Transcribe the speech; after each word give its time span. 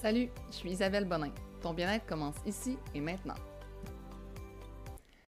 Salut, 0.00 0.28
je 0.52 0.54
suis 0.54 0.70
Isabelle 0.70 1.06
Bonin. 1.06 1.32
Ton 1.60 1.74
bien-être 1.74 2.06
commence 2.06 2.36
ici 2.46 2.78
et 2.94 3.00
maintenant. 3.00 3.34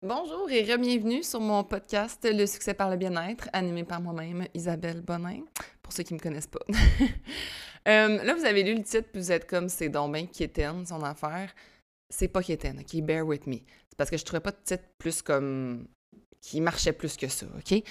Bonjour 0.01 0.51
et 0.51 0.63
bienvenue 0.63 1.23
sur 1.23 1.39
mon 1.39 1.63
podcast 1.65 2.27
Le 2.27 2.47
succès 2.47 2.73
par 2.73 2.89
le 2.89 2.97
bien-être, 2.97 3.51
animé 3.53 3.85
par 3.85 4.01
moi-même, 4.01 4.47
Isabelle 4.55 5.03
Bonin, 5.03 5.43
pour 5.83 5.93
ceux 5.93 6.03
qui 6.03 6.15
ne 6.15 6.19
me 6.19 6.23
connaissent 6.23 6.47
pas. 6.47 6.65
Euh, 7.87 8.25
là, 8.25 8.35
vous 8.35 8.47
avez 8.47 8.63
lu 8.63 8.75
le 8.77 8.83
titre, 8.83 9.11
puis 9.13 9.21
vous 9.21 9.31
êtes 9.31 9.47
comme 9.47 9.69
c'est 9.69 9.91
donc 9.91 10.15
bien 10.15 10.25
quétaine, 10.25 10.87
son 10.87 11.03
affaire. 11.03 11.55
C'est 12.09 12.29
pas 12.29 12.43
quétaine, 12.43 12.81
ok? 12.81 13.03
Bear 13.03 13.27
with 13.27 13.47
me. 13.47 13.57
C'est 13.91 13.99
parce 13.99 14.09
que 14.09 14.17
je 14.17 14.25
trouvais 14.25 14.41
pas 14.41 14.53
de 14.53 14.57
titre 14.65 14.85
plus 14.97 15.21
comme. 15.21 15.87
qui 16.41 16.63
marchait 16.63 16.95
plus 16.95 17.19
que 17.19 17.29
ça, 17.29 17.45
ok? 17.59 17.83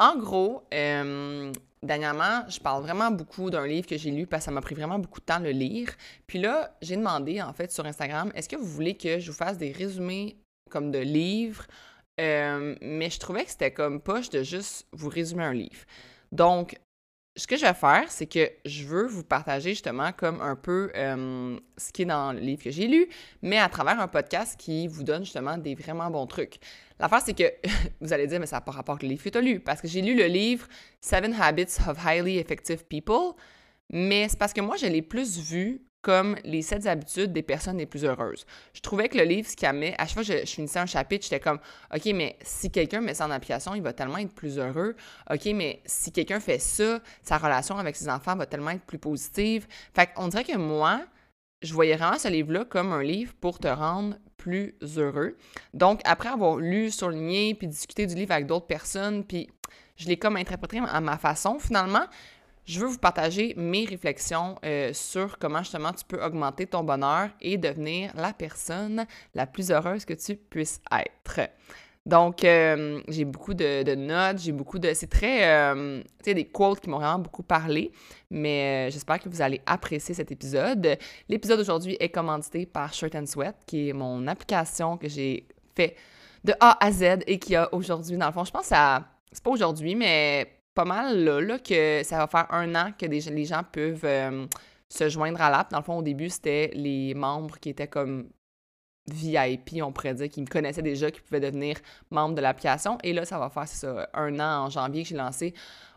En 0.00 0.16
gros, 0.16 0.64
euh, 0.74 1.52
dernièrement, 1.82 2.48
je 2.48 2.60
parle 2.60 2.82
vraiment 2.82 3.10
beaucoup 3.10 3.50
d'un 3.50 3.66
livre 3.66 3.86
que 3.86 3.96
j'ai 3.96 4.10
lu 4.10 4.26
parce 4.26 4.42
que 4.42 4.44
ça 4.46 4.50
m'a 4.50 4.60
pris 4.60 4.74
vraiment 4.74 4.98
beaucoup 4.98 5.20
de 5.20 5.24
temps 5.24 5.40
de 5.40 5.44
le 5.44 5.50
lire. 5.50 5.90
Puis 6.26 6.38
là, 6.38 6.76
j'ai 6.82 6.96
demandé 6.96 7.40
en 7.42 7.52
fait 7.52 7.70
sur 7.70 7.86
Instagram, 7.86 8.32
est-ce 8.34 8.48
que 8.48 8.56
vous 8.56 8.66
voulez 8.66 8.96
que 8.96 9.18
je 9.18 9.30
vous 9.30 9.36
fasse 9.36 9.58
des 9.58 9.72
résumés 9.72 10.38
comme 10.70 10.90
de 10.90 10.98
livres? 10.98 11.66
Euh, 12.20 12.74
mais 12.80 13.10
je 13.10 13.18
trouvais 13.18 13.44
que 13.44 13.50
c'était 13.50 13.72
comme 13.72 14.00
poche 14.00 14.30
de 14.30 14.42
juste 14.42 14.86
vous 14.92 15.08
résumer 15.08 15.44
un 15.44 15.54
livre. 15.54 15.84
Donc, 16.32 16.78
ce 17.38 17.46
que 17.46 17.56
je 17.56 17.64
vais 17.64 17.74
faire, 17.74 18.04
c'est 18.08 18.26
que 18.26 18.50
je 18.64 18.84
veux 18.84 19.06
vous 19.06 19.22
partager 19.22 19.70
justement 19.70 20.10
comme 20.12 20.40
un 20.40 20.56
peu 20.56 20.90
euh, 20.96 21.56
ce 21.76 21.92
qui 21.92 22.02
est 22.02 22.06
dans 22.06 22.32
le 22.32 22.40
livre 22.40 22.64
que 22.64 22.70
j'ai 22.72 22.88
lu, 22.88 23.06
mais 23.42 23.58
à 23.58 23.68
travers 23.68 24.00
un 24.00 24.08
podcast 24.08 24.58
qui 24.58 24.88
vous 24.88 25.04
donne 25.04 25.24
justement 25.24 25.56
des 25.56 25.76
vraiment 25.76 26.10
bons 26.10 26.26
trucs. 26.26 26.56
L'affaire, 26.98 27.22
c'est 27.24 27.34
que 27.34 27.44
vous 28.00 28.12
allez 28.12 28.26
dire, 28.26 28.40
mais 28.40 28.46
ça 28.46 28.56
n'a 28.56 28.60
pas 28.60 28.72
rapport 28.72 28.98
le 29.00 29.06
livre 29.06 29.22
que 29.22 29.28
tu 29.28 29.38
as 29.38 29.40
lu, 29.40 29.60
parce 29.60 29.80
que 29.80 29.86
j'ai 29.86 30.02
lu 30.02 30.16
le 30.16 30.26
livre 30.26 30.66
Seven 31.00 31.32
Habits 31.40 31.78
of 31.86 32.04
Highly 32.04 32.38
Effective 32.38 32.84
People, 32.86 33.34
mais 33.90 34.28
c'est 34.28 34.38
parce 34.38 34.52
que 34.52 34.60
moi, 34.60 34.76
je 34.76 34.86
l'ai 34.86 35.02
plus 35.02 35.38
vu 35.38 35.87
comme 36.02 36.36
les 36.44 36.62
sept 36.62 36.86
habitudes 36.86 37.32
des 37.32 37.42
personnes 37.42 37.78
les 37.78 37.86
plus 37.86 38.04
heureuses. 38.04 38.46
Je 38.72 38.80
trouvais 38.80 39.08
que 39.08 39.18
le 39.18 39.24
livre, 39.24 39.48
ce 39.48 39.56
qu'il 39.56 39.66
amenait, 39.66 39.94
à 39.98 40.06
chaque 40.06 40.24
fois 40.24 40.34
que 40.34 40.40
je, 40.40 40.46
finissais 40.46 40.78
un 40.78 40.86
chapitre, 40.86 41.24
j'étais 41.24 41.40
comme, 41.40 41.58
OK, 41.94 42.04
mais 42.14 42.38
si 42.42 42.70
quelqu'un 42.70 43.00
met 43.00 43.14
ça 43.14 43.26
en 43.26 43.30
application, 43.30 43.74
il 43.74 43.82
va 43.82 43.92
tellement 43.92 44.18
être 44.18 44.32
plus 44.32 44.58
heureux. 44.58 44.94
OK, 45.30 45.46
mais 45.54 45.82
si 45.84 46.12
quelqu'un 46.12 46.40
fait 46.40 46.58
ça, 46.58 47.00
sa 47.22 47.38
relation 47.38 47.78
avec 47.78 47.96
ses 47.96 48.08
enfants 48.08 48.36
va 48.36 48.46
tellement 48.46 48.70
être 48.70 48.84
plus 48.84 48.98
positive. 48.98 49.66
Fait 49.94 50.08
qu'on 50.14 50.28
dirait 50.28 50.44
que 50.44 50.56
moi, 50.56 51.02
je 51.62 51.74
voyais 51.74 51.96
vraiment 51.96 52.18
ce 52.18 52.28
livre-là 52.28 52.64
comme 52.64 52.92
un 52.92 53.02
livre 53.02 53.34
pour 53.40 53.58
te 53.58 53.68
rendre 53.68 54.16
plus 54.36 54.76
heureux. 54.96 55.36
Donc, 55.74 56.00
après 56.04 56.28
avoir 56.28 56.56
lu, 56.56 56.90
surligné, 56.90 57.54
puis 57.54 57.66
discuté 57.66 58.06
du 58.06 58.14
livre 58.14 58.32
avec 58.32 58.46
d'autres 58.46 58.66
personnes, 58.66 59.24
puis 59.24 59.50
je 59.96 60.06
l'ai 60.06 60.16
comme 60.16 60.36
interprété 60.36 60.80
à 60.86 61.00
ma 61.00 61.18
façon, 61.18 61.58
finalement, 61.58 62.06
je 62.68 62.78
veux 62.78 62.86
vous 62.86 62.98
partager 62.98 63.54
mes 63.56 63.86
réflexions 63.86 64.56
euh, 64.64 64.92
sur 64.92 65.38
comment 65.38 65.60
justement 65.60 65.92
tu 65.92 66.04
peux 66.04 66.22
augmenter 66.22 66.66
ton 66.66 66.84
bonheur 66.84 67.30
et 67.40 67.56
devenir 67.56 68.12
la 68.14 68.34
personne 68.34 69.06
la 69.34 69.46
plus 69.46 69.70
heureuse 69.70 70.04
que 70.04 70.12
tu 70.12 70.36
puisses 70.36 70.80
être. 70.92 71.48
Donc, 72.04 72.44
euh, 72.44 73.00
j'ai 73.08 73.24
beaucoup 73.24 73.54
de, 73.54 73.94
notes, 73.94 74.38
j'ai 74.38 74.52
beaucoup 74.52 74.78
de... 74.78 74.92
C'est 74.94 75.08
très... 75.08 75.46
Euh, 75.46 76.00
tu 76.02 76.30
sais, 76.30 76.34
des 76.34 76.46
quotes 76.46 76.80
qui 76.80 76.88
m'ont 76.88 76.98
vraiment 76.98 77.18
beaucoup 77.18 77.42
parlé, 77.42 77.90
mais 78.30 78.90
j'espère 78.90 79.18
que 79.18 79.28
vous 79.28 79.42
allez 79.42 79.60
apprécier 79.66 80.14
cet 80.14 80.30
épisode. 80.30 80.96
L'épisode 81.28 81.58
d'aujourd'hui 81.58 81.96
est 82.00 82.08
commandité 82.08 82.64
par 82.64 82.94
Shirt 82.94 83.14
and 83.14 83.26
Sweat, 83.26 83.56
qui 83.66 83.90
est 83.90 83.92
mon 83.92 84.26
application 84.26 84.96
que 84.96 85.08
j'ai 85.08 85.46
fait 85.74 85.96
de 86.44 86.54
A 86.60 86.82
à 86.84 86.92
Z 86.92 87.20
et 87.26 87.38
qui 87.38 87.56
a 87.56 87.68
aujourd'hui, 87.74 88.16
dans 88.16 88.26
le 88.26 88.32
fond, 88.32 88.44
je 88.44 88.52
pense 88.52 88.72
à... 88.72 89.04
C'est 89.30 89.42
pas 89.42 89.50
aujourd'hui, 89.50 89.94
mais 89.94 90.57
pas 90.78 90.84
mal 90.84 91.24
là, 91.24 91.58
que 91.58 92.02
ça 92.04 92.18
va 92.18 92.28
faire 92.28 92.46
un 92.54 92.72
an 92.76 92.92
que 92.96 93.04
les 93.04 93.44
gens 93.44 93.62
peuvent 93.72 94.04
euh, 94.04 94.46
se 94.88 95.08
joindre 95.08 95.40
à 95.40 95.50
l'app. 95.50 95.72
Dans 95.72 95.78
le 95.78 95.82
fond, 95.82 95.98
au 95.98 96.02
début, 96.02 96.30
c'était 96.30 96.70
les 96.72 97.14
membres 97.14 97.58
qui 97.58 97.70
étaient 97.70 97.88
comme 97.88 98.28
VIP, 99.10 99.82
on 99.82 99.90
pourrait 99.90 100.14
dire, 100.14 100.28
qui 100.28 100.40
me 100.40 100.46
connaissaient 100.46 100.82
déjà, 100.82 101.10
qui 101.10 101.20
pouvaient 101.20 101.40
devenir 101.40 101.78
membres 102.12 102.36
de 102.36 102.40
l'application. 102.40 102.96
Et 103.02 103.12
là, 103.12 103.24
ça 103.24 103.40
va 103.40 103.50
faire, 103.50 104.06
un 104.14 104.38
an 104.38 104.66
en 104.66 104.70
janvier 104.70 105.02
que 105.02 105.08
j'ai 105.08 105.16
lancé 105.16 105.52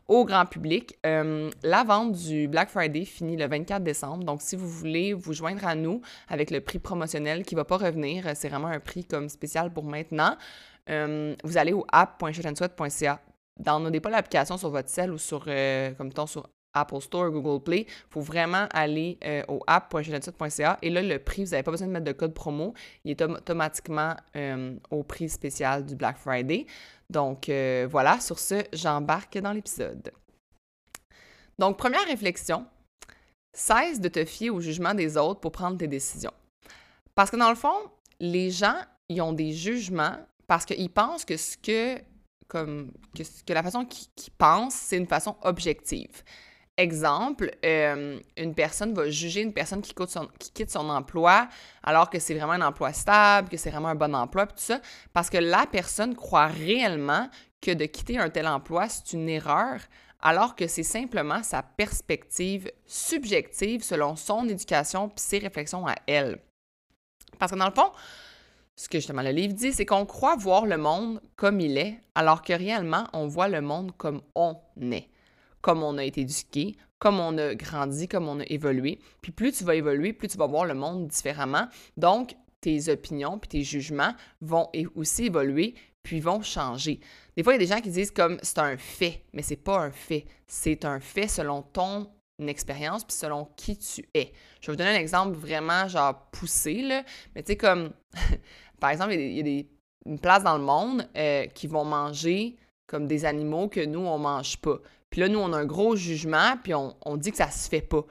au 0.07 0.25
grand 0.25 0.47
public. 0.47 0.97
Euh, 1.05 1.51
la 1.61 1.83
vente 1.83 2.13
du 2.13 2.47
Black 2.47 2.71
Friday 2.71 3.05
finit 3.05 3.37
le 3.37 3.47
24 3.47 3.83
décembre. 3.83 4.23
Donc, 4.23 4.41
si 4.41 4.55
vous 4.55 4.67
voulez 4.67 5.13
vous 5.13 5.33
joindre 5.33 5.63
à 5.67 5.75
nous 5.75 6.01
avec 6.27 6.49
le 6.49 6.59
prix 6.59 6.79
promotionnel 6.79 7.43
qui 7.43 7.53
ne 7.53 7.59
va 7.59 7.65
pas 7.65 7.77
revenir, 7.77 8.25
c'est 8.33 8.49
vraiment 8.49 8.69
un 8.69 8.79
prix 8.79 9.05
comme 9.05 9.29
spécial 9.29 9.71
pour 9.71 9.83
maintenant. 9.83 10.37
Euh, 10.89 11.35
vous 11.43 11.59
allez 11.59 11.71
au 11.71 11.85
app.shotandsweat.ca 11.91 13.19
downloadez 13.61 13.99
pas 13.99 14.09
l'application 14.09 14.57
sur 14.57 14.69
votre 14.69 14.89
cell 14.89 15.11
ou 15.11 15.17
sur, 15.17 15.45
euh, 15.47 15.91
comme 15.93 16.11
ton 16.11 16.27
sur 16.27 16.49
Apple 16.73 17.01
Store, 17.01 17.29
Google 17.29 17.63
Play. 17.63 17.85
Il 17.87 18.09
faut 18.09 18.21
vraiment 18.21 18.67
aller 18.71 19.17
euh, 19.23 19.43
au 19.47 19.61
app.jeunetsuite.ca 19.67 20.79
et 20.81 20.89
là, 20.89 21.01
le 21.01 21.19
prix, 21.19 21.43
vous 21.43 21.51
n'avez 21.51 21.63
pas 21.63 21.71
besoin 21.71 21.87
de 21.87 21.91
mettre 21.91 22.05
de 22.05 22.11
code 22.11 22.33
promo. 22.33 22.73
Il 23.03 23.11
est 23.11 23.21
automatiquement 23.21 24.15
euh, 24.35 24.75
au 24.89 25.03
prix 25.03 25.29
spécial 25.29 25.85
du 25.85 25.95
Black 25.95 26.17
Friday. 26.17 26.65
Donc 27.09 27.51
voilà, 27.89 28.21
sur 28.21 28.39
ce, 28.39 28.63
j'embarque 28.71 29.37
dans 29.37 29.51
l'épisode. 29.51 30.11
Donc, 31.59 31.77
première 31.77 32.05
réflexion, 32.05 32.65
cesse 33.53 33.99
de 33.99 34.07
te 34.07 34.23
fier 34.23 34.49
au 34.49 34.61
jugement 34.61 34.93
des 34.93 35.17
autres 35.17 35.41
pour 35.41 35.51
prendre 35.51 35.77
tes 35.77 35.87
décisions. 35.87 36.33
Parce 37.13 37.29
que 37.29 37.35
dans 37.35 37.49
le 37.49 37.55
fond, 37.55 37.75
les 38.19 38.49
gens, 38.49 38.77
ils 39.09 39.21
ont 39.21 39.33
des 39.33 39.51
jugements 39.51 40.17
parce 40.47 40.65
qu'ils 40.65 40.89
pensent 40.89 41.25
que 41.25 41.37
ce 41.37 41.57
que 41.57 42.01
comme 42.51 42.91
que, 43.15 43.53
la 43.53 43.63
façon 43.63 43.85
qu'ils 43.85 44.33
pensent, 44.37 44.75
c'est 44.75 44.97
une 44.97 45.07
façon 45.07 45.37
objective. 45.43 46.21
Exemple, 46.75 47.49
euh, 47.63 48.19
une 48.35 48.53
personne 48.53 48.93
va 48.93 49.09
juger 49.09 49.41
une 49.41 49.53
personne 49.53 49.81
qui, 49.81 49.93
qui 50.37 50.51
quitte 50.51 50.69
son 50.69 50.89
emploi 50.89 51.47
alors 51.81 52.09
que 52.09 52.19
c'est 52.19 52.33
vraiment 52.33 52.51
un 52.51 52.67
emploi 52.67 52.91
stable, 52.91 53.47
que 53.47 53.55
c'est 53.55 53.69
vraiment 53.69 53.87
un 53.87 53.95
bon 53.95 54.13
emploi, 54.13 54.47
tout 54.47 54.55
ça, 54.57 54.81
parce 55.13 55.29
que 55.29 55.37
la 55.37 55.65
personne 55.65 56.13
croit 56.13 56.47
réellement 56.47 57.29
que 57.61 57.71
de 57.71 57.85
quitter 57.85 58.17
un 58.17 58.29
tel 58.29 58.47
emploi, 58.47 58.89
c'est 58.89 59.13
une 59.13 59.29
erreur, 59.29 59.79
alors 60.19 60.57
que 60.57 60.67
c'est 60.67 60.83
simplement 60.83 61.43
sa 61.43 61.63
perspective 61.63 62.69
subjective 62.85 63.81
selon 63.81 64.17
son 64.17 64.49
éducation 64.49 65.07
et 65.07 65.11
ses 65.15 65.39
réflexions 65.39 65.87
à 65.87 65.95
elle. 66.05 66.41
Parce 67.39 67.53
que 67.53 67.57
dans 67.57 67.67
le 67.67 67.73
fond, 67.73 67.91
ce 68.81 68.89
que 68.89 68.97
justement 68.97 69.21
le 69.21 69.29
livre 69.29 69.53
dit, 69.53 69.73
c'est 69.73 69.85
qu'on 69.85 70.07
croit 70.07 70.35
voir 70.35 70.65
le 70.65 70.75
monde 70.75 71.21
comme 71.35 71.59
il 71.59 71.77
est, 71.77 71.99
alors 72.15 72.41
que 72.41 72.51
réellement, 72.51 73.05
on 73.13 73.27
voit 73.27 73.47
le 73.47 73.61
monde 73.61 73.91
comme 73.95 74.21
on 74.33 74.55
est, 74.81 75.07
comme 75.61 75.83
on 75.83 75.99
a 75.99 76.03
été 76.03 76.21
éduqué, 76.21 76.75
comme 76.97 77.19
on 77.19 77.37
a 77.37 77.53
grandi, 77.53 78.07
comme 78.07 78.27
on 78.27 78.39
a 78.39 78.43
évolué. 78.47 78.97
Puis 79.21 79.31
plus 79.31 79.51
tu 79.51 79.65
vas 79.65 79.75
évoluer, 79.75 80.13
plus 80.13 80.29
tu 80.29 80.37
vas 80.39 80.47
voir 80.47 80.65
le 80.65 80.73
monde 80.73 81.07
différemment. 81.07 81.67
Donc, 81.95 82.35
tes 82.59 82.89
opinions 82.89 83.37
puis 83.37 83.49
tes 83.49 83.61
jugements 83.61 84.15
vont 84.41 84.67
aussi 84.95 85.25
évoluer 85.25 85.75
puis 86.01 86.19
vont 86.19 86.41
changer. 86.41 87.01
Des 87.37 87.43
fois, 87.43 87.53
il 87.53 87.57
y 87.57 87.59
a 87.63 87.65
des 87.67 87.71
gens 87.71 87.81
qui 87.81 87.91
disent 87.91 88.09
comme 88.09 88.39
c'est 88.41 88.57
un 88.57 88.77
fait, 88.77 89.25
mais 89.31 89.43
c'est 89.43 89.57
pas 89.57 89.77
un 89.77 89.91
fait. 89.91 90.25
C'est 90.47 90.85
un 90.85 90.99
fait 90.99 91.27
selon 91.27 91.61
ton 91.61 92.09
expérience 92.47 93.03
puis 93.03 93.15
selon 93.15 93.45
qui 93.55 93.77
tu 93.77 94.09
es. 94.15 94.33
Je 94.59 94.67
vais 94.67 94.73
vous 94.73 94.77
donner 94.77 94.89
un 94.89 94.99
exemple 94.99 95.37
vraiment 95.37 95.87
genre 95.87 96.29
poussé 96.31 96.81
là, 96.81 97.03
mais 97.35 97.43
tu 97.43 97.51
sais 97.51 97.57
comme 97.57 97.91
Par 98.81 98.89
exemple, 98.89 99.13
il 99.13 99.47
y 99.47 99.61
a, 99.61 99.63
une 100.09 100.19
place 100.19 100.43
dans 100.43 100.57
le 100.57 100.63
monde 100.63 101.07
euh, 101.15 101.45
qui 101.45 101.67
vont 101.67 101.85
manger 101.85 102.57
comme 102.87 103.07
des 103.07 103.23
animaux 103.23 103.69
que 103.69 103.85
nous, 103.85 104.01
on 104.01 104.17
mange 104.17 104.57
pas. 104.57 104.79
Puis 105.11 105.21
là, 105.21 105.29
nous, 105.29 105.39
on 105.39 105.53
a 105.53 105.57
un 105.57 105.65
gros 105.65 105.95
jugement, 105.95 106.57
puis 106.61 106.73
on, 106.73 107.17
dit 107.17 107.31
que 107.31 107.37
ça 107.37 107.51
se 107.51 107.69
fait 107.69 107.81
pas. 107.81 108.03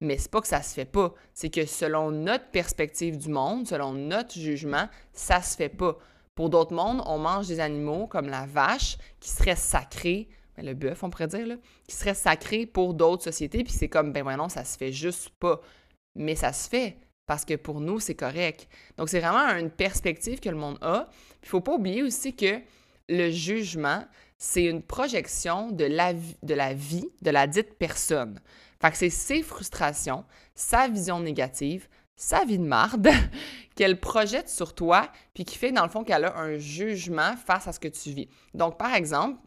Mais 0.00 0.18
c'est 0.18 0.30
pas 0.30 0.40
que 0.40 0.48
ça 0.48 0.60
se 0.60 0.74
fait 0.74 0.84
pas, 0.84 1.14
c'est 1.32 1.48
que 1.48 1.64
selon 1.64 2.10
notre 2.10 2.50
perspective 2.50 3.16
du 3.16 3.30
monde, 3.30 3.66
selon 3.66 3.92
notre 3.92 4.34
jugement, 4.34 4.88
ça 5.12 5.40
se 5.40 5.56
fait 5.56 5.70
pas. 5.70 5.96
Pour 6.34 6.50
d'autres 6.50 6.74
mondes, 6.74 7.02
on 7.06 7.18
mange 7.18 7.46
des 7.46 7.60
animaux 7.60 8.06
comme 8.06 8.28
la 8.28 8.44
vache 8.44 8.98
qui 9.20 9.30
serait 9.30 9.56
sacrée, 9.56 10.28
ben, 10.56 10.66
le 10.66 10.74
bœuf, 10.74 11.02
on 11.02 11.08
pourrait 11.08 11.28
dire, 11.28 11.56
qui 11.88 11.96
serait 11.96 12.14
sacré 12.14 12.66
pour 12.66 12.92
d'autres 12.92 13.22
sociétés, 13.22 13.64
puis 13.64 13.72
c'est 13.72 13.88
comme, 13.88 14.12
ben 14.12 14.36
non, 14.36 14.50
ça 14.50 14.64
se 14.64 14.76
fait 14.76 14.92
juste 14.92 15.30
pas. 15.38 15.60
Mais 16.14 16.34
ça 16.34 16.52
se 16.52 16.68
fait 16.68 16.98
parce 17.26 17.44
que 17.44 17.54
pour 17.54 17.80
nous, 17.80 18.00
c'est 18.00 18.14
correct. 18.14 18.68
Donc, 18.96 19.08
c'est 19.08 19.20
vraiment 19.20 19.58
une 19.58 19.70
perspective 19.70 20.40
que 20.40 20.48
le 20.48 20.56
monde 20.56 20.78
a. 20.80 21.08
Il 21.42 21.46
ne 21.46 21.48
faut 21.48 21.60
pas 21.60 21.74
oublier 21.74 22.02
aussi 22.02 22.34
que 22.34 22.60
le 23.08 23.30
jugement, 23.30 24.04
c'est 24.38 24.64
une 24.64 24.82
projection 24.82 25.70
de 25.70 25.84
la, 25.84 26.12
de 26.12 26.54
la 26.54 26.72
vie 26.72 27.08
de 27.22 27.30
la 27.30 27.46
dite 27.46 27.74
personne. 27.74 28.40
Fait 28.80 28.90
que 28.90 28.96
c'est 28.96 29.10
ses 29.10 29.42
frustrations, 29.42 30.24
sa 30.54 30.88
vision 30.88 31.20
négative, 31.20 31.88
sa 32.16 32.44
vie 32.44 32.58
de 32.58 32.64
marde 32.64 33.08
qu'elle 33.74 34.00
projette 34.00 34.48
sur 34.48 34.74
toi, 34.74 35.10
puis 35.34 35.44
qui 35.44 35.58
fait 35.58 35.72
dans 35.72 35.84
le 35.84 35.90
fond 35.90 36.04
qu'elle 36.04 36.24
a 36.24 36.38
un 36.38 36.56
jugement 36.58 37.36
face 37.36 37.68
à 37.68 37.72
ce 37.72 37.80
que 37.80 37.88
tu 37.88 38.10
vis. 38.10 38.28
Donc, 38.54 38.78
par 38.78 38.94
exemple, 38.94 39.40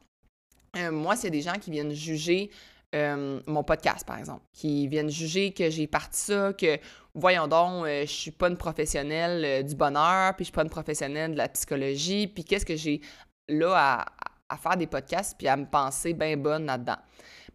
euh, 0.78 0.92
moi, 0.92 1.16
c'est 1.16 1.32
des 1.32 1.42
gens 1.42 1.54
qui 1.60 1.72
viennent 1.72 1.94
juger 1.94 2.52
euh, 2.96 3.40
mon 3.46 3.64
podcast, 3.64 4.06
par 4.06 4.18
exemple, 4.18 4.44
qui 4.52 4.88
viennent 4.88 5.10
juger 5.10 5.52
que 5.52 5.70
j'ai 5.70 5.88
parti 5.88 6.20
ça, 6.20 6.54
que 6.54 6.80
voyons 7.20 7.48
donc, 7.48 7.86
euh, 7.86 8.02
je 8.02 8.12
suis 8.12 8.32
pas 8.32 8.50
une 8.50 8.58
professionnelle 8.58 9.44
euh, 9.46 9.64
du 9.64 9.76
bonheur, 9.76 10.36
puis 10.36 10.46
je 10.46 10.48
suis 10.48 10.54
pas 10.54 10.64
une 10.64 10.70
professionnelle 10.70 11.32
de 11.32 11.38
la 11.38 11.50
psychologie, 11.50 12.28
puis 12.28 12.44
qu'est-ce 12.44 12.66
que 12.66 12.76
j'ai 12.76 13.02
là 13.48 14.06
à, 14.50 14.58
faire 14.58 14.78
des 14.78 14.88
podcasts, 14.88 15.38
puis 15.38 15.48
à 15.48 15.56
me 15.56 15.66
penser 15.66 16.14
bien 16.14 16.36
bonne 16.36 16.66
là-dedans. 16.66 16.98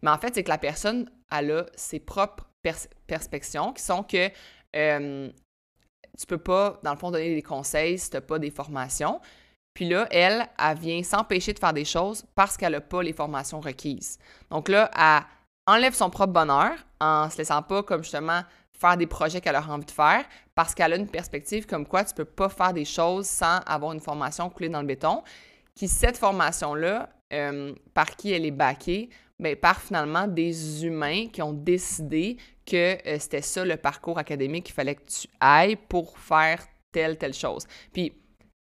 Mais 0.01 0.11
en 0.11 0.17
fait, 0.17 0.33
c'est 0.33 0.43
que 0.43 0.49
la 0.49 0.57
personne, 0.57 1.09
elle 1.31 1.51
a 1.51 1.65
ses 1.75 1.99
propres 1.99 2.49
perspectives 3.07 3.73
qui 3.75 3.83
sont 3.83 4.03
que 4.03 4.29
euh, 4.75 5.29
tu 6.17 6.25
peux 6.25 6.37
pas, 6.37 6.79
dans 6.83 6.91
le 6.91 6.97
fond, 6.97 7.11
donner 7.11 7.35
des 7.35 7.41
conseils 7.41 7.99
si 7.99 8.09
tu 8.09 8.21
pas 8.21 8.39
des 8.39 8.51
formations. 8.51 9.19
Puis 9.73 9.89
là, 9.89 10.07
elle, 10.09 10.47
elle 10.57 10.77
vient 10.77 11.03
s'empêcher 11.03 11.53
de 11.53 11.59
faire 11.59 11.73
des 11.73 11.85
choses 11.85 12.25
parce 12.33 12.55
qu'elle 12.55 12.71
n'a 12.71 12.81
pas 12.81 13.03
les 13.03 13.13
formations 13.13 13.59
requises. 13.59 14.17
Donc 14.49 14.69
là, 14.69 14.89
elle 14.95 15.73
enlève 15.73 15.93
son 15.93 16.09
propre 16.09 16.31
bonheur 16.31 16.71
en 17.01 17.29
se 17.29 17.37
laissant 17.37 17.61
pas, 17.61 17.83
comme 17.83 18.03
justement, 18.03 18.41
faire 18.77 18.97
des 18.97 19.07
projets 19.07 19.41
qu'elle 19.41 19.55
a 19.55 19.63
envie 19.67 19.85
de 19.85 19.91
faire 19.91 20.23
parce 20.53 20.73
qu'elle 20.73 20.93
a 20.93 20.95
une 20.95 21.07
perspective 21.07 21.65
comme 21.65 21.85
quoi 21.85 22.03
tu 22.03 22.13
peux 22.13 22.25
pas 22.25 22.49
faire 22.49 22.73
des 22.73 22.85
choses 22.85 23.27
sans 23.27 23.59
avoir 23.65 23.93
une 23.93 23.99
formation 23.99 24.49
coulée 24.49 24.69
dans 24.69 24.81
le 24.81 24.87
béton. 24.87 25.23
Qui, 25.73 25.87
cette 25.89 26.17
formation-là, 26.17 27.09
euh, 27.33 27.73
par 27.93 28.15
qui 28.15 28.31
elle 28.31 28.45
est 28.45 28.51
bien, 28.51 28.75
par 29.55 29.81
finalement 29.81 30.27
des 30.27 30.85
humains 30.85 31.27
qui 31.27 31.41
ont 31.41 31.51
décidé 31.51 32.37
que 32.65 32.97
euh, 33.07 33.19
c'était 33.19 33.41
ça 33.41 33.65
le 33.65 33.75
parcours 33.75 34.17
académique 34.17 34.65
qu'il 34.65 34.75
fallait 34.75 34.95
que 34.95 35.05
tu 35.05 35.27
ailles 35.41 35.75
pour 35.75 36.17
faire 36.17 36.65
telle, 36.91 37.17
telle 37.17 37.33
chose. 37.33 37.67
Puis, 37.91 38.13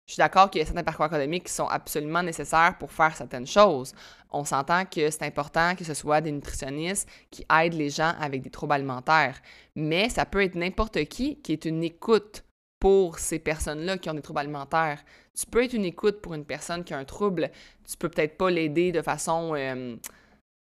je 0.06 0.14
suis 0.14 0.20
d'accord 0.20 0.50
qu'il 0.50 0.58
y 0.58 0.62
a 0.62 0.66
certains 0.66 0.82
parcours 0.82 1.06
académiques 1.06 1.44
qui 1.44 1.52
sont 1.52 1.68
absolument 1.68 2.22
nécessaires 2.22 2.76
pour 2.78 2.90
faire 2.90 3.16
certaines 3.16 3.46
choses. 3.46 3.94
On 4.30 4.44
s'entend 4.44 4.84
que 4.84 5.10
c'est 5.10 5.22
important 5.22 5.74
que 5.76 5.84
ce 5.84 5.94
soit 5.94 6.20
des 6.20 6.32
nutritionnistes 6.32 7.08
qui 7.30 7.44
aident 7.50 7.74
les 7.74 7.90
gens 7.90 8.12
avec 8.20 8.42
des 8.42 8.50
troubles 8.50 8.72
alimentaires. 8.72 9.40
Mais 9.76 10.08
ça 10.08 10.26
peut 10.26 10.42
être 10.42 10.54
n'importe 10.54 11.04
qui 11.04 11.36
qui 11.36 11.52
est 11.52 11.64
une 11.64 11.84
écoute 11.84 12.44
pour 12.80 13.20
ces 13.20 13.38
personnes-là 13.38 13.96
qui 13.98 14.10
ont 14.10 14.14
des 14.14 14.22
troubles 14.22 14.40
alimentaires. 14.40 15.04
Tu 15.38 15.46
peux 15.46 15.62
être 15.62 15.72
une 15.72 15.84
écoute 15.84 16.20
pour 16.20 16.34
une 16.34 16.44
personne 16.44 16.82
qui 16.82 16.92
a 16.92 16.98
un 16.98 17.04
trouble. 17.04 17.50
Tu 17.88 17.96
peux 17.96 18.08
peut-être 18.08 18.36
pas 18.36 18.50
l'aider 18.50 18.90
de 18.90 19.02
façon 19.02 19.54
euh, 19.54 19.96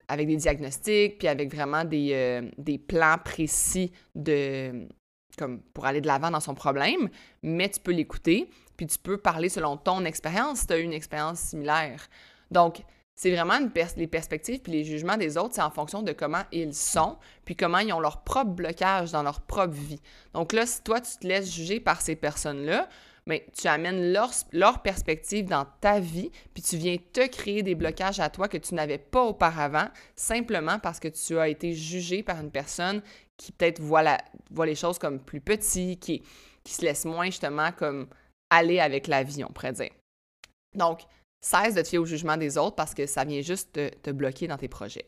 avec 0.10 0.28
des 0.28 0.36
diagnostics, 0.36 1.18
puis 1.18 1.28
avec 1.30 1.54
vraiment 1.54 1.86
des, 1.86 2.10
euh, 2.12 2.50
des 2.58 2.78
plans 2.78 3.18
précis 3.24 3.94
de 4.16 4.88
comme 5.38 5.62
pour 5.62 5.86
aller 5.86 6.02
de 6.02 6.08
l'avant 6.08 6.30
dans 6.30 6.42
son 6.42 6.54
problème, 6.54 7.10
mais 7.42 7.70
tu 7.70 7.80
peux 7.80 7.94
l'écouter, 7.94 8.50
puis 8.80 8.88
tu 8.88 8.98
peux 8.98 9.18
parler 9.18 9.50
selon 9.50 9.76
ton 9.76 10.06
expérience 10.06 10.60
si 10.60 10.68
tu 10.68 10.72
as 10.72 10.78
eu 10.78 10.84
une 10.84 10.94
expérience 10.94 11.40
similaire. 11.40 12.08
Donc, 12.50 12.82
c'est 13.14 13.30
vraiment 13.30 13.60
les 13.98 14.08
perspectives 14.08 14.62
puis 14.62 14.72
les 14.72 14.86
jugements 14.86 15.18
des 15.18 15.38
autres, 15.38 15.56
c'est 15.56 15.62
en 15.62 15.70
fonction 15.70 16.02
de 16.02 16.14
comment 16.14 16.44
ils 16.54 16.74
sont, 16.74 17.18
puis 17.44 17.58
comment 17.58 17.80
ils 17.80 17.92
ont 17.92 18.00
leur 18.00 18.24
propre 18.24 18.52
blocage 18.52 19.12
dans 19.12 19.22
leur 19.22 19.42
propre 19.42 19.74
vie. 19.74 20.00
Donc 20.34 20.54
là, 20.54 20.66
si 20.66 20.82
toi, 20.82 21.02
tu 21.02 21.12
te 21.18 21.28
laisses 21.28 21.54
juger 21.54 21.82
par 21.82 22.02
ces 22.02 22.16
personnes-là, 22.16 22.88
mais 23.26 23.46
tu 23.54 23.68
amènes 23.68 24.14
leur, 24.14 24.32
leur, 24.54 24.82
perspective 24.82 25.46
dans 25.50 25.66
ta 25.82 26.00
vie, 26.00 26.32
puis 26.54 26.64
tu 26.64 26.78
viens 26.78 26.96
te 27.12 27.28
créer 27.28 27.64
des 27.64 27.76
blocages 27.76 28.22
à 28.22 28.30
toi 28.30 28.48
que 28.48 28.58
tu 28.58 28.76
n'avais 28.76 28.98
pas 28.98 29.24
auparavant, 29.24 29.90
simplement 30.16 30.80
parce 30.80 31.02
que 31.02 31.10
tu 31.10 31.38
as 31.38 31.50
été 31.50 31.74
jugé 31.74 32.24
par 32.24 32.40
une 32.40 32.50
personne 32.50 33.02
qui 33.36 33.52
peut-être 33.52 33.82
voit, 33.82 34.06
voit 34.50 34.66
les 34.66 34.76
choses 34.76 35.00
comme 35.00 35.20
plus 35.20 35.42
petites, 35.42 36.00
qui, 36.00 36.24
qui 36.64 36.74
se 36.74 36.86
laisse 36.86 37.04
moins 37.04 37.26
justement 37.26 37.74
comme 37.74 38.08
aller 38.50 38.80
avec 38.80 39.08
la 39.08 39.24
vie, 39.24 39.44
on 39.44 39.52
pourrait 39.52 39.74
dire. 39.74 39.92
Donc, 40.76 41.02
Cesse 41.42 41.74
de 41.74 41.82
te 41.82 41.88
fier 41.88 42.00
au 42.00 42.06
jugement 42.06 42.38
des 42.38 42.58
autres 42.58 42.76
parce 42.76 42.94
que 42.94 43.06
ça 43.06 43.24
vient 43.24 43.42
juste 43.42 43.74
te, 43.74 43.90
te 43.90 44.12
bloquer 44.12 44.48
dans 44.48 44.58
tes 44.58 44.68
projets. 44.68 45.06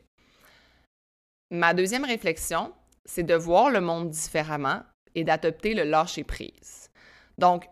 Ma 1.50 1.74
deuxième 1.74 2.06
réflexion, 2.06 2.74
c'est 3.04 3.24
de 3.24 3.36
voir 3.36 3.70
le 3.70 3.82
monde 3.82 4.10
différemment 4.10 4.82
et 5.14 5.26
d'adopter 5.26 5.74
le 5.74 5.84
lâcher-prise. 5.84 6.90
Donc, 7.38 7.66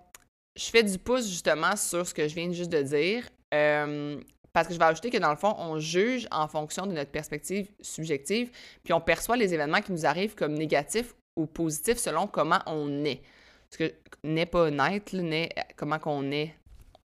je 0.58 0.66
fais 0.66 0.84
du 0.84 0.98
pouce 0.98 1.30
justement 1.30 1.78
sur 1.78 2.06
ce 2.06 2.14
que 2.14 2.28
je 2.28 2.36
viens 2.36 2.52
juste 2.52 2.72
de 2.72 2.82
dire, 2.82 3.30
euh, 3.54 4.20
parce 4.52 4.68
que 4.68 4.74
je 4.74 4.80
vais 4.80 4.86
ajouter 4.86 5.10
que 5.10 5.18
dans 5.18 5.30
le 5.30 5.38
fond, 5.38 5.56
on 5.58 5.80
juge 5.80 6.28
en 6.32 6.50
fonction 6.50 6.86
de 6.86 6.92
notre 6.92 7.12
perspective 7.12 7.72
subjective, 7.80 8.52
puis 8.84 8.92
on 8.92 9.00
perçoit 9.00 9.38
les 9.38 9.54
événements 9.54 9.82
qui 9.82 9.94
nous 9.94 10.06
arrivent 10.06 10.36
comme 10.36 10.56
négatifs 10.56 11.16
ou 11.38 11.46
positifs 11.46 11.98
selon 11.98 12.28
comment 12.28 12.60
on 12.66 13.06
est. 13.06 13.22
Parce 13.70 13.90
que 13.90 13.96
n'est 14.24 14.46
pas 14.46 14.72
naître, 14.72 15.16
n'est 15.16 15.50
comment 15.76 16.00
qu'on 16.00 16.32
est 16.32 16.56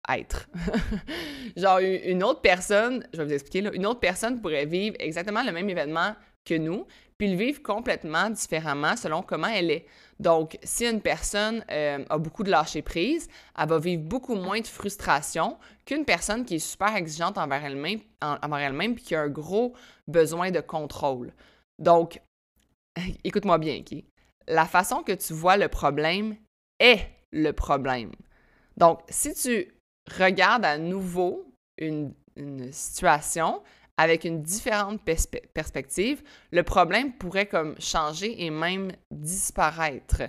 être. 0.10 0.50
Genre, 1.58 1.80
une 1.80 2.24
autre 2.24 2.42
personne, 2.42 3.08
je 3.14 3.18
vais 3.20 3.26
vous 3.26 3.34
expliquer, 3.34 3.62
là, 3.62 3.72
une 3.74 3.86
autre 3.86 4.00
personne 4.00 4.42
pourrait 4.42 4.66
vivre 4.66 4.96
exactement 5.00 5.44
le 5.44 5.52
même 5.52 5.70
événement 5.70 6.16
que 6.46 6.56
nous, 6.56 6.86
puis 7.18 7.30
le 7.30 7.38
vivre 7.38 7.62
complètement 7.62 8.30
différemment 8.30 8.98
selon 8.98 9.22
comment 9.22 9.48
elle 9.48 9.72
est. 9.72 9.86
Donc, 10.20 10.58
si 10.64 10.86
une 10.86 11.02
personne 11.02 11.64
euh, 11.72 12.04
a 12.10 12.18
beaucoup 12.18 12.44
de 12.44 12.52
lâcher 12.52 12.82
prise, 12.82 13.28
elle 13.58 13.70
va 13.70 13.80
vivre 13.80 14.04
beaucoup 14.04 14.36
moins 14.36 14.60
de 14.60 14.68
frustration 14.68 15.58
qu'une 15.86 16.06
personne 16.06 16.44
qui 16.46 16.56
est 16.56 16.60
super 16.60 16.96
exigeante 16.96 17.38
envers 17.38 17.64
elle-même, 17.64 18.02
envers 18.22 18.74
puis 18.94 19.04
qui 19.04 19.16
a 19.16 19.22
un 19.22 19.30
gros 19.30 19.74
besoin 20.08 20.52
de 20.52 20.60
contrôle. 20.60 21.34
Donc, 21.80 22.22
écoute-moi 23.24 23.58
bien, 23.58 23.80
OK? 23.80 24.04
La 24.48 24.66
façon 24.66 25.04
que 25.04 25.14
tu 25.14 25.34
vois 25.34 25.56
le 25.56 25.70
problème 25.70 26.36
le 27.32 27.52
problème. 27.52 28.12
Donc, 28.78 29.00
si 29.10 29.34
tu 29.34 29.74
regarde 30.18 30.66
à 30.66 30.78
nouveau 30.78 31.46
une, 31.78 32.14
situation 32.72 33.62
avec 33.98 34.24
une 34.24 34.42
différente 34.42 35.00
perspective, 35.54 36.24
le 36.52 36.64
problème 36.64 37.14
pourrait 37.14 37.46
comme 37.46 37.76
changer 37.80 38.44
et 38.44 38.50
même 38.50 38.92
disparaître. 39.12 40.24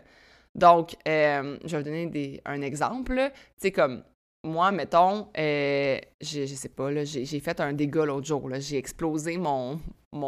Donc, 0.54 0.96
euh, 1.08 1.56
je 1.64 1.70
vais 1.70 1.78
vous 1.78 1.84
donner 1.84 2.42
un 2.44 2.60
exemple. 2.60 3.32
Tu 3.60 3.72
comme 3.72 4.04
moi, 4.44 4.70
mettons, 4.70 5.28
euh, 5.38 5.98
je, 6.20 6.44
sais 6.44 6.68
pas, 6.68 7.04
j'ai, 7.04 7.40
fait 7.40 7.58
un 7.60 7.72
dégât 7.72 8.04
l'autre 8.04 8.26
jour. 8.26 8.50
J'ai 8.58 8.76
explosé 8.76 9.38
mon, 9.38 9.80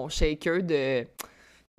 shaker 0.08 0.62
de 0.62 1.06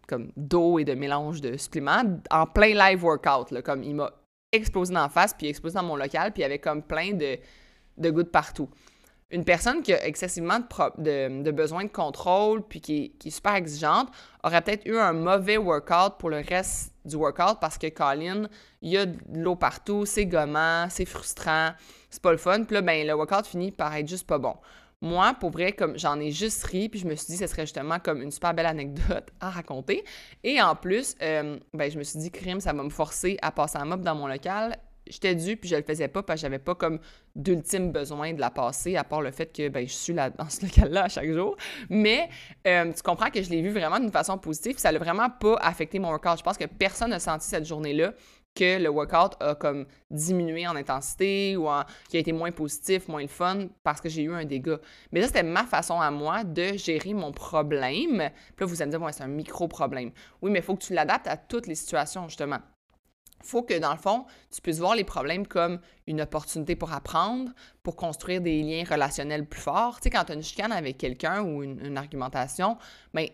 comme 0.07 0.31
d'eau 0.38 0.79
et 0.79 0.85
de 0.85 0.93
mélange 0.93 1.41
de 1.41 1.57
suppléments 1.57 2.21
en 2.29 2.45
plein 2.45 2.73
live 2.75 3.03
workout. 3.03 3.61
Comme 3.63 3.83
il 3.83 3.95
m'a 3.95 4.13
explosé 4.51 4.94
la 4.94 5.09
face, 5.09 5.33
puis 5.33 5.47
explosé 5.47 5.75
dans 5.75 5.83
mon 5.83 5.95
local, 5.95 6.31
puis 6.31 6.41
il 6.41 6.44
y 6.44 6.45
avait 6.45 6.59
comme 6.59 6.81
plein 6.81 7.13
de, 7.13 7.38
de 7.97 8.09
gouttes 8.09 8.31
partout. 8.31 8.69
Une 9.29 9.44
personne 9.44 9.81
qui 9.81 9.94
a 9.94 10.05
excessivement 10.05 10.59
de, 10.59 11.41
de, 11.44 11.51
de 11.51 11.88
contrôle, 11.89 12.61
puis 12.65 12.79
qui 12.79 13.13
est, 13.25 13.29
super 13.29 13.55
exigeante, 13.55 14.09
aurait 14.41 14.61
peut-être 14.61 14.85
eu 14.85 14.97
un 14.97 15.11
mauvais 15.11 15.57
workout 15.57 16.17
pour 16.17 16.29
le 16.29 16.38
reste 16.38 16.94
du 17.03 17.17
workout 17.17 17.59
parce 17.59 17.77
que 17.77 17.88
Colin, 17.88 18.47
il 18.81 18.91
y 18.91 18.97
a 18.97 19.05
de 19.05 19.17
l'eau 19.33 19.57
partout, 19.57 20.05
c'est 20.05 20.25
gommant, 20.25 20.88
c'est 20.89 21.05
frustrant, 21.05 21.71
c'est 22.09 22.21
pas 22.21 22.31
le 22.31 22.38
fun. 22.38 22.63
Puis 22.63 22.75
là, 22.75 22.81
ben, 22.81 23.05
le 23.05 23.13
workout 23.13 23.45
finit 23.47 23.71
par 23.71 23.93
être 23.95 24.07
juste 24.07 24.25
pas 24.25 24.38
bon. 24.38 24.55
Moi, 25.01 25.35
pour 25.39 25.51
vrai, 25.51 25.73
comme 25.73 25.97
j'en 25.97 26.19
ai 26.19 26.31
juste 26.31 26.63
ri, 26.63 26.89
puis 26.89 26.99
je 26.99 27.07
me 27.07 27.15
suis 27.15 27.27
dit 27.27 27.33
que 27.33 27.45
ce 27.45 27.47
serait 27.47 27.67
justement 27.67 27.99
comme 27.99 28.21
une 28.21 28.31
super 28.31 28.53
belle 28.55 28.65
anecdote 28.65 29.29
à 29.39 29.51
raconter. 29.51 30.03
Et 30.44 30.59
en 30.59 30.75
plus, 30.75 31.15
euh, 31.21 31.59
ben, 31.73 31.91
je 31.91 31.99
me 31.99 32.03
suis 32.03 32.17
dit, 32.19 32.31
crime, 32.31 32.59
ça 32.59 32.73
va 32.73 32.81
me 32.81 32.89
forcer 32.89 33.38
à 33.44 33.51
passer 33.51 33.77
un 33.77 33.85
mob 33.85 34.01
dans 34.01 34.15
mon 34.15 34.25
local. 34.25 34.75
J'étais 35.05 35.36
dû, 35.36 35.55
puis 35.55 35.69
je 35.69 35.75
le 35.75 35.83
faisais 35.83 36.07
pas 36.07 36.24
parce 36.24 36.39
que 36.39 36.41
j'avais 36.41 36.60
pas 36.60 36.75
comme 36.75 37.00
d'ultime 37.36 37.91
besoin 37.91 38.33
de 38.33 38.41
la 38.41 38.50
passer, 38.50 38.98
à 38.98 39.03
part 39.03 39.22
le 39.22 39.31
fait 39.31 39.55
que 39.55 39.69
ben, 39.69 39.88
je 39.88 39.93
suis 39.93 40.13
là, 40.13 40.31
dans 40.31 40.50
ce 40.50 40.65
local-là 40.65 41.03
à 41.03 41.10
chaque 41.10 41.31
jour. 41.31 41.55
Mais 41.89 42.27
euh, 42.65 42.91
tu 42.91 43.03
comprends 43.03 43.29
que 43.29 43.41
je 43.41 43.50
l'ai 43.51 43.62
vu 43.62 43.69
vraiment 43.69 44.00
d'une 44.00 44.12
façon 44.12 44.38
positive, 44.39 44.74
puis 44.74 44.81
ça 44.81 44.91
n'a 44.91 44.98
vraiment 44.98 45.29
pas 45.29 45.55
affecté 45.62 46.00
mon 46.00 46.10
workout. 46.10 46.39
Je 46.39 46.43
pense 46.43 46.57
que 46.57 46.65
personne 46.65 47.12
n'a 47.12 47.19
senti 47.19 47.48
cette 47.48 47.65
journée-là 47.65 48.13
que 48.57 48.81
le 48.81 48.89
workout 48.89 49.35
a 49.39 49.55
comme 49.55 49.85
diminué 50.09 50.67
en 50.67 50.75
intensité 50.75 51.55
ou 51.55 51.67
qui 52.09 52.17
a 52.17 52.19
été 52.19 52.33
moins 52.33 52.51
positif, 52.51 53.07
moins 53.07 53.21
le 53.21 53.27
fun 53.27 53.67
parce 53.83 54.01
que 54.01 54.09
j'ai 54.09 54.23
eu 54.23 54.33
un 54.33 54.45
dégât. 54.45 54.79
Mais 55.11 55.21
ça, 55.21 55.27
c'était 55.27 55.43
ma 55.43 55.63
façon 55.63 55.99
à 56.01 56.09
moi 56.09 56.43
de 56.43 56.75
gérer 56.75 57.13
mon 57.13 57.31
problème. 57.31 58.29
Puis 58.55 58.61
là, 58.61 58.65
vous 58.65 58.81
allez 58.81 58.87
me 58.87 58.97
dire, 58.97 59.01
ouais, 59.01 59.13
c'est 59.13 59.23
un 59.23 59.27
micro-problème. 59.27 60.11
Oui, 60.41 60.49
mais 60.51 60.59
il 60.59 60.65
faut 60.65 60.75
que 60.75 60.83
tu 60.83 60.93
l'adaptes 60.93 61.27
à 61.27 61.37
toutes 61.37 61.67
les 61.67 61.75
situations, 61.75 62.27
justement. 62.27 62.59
Faut 63.43 63.61
que, 63.61 63.77
dans 63.77 63.91
le 63.91 63.99
fond, 63.99 64.25
tu 64.51 64.61
puisses 64.61 64.79
voir 64.79 64.95
les 64.95 65.03
problèmes 65.03 65.45
comme 65.45 65.79
une 66.07 66.21
opportunité 66.21 66.75
pour 66.75 66.91
apprendre, 66.91 67.51
pour 67.83 67.95
construire 67.95 68.41
des 68.41 68.63
liens 68.63 68.83
relationnels 68.89 69.45
plus 69.45 69.61
forts. 69.61 69.97
Tu 69.97 70.03
sais, 70.03 70.09
quand 70.09 70.23
tu 70.25 70.31
as 70.31 70.35
une 70.35 70.43
chicane 70.43 70.71
avec 70.71 70.97
quelqu'un 70.97 71.43
ou 71.43 71.61
une, 71.61 71.97
argumentation, 71.97 72.77
bien, 73.13 73.27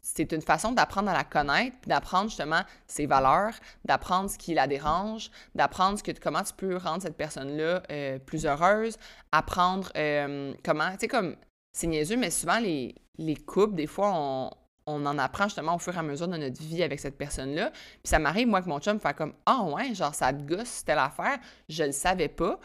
c'est 0.00 0.32
une 0.32 0.42
façon 0.42 0.72
d'apprendre 0.72 1.10
à 1.10 1.14
la 1.14 1.24
connaître, 1.24 1.76
d'apprendre 1.86 2.28
justement 2.28 2.62
ses 2.86 3.06
valeurs, 3.06 3.54
d'apprendre 3.84 4.30
ce 4.30 4.38
qui 4.38 4.54
la 4.54 4.66
dérange, 4.66 5.30
d'apprendre 5.54 5.98
comment 6.22 6.42
tu 6.42 6.52
peux 6.54 6.76
rendre 6.76 7.02
cette 7.02 7.16
personne-là 7.16 7.82
euh, 7.90 8.18
plus 8.18 8.46
heureuse, 8.46 8.98
apprendre 9.32 9.90
euh, 9.96 10.52
comment, 10.64 10.90
tu 10.92 10.98
sais, 11.00 11.08
comme, 11.08 11.36
c'est 11.72 11.86
niaiseux, 11.86 12.16
mais 12.16 12.30
souvent 12.30 12.58
les, 12.58 12.94
les 13.18 13.36
couples, 13.36 13.74
des 13.74 13.86
fois, 13.86 14.12
on, 14.14 14.50
on 14.86 15.06
en 15.06 15.18
apprend 15.18 15.44
justement 15.44 15.76
au 15.76 15.78
fur 15.78 15.94
et 15.94 15.98
à 15.98 16.02
mesure 16.02 16.28
de 16.28 16.36
notre 16.36 16.60
vie 16.60 16.82
avec 16.82 17.00
cette 17.00 17.16
personne-là. 17.16 17.70
Puis 17.70 18.00
ça 18.04 18.18
m'arrive, 18.18 18.48
moi, 18.48 18.62
que 18.62 18.68
mon 18.68 18.80
chum, 18.80 18.98
faire 19.00 19.14
comme 19.14 19.34
Ah 19.46 19.62
ouais, 19.62 19.94
genre 19.94 20.14
ça 20.14 20.32
te 20.32 20.42
gosse, 20.42 20.68
c'était 20.68 20.94
l'affaire, 20.94 21.38
je 21.68 21.84
le 21.84 21.92
savais 21.92 22.28
pas. 22.28 22.58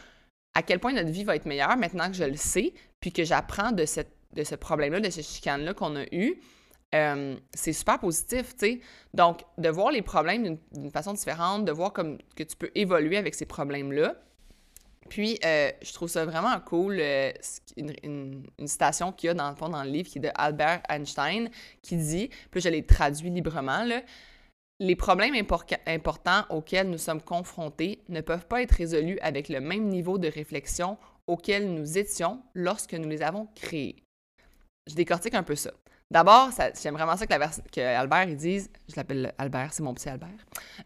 À 0.53 0.63
quel 0.63 0.79
point 0.79 0.93
notre 0.93 1.11
vie 1.11 1.23
va 1.23 1.35
être 1.35 1.45
meilleure 1.45 1.77
maintenant 1.77 2.07
que 2.07 2.15
je 2.15 2.23
le 2.23 2.35
sais, 2.35 2.73
puis 2.99 3.11
que 3.11 3.23
j'apprends 3.23 3.71
de, 3.71 3.85
cette, 3.85 4.11
de 4.33 4.43
ce 4.43 4.55
problème-là, 4.55 4.99
de 4.99 5.09
ce 5.09 5.21
chicane-là 5.21 5.73
qu'on 5.73 5.95
a 5.95 6.03
eu. 6.11 6.41
Euh, 6.97 7.35
c'est 7.53 7.73
super 7.73 7.99
positif, 7.99 8.55
tu 8.57 8.65
sais. 8.65 8.79
Donc, 9.13 9.43
de 9.57 9.69
voir 9.69 9.91
les 9.91 10.01
problèmes 10.01 10.57
d'une 10.73 10.91
façon 10.91 11.13
différente, 11.13 11.65
de 11.65 11.71
voir 11.71 11.93
comme 11.93 12.17
que 12.35 12.43
tu 12.43 12.55
peux 12.55 12.71
évoluer 12.75 13.17
avec 13.17 13.35
ces 13.35 13.45
problèmes-là, 13.45 14.15
puis, 15.09 15.39
euh, 15.45 15.71
je 15.81 15.93
trouve 15.93 16.09
ça 16.09 16.25
vraiment 16.25 16.59
cool, 16.59 16.97
euh, 16.99 17.31
une, 17.77 18.43
citation 18.65 19.11
qu'il 19.11 19.27
y 19.27 19.29
a 19.29 19.33
dans 19.33 19.49
le 19.49 19.55
fond 19.55 19.69
dans 19.69 19.83
le 19.83 19.89
livre 19.89 20.09
qui 20.09 20.17
est 20.17 20.21
de 20.21 20.31
Albert 20.35 20.81
Einstein 20.89 21.49
qui 21.81 21.95
dit, 21.95 22.29
puis 22.51 22.61
je 22.61 22.69
l'ai 22.69 22.85
traduit 22.85 23.29
librement, 23.29 23.83
là, 23.83 24.01
Les 24.79 24.95
problèmes 24.95 25.33
importants 25.87 26.43
auxquels 26.49 26.89
nous 26.89 26.99
sommes 26.99 27.21
confrontés 27.21 28.03
ne 28.09 28.21
peuvent 28.21 28.45
pas 28.45 28.61
être 28.61 28.73
résolus 28.73 29.17
avec 29.21 29.49
le 29.49 29.59
même 29.59 29.87
niveau 29.87 30.19
de 30.19 30.27
réflexion 30.27 30.97
auquel 31.25 31.73
nous 31.73 31.97
étions 31.97 32.43
lorsque 32.53 32.93
nous 32.93 33.09
les 33.09 33.23
avons 33.23 33.47
créés. 33.55 33.95
Je 34.87 34.93
décortique 34.93 35.33
un 35.33 35.43
peu 35.43 35.55
ça. 35.55 35.71
D'abord, 36.09 36.51
j'aime 36.81 36.93
vraiment 36.93 37.17
ça 37.17 37.27
que, 37.27 37.33
la 37.79 37.99
Albert 37.99 38.27
dise, 38.27 38.69
je 38.87 38.95
l'appelle 38.95 39.33
Albert, 39.37 39.73
c'est 39.73 39.83
mon 39.83 39.93
petit 39.93 40.07
Albert, 40.07 40.29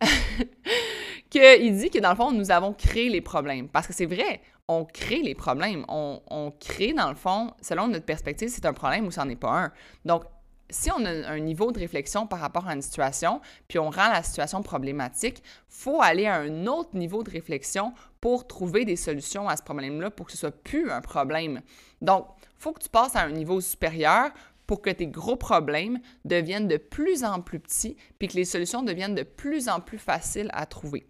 qu'il 1.29 1.77
dit 1.77 1.91
que 1.91 1.99
dans 1.99 2.09
le 2.09 2.15
fond, 2.15 2.31
nous 2.31 2.49
avons 2.49 2.73
créé 2.73 3.07
les 3.07 3.21
problèmes. 3.21 3.69
Parce 3.69 3.85
que 3.85 3.93
c'est 3.93 4.07
vrai, 4.07 4.41
on 4.67 4.83
crée 4.83 5.21
les 5.21 5.35
problèmes. 5.35 5.85
On, 5.89 6.21
on, 6.29 6.51
crée, 6.51 6.93
dans 6.93 7.09
le 7.09 7.15
fond, 7.15 7.53
selon 7.61 7.87
notre 7.87 8.05
perspective, 8.05 8.49
c'est 8.49 8.65
un 8.65 8.73
problème 8.73 9.05
ou 9.05 9.11
c'en 9.11 9.29
est 9.29 9.35
pas 9.35 9.65
un. 9.65 9.71
Donc, 10.05 10.23
si 10.71 10.89
on 10.91 11.05
a 11.05 11.29
un 11.29 11.39
niveau 11.39 11.71
de 11.71 11.79
réflexion 11.79 12.25
par 12.25 12.39
rapport 12.39 12.67
à 12.67 12.73
une 12.73 12.81
situation, 12.81 13.41
puis 13.67 13.77
on 13.77 13.89
rend 13.89 14.09
la 14.09 14.23
situation 14.23 14.63
problématique, 14.63 15.43
faut 15.67 16.01
aller 16.01 16.25
à 16.25 16.37
un 16.37 16.65
autre 16.65 16.95
niveau 16.95 17.23
de 17.23 17.29
réflexion 17.29 17.93
pour 18.21 18.47
trouver 18.47 18.85
des 18.85 18.95
solutions 18.95 19.49
à 19.49 19.57
ce 19.57 19.63
problème-là, 19.63 20.09
pour 20.09 20.25
que 20.25 20.31
ce 20.31 20.37
soit 20.37 20.51
plus 20.63 20.89
un 20.89 21.01
problème. 21.01 21.61
Donc, 22.01 22.27
faut 22.57 22.71
que 22.71 22.81
tu 22.81 22.89
passes 22.89 23.15
à 23.15 23.21
un 23.21 23.31
niveau 23.31 23.59
supérieur 23.59 24.31
pour 24.67 24.81
que 24.81 24.89
tes 24.89 25.07
gros 25.07 25.35
problèmes 25.35 25.99
deviennent 26.25 26.67
de 26.67 26.77
plus 26.77 27.23
en 27.23 27.41
plus 27.41 27.59
petits, 27.59 27.97
puis 28.19 28.27
que 28.27 28.35
les 28.35 28.45
solutions 28.45 28.83
deviennent 28.83 29.15
de 29.15 29.23
plus 29.23 29.69
en 29.69 29.79
plus 29.79 29.97
faciles 29.97 30.49
à 30.53 30.65
trouver. 30.65 31.07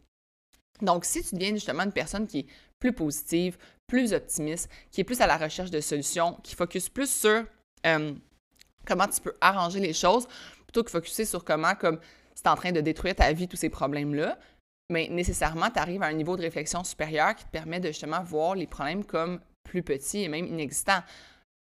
Donc, 0.82 1.06
si 1.06 1.24
tu 1.24 1.36
deviens 1.36 1.54
justement 1.54 1.84
une 1.84 1.92
personne 1.92 2.28
qui 2.28 2.40
est 2.40 2.48
plus 2.80 2.94
positive, 2.94 3.58
plus 3.88 4.14
optimiste, 4.14 4.70
qui 4.90 5.02
est 5.02 5.04
plus 5.04 5.22
à 5.22 5.28
la 5.28 5.38
recherche 5.38 5.70
de 5.70 5.80
solutions, 5.80 6.40
qui 6.44 6.56
focus 6.56 6.90
plus 6.90 7.10
sur 7.10 7.46
euh, 7.86 8.14
comment 8.86 9.08
tu 9.08 9.22
peux 9.22 9.34
arranger 9.42 9.80
les 9.80 9.94
choses, 9.94 10.28
plutôt 10.66 10.84
que 10.84 10.90
focuser 10.90 11.26
sur 11.26 11.44
comment, 11.44 11.76
comme 11.76 12.00
c'est 12.34 12.48
en 12.48 12.56
train 12.56 12.72
de 12.72 12.82
détruire 12.82 13.16
ta 13.16 13.32
vie, 13.34 13.48
tous 13.48 13.58
ces 13.58 13.70
problèmes-là, 13.70 14.40
mais 14.90 15.08
nécessairement, 15.10 15.70
tu 15.70 15.80
arrives 15.80 16.04
à 16.04 16.08
un 16.08 16.14
niveau 16.14 16.36
de 16.36 16.42
réflexion 16.42 16.84
supérieur 16.84 17.36
qui 17.36 17.46
te 17.46 17.50
permet 17.50 17.80
de 17.80 17.88
justement 17.88 18.24
voir 18.24 18.56
les 18.56 18.68
problèmes 18.68 19.06
comme 19.06 19.40
plus 19.64 19.84
petits 19.84 20.24
et 20.24 20.28
même 20.28 20.46
inexistants. 20.46 21.02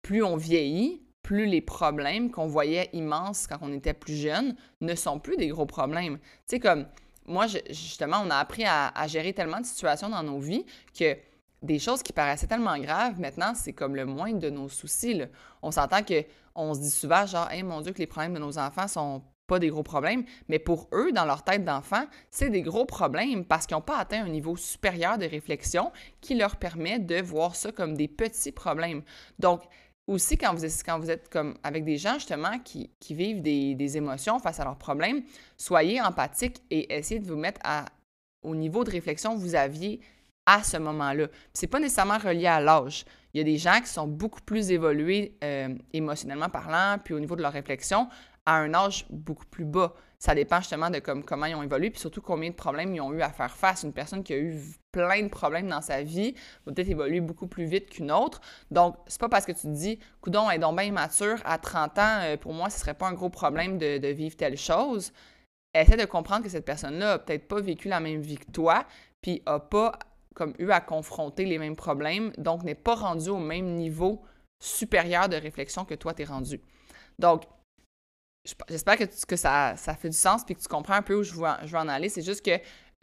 Plus 0.03 0.23
on 0.23 0.37
vieillit, 0.37 1.03
plus 1.27 1.47
les 1.47 1.61
problèmes 1.61 2.31
qu'on 2.31 2.47
voyait 2.47 2.89
immenses 2.93 3.49
quand 3.49 3.59
on 3.61 3.73
était 3.73 3.95
plus 3.95 4.15
jeune 4.15 4.55
ne 4.81 4.95
sont 4.95 5.19
plus 5.19 5.37
des 5.37 5.49
gros 5.49 5.67
problèmes. 5.67 6.19
Tu 6.19 6.23
sais, 6.47 6.61
comme 6.61 6.87
moi, 7.27 7.47
justement, 7.49 8.23
on 8.25 8.31
a 8.31 8.37
appris 8.37 8.65
à, 8.65 8.93
gérer 9.09 9.33
tellement 9.33 9.61
de 9.61 9.67
situations 9.67 10.09
dans 10.09 10.23
nos 10.23 10.39
vies 10.39 10.65
que 10.97 11.17
des 11.63 11.81
choses 11.81 12.05
qui 12.05 12.13
paraissaient 12.13 12.47
tellement 12.47 12.79
graves, 12.79 13.19
maintenant, 13.19 13.55
c'est 13.57 13.73
comme 13.73 13.97
le 13.97 14.07
moindre 14.07 14.39
de 14.39 14.51
nos 14.51 14.69
soucis. 14.69 15.21
On 15.63 15.73
s'entend 15.73 16.05
que 16.05 16.23
on 16.55 16.75
se 16.75 16.81
dit 16.81 16.91
souvent, 16.91 17.27
genre, 17.27 17.51
hey, 17.51 17.65
mon 17.65 17.81
Dieu, 17.81 17.93
que 17.93 17.99
les 17.99 18.07
problèmes 18.07 18.35
de 18.35 18.39
nos 18.39 18.57
enfants 18.57 18.87
sont 18.87 19.23
pas 19.49 19.59
des 19.59 19.69
gros 19.69 19.83
problèmes, 19.83 20.25
mais 20.49 20.61
pour 20.61 20.89
eux, 20.93 21.11
dans 21.11 21.25
leur 21.25 21.43
tête 21.43 21.65
d'enfant, 21.65 22.05
c'est 22.31 22.51
des 22.51 22.63
gros 22.63 22.85
problèmes 22.85 23.45
parce 23.45 23.67
qu'ils 23.67 23.77
n'ont 23.77 23.81
pas 23.81 23.99
atteint 23.99 24.25
un 24.25 24.29
niveau 24.29 24.57
supérieur 24.57 25.19
de 25.19 25.27
réflexion 25.27 25.91
qui 26.21 26.37
leur 26.37 26.57
permet 26.57 27.01
de 27.01 27.21
voir 27.21 27.57
ça 27.57 27.73
comme 27.73 27.97
des 27.97 28.09
petits 28.09 28.53
problèmes. 28.53 29.03
Donc, 29.41 29.63
aussi, 30.07 30.39
quand 30.39 30.55
vous 30.55 30.65
êtes, 31.11 31.29
comme 31.29 31.55
avec 31.63 31.85
des 31.85 31.97
gens 31.97 32.15
justement 32.15 32.59
qui, 32.61 32.91
vivent 33.11 33.43
des, 33.43 33.97
émotions 33.97 34.39
face 34.39 34.61
à 34.61 34.65
leurs 34.65 34.79
problèmes, 34.79 35.23
soyez 35.57 36.01
empathique 36.01 36.63
et 36.71 36.95
essayez 36.95 37.21
de 37.21 37.27
vous 37.27 37.37
mettre 37.37 37.61
à, 37.65 37.87
au 38.43 38.55
niveau 38.55 38.85
de 38.85 38.91
réflexion 38.91 39.35
que 39.35 39.41
vous 39.41 39.55
aviez 39.55 40.01
à 40.47 40.63
ce 40.63 40.77
moment-là. 40.77 41.27
C'est 41.53 41.67
pas 41.67 41.81
nécessairement 41.81 42.19
relié 42.19 42.47
à 42.47 42.61
l'âge. 42.61 43.05
Il 43.35 43.39
y 43.39 43.41
a 43.41 43.45
des 43.45 43.59
gens 43.59 43.81
qui 43.81 43.89
sont 43.89 44.07
beaucoup 44.07 44.41
plus 44.41 44.71
évolués 44.71 45.37
euh, 45.43 45.75
émotionnellement 45.93 46.49
parlant, 46.49 46.99
puis 47.03 47.13
au 47.15 47.21
niveau 47.21 47.35
de 47.35 47.43
leur 47.43 47.53
réflexion, 47.53 48.09
à 48.47 48.57
un 48.57 48.73
âge 48.75 49.07
beaucoup 49.11 49.47
plus 49.47 49.65
bas. 49.65 49.93
Ça 50.19 50.35
dépend 50.35 50.61
justement 50.61 50.89
de 50.89 50.99
comme, 50.99 51.23
comment 51.23 51.47
ils 51.47 51.55
ont 51.55 51.63
évolué, 51.63 51.91
puis 51.91 52.01
surtout 52.01 52.23
combien 52.23 52.51
de 52.51 52.55
problèmes 52.55 52.95
ils 52.95 53.01
ont 53.01 53.13
eu 53.13 53.21
à 53.21 53.31
faire 53.31 53.55
face. 53.55 53.83
Une 53.83 53.93
personne 53.93 54.23
qui 54.23 54.33
a 54.33 54.39
eu 54.39 54.59
plein 54.93 55.23
de 55.23 55.29
problèmes 55.29 55.69
dans 55.69 55.83
sa 55.83 56.03
vie 56.03 56.35
va 56.65 56.73
peut-être 56.73 56.89
évoluer 56.89 57.21
beaucoup 57.21 57.47
plus 57.47 57.67
vite 57.67 57.91
qu'une 57.91 58.11
autre. 58.11 58.41
Donc, 58.71 58.97
c'est 59.07 59.21
pas 59.21 59.29
parce 59.29 59.45
que 59.45 59.53
tu 59.53 59.63
te 59.63 59.75
dis, 59.75 59.99
coudon, 60.23 60.51
est 60.51 60.59
donc 60.59 60.77
bien 60.77 60.87
immature, 60.87 61.39
à 61.45 61.59
30 61.59 61.99
ans, 61.99 62.19
euh, 62.23 62.37
pour 62.37 62.55
moi, 62.55 62.71
ce 62.71 62.81
serait 62.81 62.95
pas 62.95 63.09
un 63.09 63.13
gros 63.13 63.29
problème 63.29 63.77
de, 63.79 64.07
vivre 64.09 64.37
telle 64.37 64.57
chose. 64.57 65.13
Essaie 65.75 65.97
de 65.97 66.07
comprendre 66.07 66.43
que 66.45 66.49
cette 66.49 66.65
personne-là 66.65 67.13
a 67.13 67.19
peut-être 67.19 67.47
pas 67.47 67.61
vécu 67.61 67.89
la 67.89 68.01
même 68.01 68.23
vie 68.23 68.39
que 68.39 68.51
toi, 68.51 68.87
puis 69.21 69.43
a 69.45 69.61
pas 69.61 69.99
comme 70.35 70.55
eu 70.59 70.71
à 70.71 70.81
confronter 70.81 71.45
les 71.45 71.59
mêmes 71.59 71.77
problèmes, 71.77 72.31
donc 72.39 72.63
n'est 72.63 72.75
pas 72.75 72.95
rendu 72.95 73.31
au 73.31 73.39
même 73.39 73.75
niveau 73.75 74.23
supérieur 74.61 75.29
de 75.29 75.37
réflexion 75.37 75.85
que 75.85 75.95
toi 75.95 76.15
t'es 76.15 76.25
rendu. 76.25 76.61
Donc, 77.19 77.45
j'espère 78.69 78.97
que, 78.97 79.05
que 79.05 79.37
ça, 79.37 79.75
ça, 79.77 79.95
fait 79.95 80.09
du 80.09 80.17
sens 80.17 80.45
puis 80.45 80.55
que 80.55 80.61
tu 80.61 80.69
comprends 80.69 80.95
un 80.95 81.03
peu 81.03 81.15
où 81.15 81.23
je 81.23 81.35
veux, 81.35 81.43
en 81.43 81.89
aller. 81.89 82.09
C'est 82.09 82.23
juste 82.23 82.45
que 82.45 82.53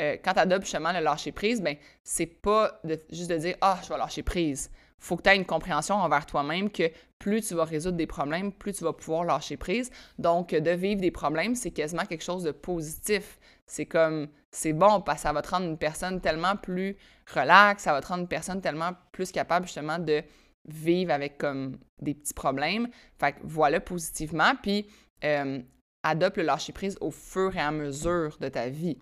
euh, 0.02 0.18
quand 0.24 0.34
tu 0.34 0.40
adoptes 0.40 0.64
justement 0.64 0.92
le 0.92 1.00
lâcher 1.00 1.32
prise, 1.32 1.62
ben 1.62 1.78
c'est 2.04 2.26
pas 2.26 2.82
juste 3.12 3.30
de 3.30 3.38
dire 3.38 3.56
Ah, 3.62 3.80
je 3.84 3.90
vais 3.90 3.98
lâcher 3.98 4.24
prise. 4.24 4.72
faut 5.00 5.18
que 5.18 5.24
tu 5.24 5.30
aies 5.30 5.36
une 5.36 5.46
compréhension 5.46 5.96
envers 5.96 6.26
toi-même 6.26 6.70
que 6.70 6.90
plus 7.20 7.42
tu 7.48 7.54
vas 7.54 7.64
résoudre 7.64 7.98
des 7.98 8.08
problèmes, 8.08 8.52
plus 8.52 8.74
tu 8.74 8.84
vas 8.84 8.94
pouvoir 8.94 9.24
lâcher 9.24 9.56
prise. 9.56 9.92
Donc, 10.18 10.50
de 10.50 10.72
vivre 10.72 11.00
des 11.00 11.12
problèmes, 11.12 11.56
c'est 11.56 11.72
quasiment 11.72 12.06
quelque 12.06 12.24
chose 12.24 12.44
de 12.44 12.52
positif. 12.52 13.40
C'est 13.66 13.86
comme, 13.86 14.28
c'est 14.52 14.74
bon 14.74 15.00
parce 15.02 15.20
que 15.20 15.24
ça 15.24 15.34
va 15.34 15.42
te 15.42 15.50
rendre 15.50 15.68
une 15.68 15.78
personne 15.78 16.20
tellement 16.20 16.58
plus 16.58 16.98
relaxe, 17.34 17.84
ça 17.84 17.94
va 17.94 18.02
te 18.02 18.08
rendre 18.08 18.22
une 18.22 18.28
personne 18.28 18.62
tellement 18.62 18.92
plus 19.12 19.32
capable 19.32 19.68
justement 19.68 20.00
de 20.00 20.22
vivre 20.66 21.12
avec 21.12 21.38
comme 21.38 21.78
des 22.02 22.14
petits 22.14 22.34
problèmes. 22.34 22.88
Fait 23.20 23.34
que 23.34 23.40
voilà 23.44 23.80
positivement, 23.80 24.54
puis 24.62 24.88
euh, 25.24 25.62
adopte 26.04 26.38
le 26.38 26.44
lâcher 26.44 26.74
prise 26.74 26.98
au 27.02 27.12
fur 27.12 27.56
et 27.56 27.60
à 27.60 27.72
mesure 27.72 28.38
de 28.40 28.50
ta 28.50 28.70
vie. 28.70 28.98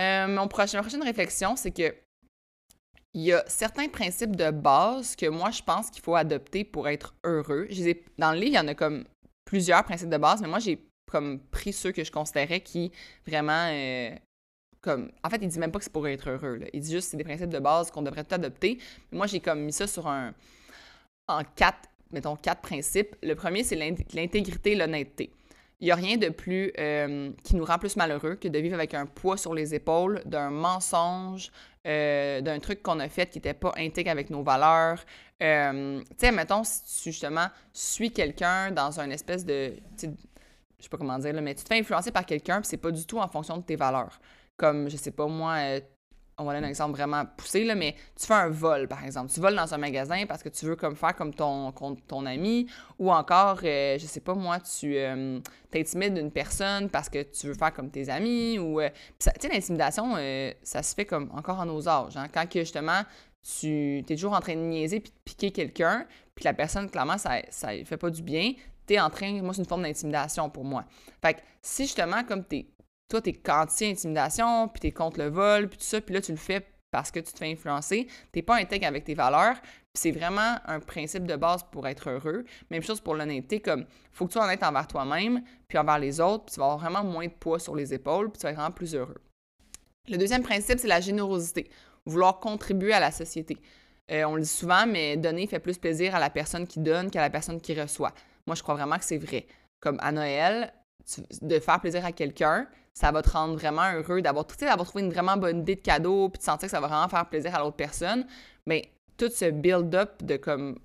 Euh, 0.00 0.26
mon 0.28 0.42
ma 0.42 0.48
prochaine 0.48 1.02
réflexion, 1.02 1.56
c'est 1.56 1.72
que 1.72 1.94
il 3.14 3.22
y 3.22 3.32
a 3.32 3.42
certains 3.48 3.88
principes 3.88 4.36
de 4.36 4.50
base 4.50 5.16
que 5.16 5.26
moi, 5.26 5.50
je 5.50 5.62
pense 5.62 5.90
qu'il 5.90 6.02
faut 6.02 6.14
adopter 6.14 6.64
pour 6.64 6.88
être 6.88 7.14
heureux. 7.24 7.66
dans 8.18 8.32
le 8.32 8.38
livre, 8.38 8.52
il 8.52 8.54
y 8.54 8.58
en 8.58 8.68
a 8.68 8.74
comme 8.74 9.04
plusieurs 9.44 9.82
principes 9.82 10.10
de 10.10 10.18
base, 10.18 10.40
mais 10.42 10.48
moi, 10.48 10.58
j'ai 10.58 10.88
comme 11.08 11.40
pris 11.40 11.72
ceux 11.72 11.90
que 11.90 12.04
je 12.04 12.12
considérais 12.12 12.60
qui 12.60 12.92
vraiment 13.26 13.68
euh, 13.72 14.14
comme 14.80 15.10
en 15.24 15.30
fait 15.30 15.38
il 15.42 15.48
dit 15.48 15.58
même 15.58 15.72
pas 15.72 15.78
que 15.78 15.84
c'est 15.84 15.92
pour 15.92 16.06
être 16.06 16.28
heureux 16.28 16.60
il 16.72 16.80
dit 16.80 16.92
juste 16.92 17.06
que 17.06 17.10
c'est 17.12 17.16
des 17.16 17.24
principes 17.24 17.48
de 17.48 17.58
base 17.58 17.90
qu'on 17.90 18.02
devrait 18.02 18.24
tout 18.24 18.34
adopter 18.34 18.78
moi 19.10 19.26
j'ai 19.26 19.40
comme 19.40 19.60
mis 19.62 19.72
ça 19.72 19.86
sur 19.86 20.06
un 20.06 20.34
en 21.26 21.42
quatre 21.56 21.88
mettons 22.12 22.36
quatre 22.36 22.60
principes 22.60 23.16
le 23.22 23.34
premier 23.34 23.64
c'est 23.64 23.76
l'intégrité 23.76 24.74
l'honnêteté 24.74 25.32
il 25.80 25.84
n'y 25.84 25.92
a 25.92 25.94
rien 25.94 26.16
de 26.16 26.28
plus 26.28 26.72
euh, 26.78 27.30
qui 27.44 27.54
nous 27.54 27.64
rend 27.64 27.78
plus 27.78 27.96
malheureux 27.96 28.34
que 28.34 28.48
de 28.48 28.58
vivre 28.58 28.74
avec 28.74 28.94
un 28.94 29.06
poids 29.06 29.36
sur 29.36 29.54
les 29.54 29.76
épaules, 29.76 30.20
d'un 30.24 30.50
mensonge, 30.50 31.52
euh, 31.86 32.40
d'un 32.40 32.58
truc 32.58 32.82
qu'on 32.82 32.98
a 32.98 33.08
fait 33.08 33.30
qui 33.30 33.38
n'était 33.38 33.54
pas 33.54 33.72
intègre 33.76 34.10
avec 34.10 34.28
nos 34.28 34.42
valeurs. 34.42 34.98
tu 35.38 35.46
sais, 36.16 36.32
mettons, 36.32 36.64
si 36.64 36.82
tu 36.82 37.12
justement 37.12 37.46
suis 37.72 38.10
quelqu'un 38.10 38.72
dans 38.72 38.98
un 38.98 39.08
espèce 39.10 39.44
de 39.44 39.74
je 40.78 40.84
sais 40.84 40.88
pas 40.88 40.96
comment 40.96 41.18
dire, 41.18 41.32
là, 41.32 41.40
mais 41.40 41.54
tu 41.54 41.64
te 41.64 41.68
fais 41.68 41.80
influencer 41.80 42.12
par 42.12 42.24
quelqu'un, 42.24 42.60
puis 42.60 42.68
c'est 42.68 42.76
pas 42.76 42.90
du 42.90 43.04
tout 43.04 43.18
en 43.18 43.28
fonction 43.28 43.56
de 43.56 43.62
tes 43.62 43.76
valeurs. 43.76 44.20
Comme, 44.56 44.88
je 44.88 44.96
sais 44.96 45.10
pas, 45.10 45.26
moi, 45.26 45.54
euh, 45.56 45.80
on 46.38 46.44
va 46.44 46.54
donner 46.54 46.66
un 46.66 46.70
exemple 46.70 46.96
vraiment 46.96 47.24
poussé, 47.36 47.64
là, 47.64 47.74
mais 47.74 47.94
tu 48.18 48.26
fais 48.26 48.34
un 48.34 48.48
vol, 48.48 48.88
par 48.88 49.04
exemple. 49.04 49.32
Tu 49.32 49.40
voles 49.40 49.56
dans 49.56 49.74
un 49.74 49.78
magasin 49.78 50.24
parce 50.26 50.42
que 50.42 50.48
tu 50.48 50.66
veux 50.66 50.76
comme 50.76 50.96
faire 50.96 51.14
comme 51.14 51.34
ton, 51.34 52.26
ami, 52.26 52.66
ou 52.98 53.12
encore, 53.12 53.60
euh, 53.64 53.98
je 53.98 54.06
sais 54.06 54.20
pas, 54.20 54.34
moi, 54.34 54.58
tu 54.60 54.96
euh, 54.96 55.40
t'intimides 55.70 56.14
d'une 56.14 56.30
personne 56.30 56.88
parce 56.88 57.08
que 57.08 57.22
tu 57.22 57.48
veux 57.48 57.54
faire 57.54 57.72
comme 57.72 57.90
tes 57.90 58.08
amis, 58.08 58.58
ou... 58.58 58.80
tu 58.80 58.88
sais, 59.18 59.48
l'intimidation, 59.52 60.14
ça 60.62 60.82
se 60.82 60.94
fait 60.94 61.04
comme 61.04 61.30
encore 61.36 61.60
à 61.60 61.64
nos 61.64 61.88
âges. 61.88 62.16
Hein? 62.16 62.26
Quand 62.32 62.48
que, 62.48 62.60
justement, 62.60 63.02
tu 63.42 63.98
es 63.98 64.16
toujours 64.16 64.32
en 64.32 64.40
train 64.40 64.54
de 64.54 64.60
niaiser 64.60 65.00
puis 65.00 65.10
de 65.10 65.18
piquer 65.24 65.50
quelqu'un, 65.50 66.06
puis 66.34 66.44
la 66.44 66.54
personne, 66.54 66.88
clairement, 66.88 67.18
ça 67.18 67.40
ne 67.40 67.84
fait 67.84 67.96
pas 67.96 68.10
du 68.10 68.22
bien, 68.22 68.52
tu 68.86 68.98
en 68.98 69.10
train, 69.10 69.42
moi, 69.42 69.52
c'est 69.52 69.62
une 69.62 69.68
forme 69.68 69.82
d'intimidation 69.82 70.48
pour 70.48 70.64
moi. 70.64 70.84
Fait 71.20 71.34
que 71.34 71.40
si 71.62 71.84
justement, 71.84 72.24
comme 72.24 72.44
es, 72.52 72.66
toi, 73.08 73.22
t'es 73.22 73.40
anti-intimidation, 73.48 74.68
puis 74.68 74.80
t'es 74.80 74.92
contre 74.92 75.18
le 75.18 75.28
vol, 75.28 75.68
puis 75.68 75.78
tout 75.78 75.84
ça, 75.84 76.00
puis 76.00 76.14
là, 76.14 76.20
tu 76.20 76.32
le 76.32 76.38
fais 76.38 76.66
parce 76.90 77.10
que 77.10 77.20
tu 77.20 77.32
te 77.32 77.38
fais 77.38 77.50
influencer, 77.50 78.06
t'es 78.32 78.42
pas 78.42 78.56
intègre 78.56 78.86
avec 78.86 79.04
tes 79.04 79.14
valeurs, 79.14 79.56
c'est 79.94 80.10
vraiment 80.10 80.56
un 80.64 80.80
principe 80.80 81.26
de 81.26 81.36
base 81.36 81.62
pour 81.70 81.86
être 81.86 82.08
heureux. 82.08 82.44
Même 82.70 82.82
chose 82.82 83.00
pour 83.00 83.14
l'honnêteté, 83.14 83.60
comme, 83.60 83.84
faut 84.12 84.26
que 84.26 84.32
tu 84.32 84.38
sois 84.38 84.44
honnête 84.44 84.62
envers 84.62 84.86
toi-même, 84.86 85.42
puis 85.66 85.76
envers 85.76 85.98
les 85.98 86.20
autres, 86.20 86.46
puis 86.46 86.54
tu 86.54 86.60
vas 86.60 86.66
avoir 86.66 86.78
vraiment 86.78 87.04
moins 87.04 87.26
de 87.26 87.32
poids 87.32 87.58
sur 87.58 87.74
les 87.74 87.92
épaules, 87.92 88.30
puis 88.30 88.38
tu 88.38 88.42
vas 88.44 88.50
être 88.50 88.56
vraiment 88.56 88.70
plus 88.70 88.94
heureux. 88.94 89.20
Le 90.08 90.16
deuxième 90.16 90.42
principe, 90.42 90.78
c'est 90.78 90.88
la 90.88 91.00
générosité, 91.00 91.68
vouloir 92.06 92.40
contribuer 92.40 92.92
à 92.92 93.00
la 93.00 93.10
société. 93.10 93.58
Euh, 94.10 94.24
on 94.24 94.36
le 94.36 94.42
dit 94.42 94.48
souvent, 94.48 94.86
mais 94.86 95.16
donner 95.16 95.46
fait 95.46 95.58
plus 95.58 95.76
plaisir 95.76 96.14
à 96.14 96.18
la 96.20 96.30
personne 96.30 96.66
qui 96.66 96.80
donne 96.80 97.10
qu'à 97.10 97.20
la 97.20 97.28
personne 97.28 97.60
qui 97.60 97.78
reçoit. 97.78 98.14
Moi, 98.46 98.54
je 98.56 98.62
crois 98.62 98.74
vraiment 98.74 98.96
que 98.96 99.04
c'est 99.04 99.18
vrai. 99.18 99.46
Comme 99.80 99.98
à 100.00 100.12
Noël, 100.12 100.72
de 101.42 101.58
faire 101.58 101.80
plaisir 101.80 102.04
à 102.04 102.12
quelqu'un, 102.12 102.66
ça 102.98 103.12
va 103.12 103.22
te 103.22 103.30
rendre 103.30 103.54
vraiment 103.54 103.92
heureux 103.94 104.20
d'avoir 104.22 104.44
trouvé 104.44 105.04
une 105.04 105.12
vraiment 105.12 105.36
bonne 105.36 105.60
idée 105.60 105.76
de 105.76 105.80
cadeau, 105.80 106.30
puis 106.30 106.38
de 106.38 106.42
sentir 106.42 106.66
que 106.66 106.70
ça 106.72 106.80
va 106.80 106.88
vraiment 106.88 107.08
faire 107.08 107.28
plaisir 107.28 107.54
à 107.54 107.60
l'autre 107.60 107.76
personne. 107.76 108.26
Mais 108.66 108.90
tout 109.16 109.30
ce 109.32 109.52
build-up 109.52 110.20
de 110.24 110.36
comme 110.36 110.80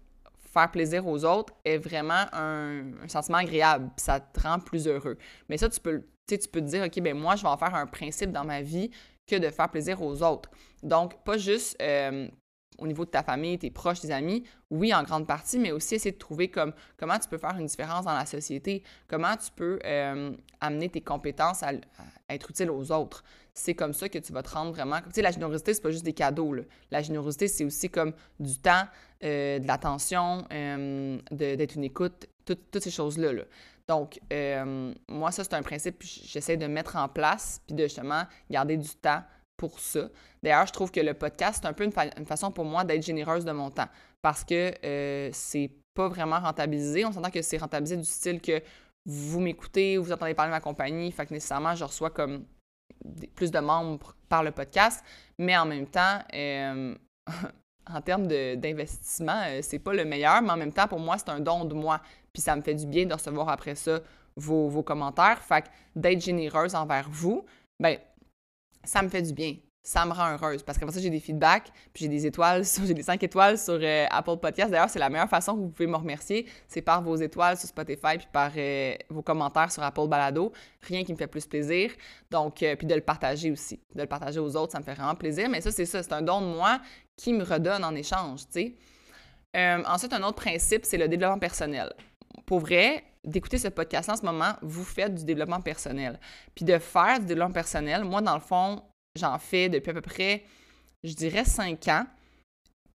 faire 0.53 0.69
plaisir 0.69 1.07
aux 1.07 1.25
autres 1.25 1.55
est 1.65 1.79
vraiment 1.79 2.25
un, 2.31 2.83
sentiment 3.07 3.39
agréable, 3.39 3.89
ça 3.97 4.19
te 4.19 4.39
rend 4.41 4.59
plus 4.59 4.87
heureux. 4.87 5.17
Mais 5.49 5.57
ça, 5.57 5.67
tu 5.69 5.79
peux, 5.79 6.03
tu 6.27 6.37
peux 6.37 6.61
te 6.61 6.67
dire, 6.67 6.83
OK, 6.83 7.01
ben 7.01 7.17
moi, 7.17 7.35
je 7.35 7.41
vais 7.41 7.49
en 7.49 7.57
faire 7.57 7.73
un 7.73 7.87
principe 7.87 8.31
dans 8.31 8.45
ma 8.45 8.61
vie 8.61 8.91
que 9.25 9.35
de 9.35 9.49
faire 9.49 9.69
plaisir 9.71 9.99
aux 10.03 10.21
autres. 10.21 10.51
Donc, 10.83 11.15
pas 11.23 11.39
juste 11.39 11.75
euh, 11.81 12.27
au 12.77 12.87
niveau 12.87 13.05
de 13.05 13.09
ta 13.09 13.23
famille, 13.23 13.57
tes 13.57 13.69
proches, 13.69 14.01
tes 14.01 14.11
amis, 14.11 14.43
oui, 14.69 14.93
en 14.93 15.03
grande 15.03 15.27
partie, 15.27 15.59
mais 15.59 15.71
aussi 15.71 15.95
essayer 15.95 16.11
de 16.11 16.17
trouver 16.17 16.49
comme, 16.49 16.73
comment 16.97 17.17
tu 17.19 17.27
peux 17.27 17.37
faire 17.37 17.55
une 17.57 17.67
différence 17.67 18.05
dans 18.05 18.13
la 18.13 18.25
société, 18.25 18.83
comment 19.07 19.35
tu 19.37 19.51
peux 19.55 19.79
euh, 19.85 20.31
amener 20.61 20.89
tes 20.89 21.01
compétences 21.01 21.63
à, 21.63 21.73
être 22.29 22.49
utile 22.49 22.71
aux 22.71 22.91
autres. 22.91 23.23
C'est 23.53 23.75
comme 23.75 23.93
ça 23.93 24.09
que 24.09 24.17
tu 24.17 24.33
vas 24.33 24.41
te 24.41 24.49
rendre 24.49 24.71
vraiment. 24.71 24.99
Tu 25.01 25.11
sais, 25.11 25.21
la 25.21 25.31
générosité, 25.31 25.73
c'est 25.73 25.81
pas 25.81 25.91
juste 25.91 26.05
des 26.05 26.13
cadeaux. 26.13 26.55
La 26.89 27.01
générosité, 27.03 27.47
c'est 27.47 27.63
aussi 27.63 27.89
comme 27.89 28.13
du 28.39 28.57
temps, 28.57 28.85
euh, 29.23 29.59
de 29.59 29.67
l'attention, 29.67 30.45
euh, 30.51 31.19
d'être 31.29 31.75
une 31.75 31.83
écoute, 31.83 32.27
toutes 32.45 32.79
ces 32.79 32.89
choses-là. 32.89 33.43
Donc, 33.87 34.19
moi, 35.07 35.31
ça, 35.31 35.43
c'est 35.43 35.53
un 35.53 35.61
principe 35.61 35.99
que 35.99 36.05
j'essaie 36.07 36.57
de 36.57 36.65
mettre 36.65 36.95
en 36.95 37.07
place, 37.07 37.61
puis 37.67 37.75
de 37.75 37.83
justement 37.83 38.23
garder 38.49 38.77
du 38.77 38.89
temps 38.89 39.21
ça. 39.79 40.09
D'ailleurs, 40.41 40.67
je 40.67 40.73
trouve 40.73 40.91
que 40.91 40.99
le 40.99 41.13
podcast, 41.13 41.59
c'est 41.61 41.67
un 41.67 41.73
peu 41.73 41.83
une, 41.83 42.25
façon 42.25 42.51
pour 42.51 42.65
moi 42.65 42.83
d'être 42.83 43.03
généreuse 43.03 43.45
de 43.45 43.51
mon 43.51 43.69
temps 43.69 43.87
parce 44.21 44.43
que 44.43 44.73
euh, 44.85 45.29
c'est 45.33 45.71
pas 45.93 46.07
vraiment 46.07 46.39
rentabilisé. 46.39 47.05
On 47.05 47.11
s'entend 47.11 47.29
que 47.29 47.41
c'est 47.41 47.57
rentabilisé 47.57 47.97
du 47.97 48.05
style 48.05 48.41
que 48.41 48.61
vous 49.05 49.39
m'écoutez, 49.39 49.97
vous 49.97 50.11
entendez 50.11 50.33
parler 50.33 50.51
de 50.51 50.55
ma 50.55 50.61
compagnie, 50.61 51.11
fait 51.11 51.25
que 51.25 51.33
nécessairement, 51.33 51.75
je 51.75 51.83
reçois 51.83 52.09
comme 52.09 52.45
plus 53.35 53.51
de 53.51 53.59
membres 53.59 54.15
par 54.29 54.43
le 54.43 54.51
podcast, 54.51 55.03
mais 55.37 55.57
en 55.57 55.65
même 55.65 55.87
temps, 55.87 56.19
euh, 56.33 56.95
en 57.89 58.01
termes 58.01 58.27
d'investissement, 58.27 59.41
euh, 59.47 59.59
c'est 59.61 59.79
pas 59.79 59.93
le 59.93 60.05
meilleur, 60.05 60.41
mais 60.41 60.51
en 60.51 60.57
même 60.57 60.71
temps, 60.71 60.87
pour 60.87 60.99
moi, 60.99 61.17
c'est 61.17 61.29
un 61.29 61.39
don 61.39 61.65
de 61.65 61.73
moi. 61.73 62.01
Puis 62.31 62.41
ça 62.41 62.55
me 62.55 62.61
fait 62.61 62.75
du 62.75 62.85
bien 62.85 63.05
de 63.05 63.13
recevoir 63.13 63.49
après 63.49 63.75
ça 63.75 63.99
vos, 64.35 64.69
vos 64.69 64.83
commentaires. 64.83 65.41
Fait 65.41 65.63
que 65.63 65.67
d'être 65.95 66.21
généreuse 66.21 66.75
envers 66.75 67.09
vous, 67.09 67.45
ben 67.79 67.97
ça 68.83 69.01
me 69.01 69.09
fait 69.09 69.21
du 69.21 69.33
bien. 69.33 69.55
Ça 69.85 70.05
me 70.05 70.13
rend 70.13 70.31
heureuse 70.31 70.63
parce 70.63 70.77
qu'après 70.77 70.95
ça, 70.95 71.01
j'ai 71.01 71.09
des 71.09 71.19
feedbacks, 71.19 71.69
puis 71.93 72.05
j'ai 72.05 72.07
des 72.07 72.25
étoiles, 72.25 72.63
j'ai 72.85 72.93
des 72.93 73.03
5 73.03 73.21
étoiles 73.21 73.57
sur 73.57 73.77
euh, 73.81 74.05
Apple 74.09 74.37
Podcast. 74.37 74.71
D'ailleurs, 74.71 74.89
c'est 74.89 74.99
la 74.99 75.09
meilleure 75.09 75.27
façon 75.27 75.55
que 75.55 75.59
vous 75.59 75.69
pouvez 75.69 75.87
me 75.87 75.97
remercier, 75.97 76.47
c'est 76.69 76.81
par 76.81 77.01
vos 77.01 77.17
étoiles 77.17 77.57
sur 77.57 77.67
Spotify, 77.67 78.17
puis 78.17 78.27
par 78.31 78.51
euh, 78.55 78.95
vos 79.09 79.21
commentaires 79.21 79.71
sur 79.73 79.83
Apple 79.83 80.07
Balado. 80.07 80.53
Rien 80.83 81.03
qui 81.03 81.11
me 81.11 81.17
fait 81.17 81.27
plus 81.27 81.45
plaisir. 81.45 81.91
Donc, 82.31 82.63
euh, 82.63 82.77
puis 82.77 82.87
de 82.87 82.95
le 82.95 83.01
partager 83.01 83.51
aussi. 83.51 83.81
De 83.93 84.01
le 84.01 84.07
partager 84.07 84.39
aux 84.39 84.55
autres, 84.55 84.71
ça 84.71 84.79
me 84.79 84.85
fait 84.85 84.93
vraiment 84.93 85.15
plaisir. 85.15 85.49
Mais 85.49 85.59
ça, 85.59 85.69
c'est 85.69 85.85
ça, 85.85 86.01
c'est 86.01 86.13
un 86.13 86.21
don 86.21 86.39
de 86.39 86.47
moi 86.47 86.79
qui 87.17 87.33
me 87.33 87.43
redonne 87.43 87.83
en 87.83 87.93
échange, 87.93 88.47
tu 88.51 88.75
sais. 89.53 89.83
ensuite, 89.85 90.13
un 90.13 90.23
autre 90.23 90.41
principe, 90.41 90.85
c'est 90.85 90.97
le 90.97 91.09
développement 91.09 91.39
personnel. 91.39 91.93
Pour 92.53 92.59
vrai, 92.59 93.03
d'écouter 93.23 93.57
ce 93.57 93.67
podcast 93.67 94.09
en 94.09 94.15
ce 94.15 94.23
moment, 94.23 94.53
vous 94.61 94.83
faites 94.83 95.15
du 95.15 95.25
développement 95.25 95.59
personnel. 95.59 96.19
Puis 96.53 96.63
de 96.63 96.77
faire 96.77 97.19
du 97.19 97.25
développement 97.25 97.51
personnel, 97.51 98.03
moi, 98.03 98.21
dans 98.21 98.35
le 98.35 98.39
fond, 98.39 98.83
j'en 99.15 99.39
fais 99.39 99.69
depuis 99.69 99.89
à 99.89 99.93
peu 99.95 100.01
près, 100.01 100.43
je 101.03 101.15
dirais, 101.15 101.45
cinq 101.45 101.87
ans. 101.87 102.05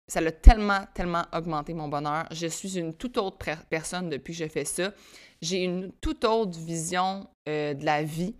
Ça 0.08 0.20
l'a 0.20 0.32
tellement, 0.32 0.80
tellement 0.92 1.22
augmenté 1.32 1.72
mon 1.72 1.86
bonheur. 1.86 2.26
Je 2.32 2.48
suis 2.48 2.80
une 2.80 2.94
toute 2.94 3.16
autre 3.16 3.38
personne 3.70 4.08
depuis 4.08 4.32
que 4.32 4.40
je 4.40 4.48
fais 4.48 4.64
ça. 4.64 4.92
J'ai 5.40 5.62
une 5.62 5.92
toute 6.00 6.24
autre 6.24 6.58
vision 6.58 7.28
euh, 7.48 7.74
de 7.74 7.84
la 7.84 8.02
vie, 8.02 8.34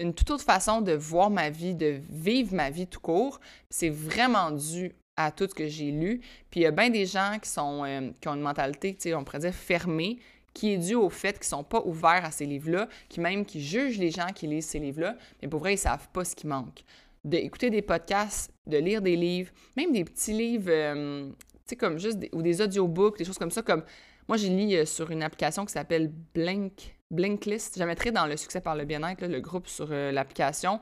une 0.00 0.14
toute 0.14 0.30
autre 0.30 0.44
façon 0.44 0.80
de 0.80 0.92
voir 0.92 1.28
ma 1.28 1.50
vie, 1.50 1.74
de 1.74 2.00
vivre 2.08 2.54
ma 2.54 2.70
vie 2.70 2.86
tout 2.86 3.00
court. 3.00 3.38
C'est 3.68 3.90
vraiment 3.90 4.50
dû 4.50 4.94
à 5.18 5.30
tout 5.30 5.46
ce 5.46 5.54
que 5.54 5.66
j'ai 5.66 5.90
lu. 5.90 6.20
Puis 6.48 6.60
il 6.60 6.62
y 6.62 6.66
a 6.66 6.70
bien 6.70 6.88
des 6.88 7.04
gens 7.04 7.38
qui, 7.42 7.50
sont, 7.50 7.84
euh, 7.84 8.12
qui 8.18 8.28
ont 8.28 8.34
une 8.34 8.40
mentalité, 8.40 8.96
on 9.14 9.24
pourrait 9.24 9.40
dire, 9.40 9.54
fermée, 9.54 10.18
qui 10.58 10.72
est 10.72 10.78
dû 10.78 10.96
au 10.96 11.08
fait 11.08 11.38
qu'ils 11.38 11.46
sont 11.46 11.62
pas 11.62 11.80
ouverts 11.84 12.24
à 12.24 12.32
ces 12.32 12.44
livres-là, 12.44 12.88
qui 13.08 13.20
même 13.20 13.44
qui 13.44 13.62
jugent 13.62 13.98
les 13.98 14.10
gens 14.10 14.26
qui 14.34 14.48
lisent 14.48 14.66
ces 14.66 14.80
livres-là, 14.80 15.16
mais 15.40 15.46
pour 15.46 15.60
vrai, 15.60 15.74
ils 15.74 15.78
savent 15.78 16.08
pas 16.12 16.24
ce 16.24 16.34
qui 16.34 16.48
manque. 16.48 16.82
D'écouter 17.24 17.70
des 17.70 17.80
podcasts, 17.80 18.50
de 18.66 18.76
lire 18.76 19.00
des 19.00 19.14
livres, 19.14 19.52
même 19.76 19.92
des 19.92 20.02
petits 20.02 20.32
livres, 20.32 20.68
euh, 20.68 21.28
tu 21.28 21.34
sais, 21.66 21.76
comme 21.76 21.98
juste, 21.98 22.18
des, 22.18 22.28
ou 22.32 22.42
des 22.42 22.60
audiobooks, 22.60 23.18
des 23.18 23.24
choses 23.24 23.38
comme 23.38 23.52
ça, 23.52 23.62
comme 23.62 23.84
moi, 24.26 24.36
j'ai 24.36 24.48
lu 24.48 24.74
euh, 24.74 24.84
sur 24.84 25.12
une 25.12 25.22
application 25.22 25.64
qui 25.64 25.72
s'appelle 25.72 26.10
Blink, 26.34 26.96
Blinklist. 27.12 27.78
Je 27.78 27.84
mettrai 27.84 28.10
dans 28.10 28.26
le 28.26 28.36
succès 28.36 28.60
par 28.60 28.74
le 28.74 28.84
bien-être, 28.84 29.24
le 29.24 29.40
groupe 29.40 29.68
sur 29.68 29.86
euh, 29.92 30.10
l'application, 30.10 30.80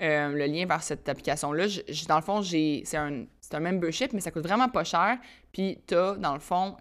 le 0.00 0.46
lien 0.46 0.66
vers 0.66 0.82
cette 0.82 1.08
application-là. 1.08 1.66
Dans 2.08 2.16
le 2.16 2.22
fond, 2.22 2.42
c'est 2.42 2.96
un, 2.96 3.26
un 3.52 3.60
membership, 3.60 4.12
mais 4.12 4.20
ça 4.20 4.32
coûte 4.32 4.42
vraiment 4.42 4.68
pas 4.68 4.82
cher. 4.82 5.18
Puis, 5.52 5.78
tu 5.86 5.94
as, 5.94 6.16
dans 6.16 6.34
le 6.34 6.40
fond, 6.40 6.76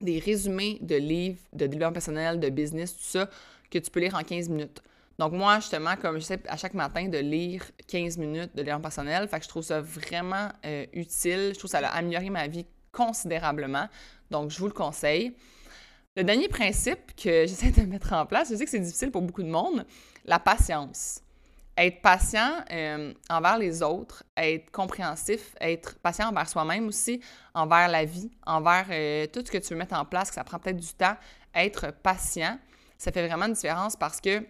des 0.00 0.18
résumés 0.18 0.78
de 0.80 0.96
livres 0.96 1.40
de 1.52 1.66
développement 1.66 1.92
personnel, 1.92 2.40
de 2.40 2.48
business, 2.48 2.92
tout 2.96 3.02
ça, 3.02 3.30
que 3.70 3.78
tu 3.78 3.90
peux 3.90 4.00
lire 4.00 4.14
en 4.14 4.22
15 4.22 4.48
minutes. 4.48 4.82
Donc 5.18 5.32
moi, 5.32 5.56
justement, 5.56 5.96
comme 5.96 6.18
j'essaie 6.18 6.40
à 6.48 6.56
chaque 6.56 6.74
matin 6.74 7.08
de 7.08 7.18
lire 7.18 7.62
15 7.86 8.18
minutes 8.18 8.50
de 8.54 8.62
développement 8.62 8.82
personnel, 8.82 9.26
fait 9.28 9.38
que 9.38 9.44
je 9.44 9.48
trouve 9.48 9.62
ça 9.62 9.80
vraiment 9.80 10.48
euh, 10.64 10.84
utile. 10.92 11.52
Je 11.54 11.58
trouve 11.58 11.70
que 11.70 11.78
ça 11.78 11.78
a 11.78 11.96
amélioré 11.96 12.28
ma 12.28 12.46
vie 12.46 12.66
considérablement. 12.92 13.88
Donc, 14.30 14.50
je 14.50 14.58
vous 14.58 14.66
le 14.66 14.72
conseille. 14.72 15.34
Le 16.16 16.24
dernier 16.24 16.48
principe 16.48 17.14
que 17.16 17.46
j'essaie 17.46 17.70
de 17.70 17.82
mettre 17.82 18.12
en 18.12 18.26
place, 18.26 18.50
je 18.50 18.56
sais 18.56 18.64
que 18.64 18.70
c'est 18.70 18.80
difficile 18.80 19.10
pour 19.10 19.22
beaucoup 19.22 19.42
de 19.42 19.48
monde, 19.48 19.86
la 20.24 20.38
patience 20.38 21.22
être 21.76 22.00
patient 22.00 22.64
euh, 22.70 23.12
envers 23.28 23.58
les 23.58 23.82
autres, 23.82 24.24
être 24.36 24.70
compréhensif, 24.70 25.54
être 25.60 25.98
patient 25.98 26.28
envers 26.28 26.48
soi-même 26.48 26.88
aussi, 26.88 27.20
envers 27.54 27.88
la 27.88 28.04
vie, 28.04 28.30
envers 28.46 28.86
euh, 28.90 29.26
tout 29.26 29.40
ce 29.44 29.50
que 29.50 29.58
tu 29.58 29.74
veux 29.74 29.78
mettre 29.78 29.94
en 29.94 30.04
place, 30.04 30.28
que 30.30 30.34
ça 30.34 30.44
prend 30.44 30.58
peut-être 30.58 30.78
du 30.78 30.94
temps, 30.94 31.16
être 31.54 31.90
patient, 32.02 32.58
ça 32.96 33.12
fait 33.12 33.26
vraiment 33.26 33.46
une 33.46 33.52
différence 33.52 33.96
parce 33.96 34.20
que 34.20 34.42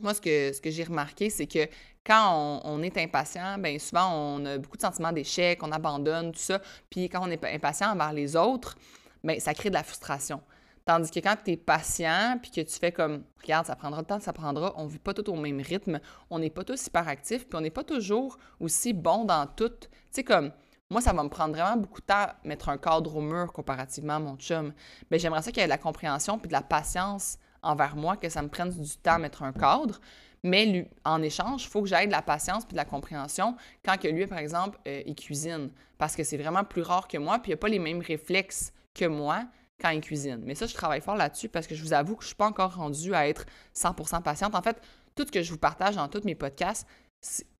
moi, 0.00 0.12
ce 0.12 0.20
que, 0.20 0.52
ce 0.52 0.60
que 0.60 0.70
j'ai 0.70 0.84
remarqué, 0.84 1.30
c'est 1.30 1.46
que 1.46 1.68
quand 2.04 2.60
on, 2.64 2.82
est 2.82 2.98
impatient, 2.98 3.58
bien 3.58 3.78
souvent, 3.78 4.12
on 4.12 4.44
a 4.44 4.58
beaucoup 4.58 4.76
de 4.76 4.82
sentiments 4.82 5.12
d'échec, 5.12 5.62
on 5.62 5.72
abandonne, 5.72 6.32
tout 6.32 6.40
ça. 6.40 6.60
Puis 6.90 7.08
quand 7.08 7.26
on 7.26 7.30
est 7.30 7.42
impatient 7.44 7.92
envers 7.92 8.12
les 8.12 8.36
autres, 8.36 8.76
bien, 9.22 9.38
ça 9.38 9.54
crée 9.54 9.70
de 9.70 9.74
la 9.74 9.84
frustration. 9.84 10.42
Tandis 10.86 11.10
que 11.10 11.20
quand 11.20 11.36
tu 11.42 11.52
es 11.52 11.56
patient, 11.56 12.38
puis 12.42 12.50
que 12.50 12.60
tu 12.60 12.78
fais 12.78 12.92
comme, 12.92 13.24
regarde, 13.40 13.64
ça 13.64 13.74
prendra 13.74 14.00
le 14.00 14.06
temps, 14.06 14.20
ça 14.20 14.34
prendra, 14.34 14.74
on 14.76 14.84
ne 14.84 14.90
vit 14.90 14.98
pas 14.98 15.14
tout 15.14 15.30
au 15.30 15.36
même 15.36 15.60
rythme, 15.60 15.98
on 16.28 16.38
n'est 16.38 16.50
pas 16.50 16.62
tous 16.62 16.86
hyper 16.86 17.08
actifs, 17.08 17.48
puis 17.48 17.56
on 17.56 17.62
n'est 17.62 17.70
pas 17.70 17.84
toujours 17.84 18.36
aussi 18.60 18.92
bon 18.92 19.24
dans 19.24 19.46
tout. 19.46 19.70
Tu 19.70 19.88
sais, 20.10 20.24
comme, 20.24 20.52
moi, 20.90 21.00
ça 21.00 21.14
va 21.14 21.22
me 21.22 21.30
prendre 21.30 21.54
vraiment 21.54 21.78
beaucoup 21.78 22.02
de 22.02 22.06
temps 22.06 22.26
mettre 22.44 22.68
un 22.68 22.76
cadre 22.76 23.16
au 23.16 23.22
mur 23.22 23.50
comparativement 23.52 24.16
à 24.16 24.18
mon 24.18 24.36
chum. 24.36 24.74
Mais 25.10 25.18
j'aimerais 25.18 25.40
ça 25.40 25.50
qu'il 25.50 25.60
y 25.60 25.64
ait 25.64 25.66
de 25.66 25.70
la 25.70 25.78
compréhension 25.78 26.38
puis 26.38 26.48
de 26.48 26.52
la 26.52 26.60
patience 26.60 27.38
envers 27.62 27.96
moi, 27.96 28.18
que 28.18 28.28
ça 28.28 28.42
me 28.42 28.48
prenne 28.48 28.68
du 28.68 28.96
temps 28.98 29.14
à 29.14 29.18
mettre 29.18 29.42
un 29.42 29.54
cadre. 29.54 29.98
Mais 30.42 30.66
lui, 30.66 30.86
en 31.06 31.22
échange, 31.22 31.64
il 31.64 31.68
faut 31.68 31.80
que 31.80 31.88
j'aille 31.88 32.08
de 32.08 32.12
la 32.12 32.20
patience 32.20 32.66
puis 32.66 32.72
de 32.74 32.76
la 32.76 32.84
compréhension 32.84 33.56
quand 33.82 33.98
que 33.98 34.08
lui, 34.08 34.26
par 34.26 34.36
exemple, 34.36 34.78
euh, 34.86 35.02
il 35.06 35.14
cuisine. 35.14 35.70
Parce 35.96 36.14
que 36.14 36.22
c'est 36.22 36.36
vraiment 36.36 36.64
plus 36.64 36.82
rare 36.82 37.08
que 37.08 37.16
moi, 37.16 37.38
puis 37.38 37.52
il 37.52 37.54
n'a 37.54 37.58
pas 37.58 37.68
les 37.68 37.78
mêmes 37.78 38.02
réflexes 38.02 38.70
que 38.92 39.06
moi 39.06 39.44
quand 39.80 39.90
il 39.90 40.00
cuisine. 40.00 40.40
Mais 40.44 40.54
ça, 40.54 40.66
je 40.66 40.74
travaille 40.74 41.00
fort 41.00 41.16
là-dessus 41.16 41.48
parce 41.48 41.66
que 41.66 41.74
je 41.74 41.82
vous 41.82 41.92
avoue 41.92 42.16
que 42.16 42.22
je 42.22 42.26
ne 42.26 42.28
suis 42.28 42.36
pas 42.36 42.46
encore 42.46 42.74
rendue 42.74 43.14
à 43.14 43.28
être 43.28 43.46
100% 43.76 44.22
patiente. 44.22 44.54
En 44.54 44.62
fait, 44.62 44.80
tout 45.14 45.24
ce 45.26 45.32
que 45.32 45.42
je 45.42 45.50
vous 45.50 45.58
partage 45.58 45.96
dans 45.96 46.08
tous 46.08 46.24
mes 46.24 46.34
podcasts, 46.34 46.86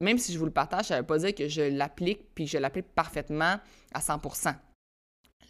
même 0.01 0.19
si 0.19 0.33
je 0.33 0.39
vous 0.39 0.45
le 0.45 0.51
partage, 0.51 0.87
ça 0.87 0.97
ne 0.97 1.01
veut 1.01 1.07
pas 1.07 1.19
dire 1.19 1.35
que 1.35 1.49
je 1.49 1.63
l'applique 1.63 2.35
puis 2.35 2.45
que 2.45 2.51
je 2.51 2.59
l'applique 2.59 2.89
parfaitement 2.95 3.59
à 3.93 4.01
100%. 4.01 4.55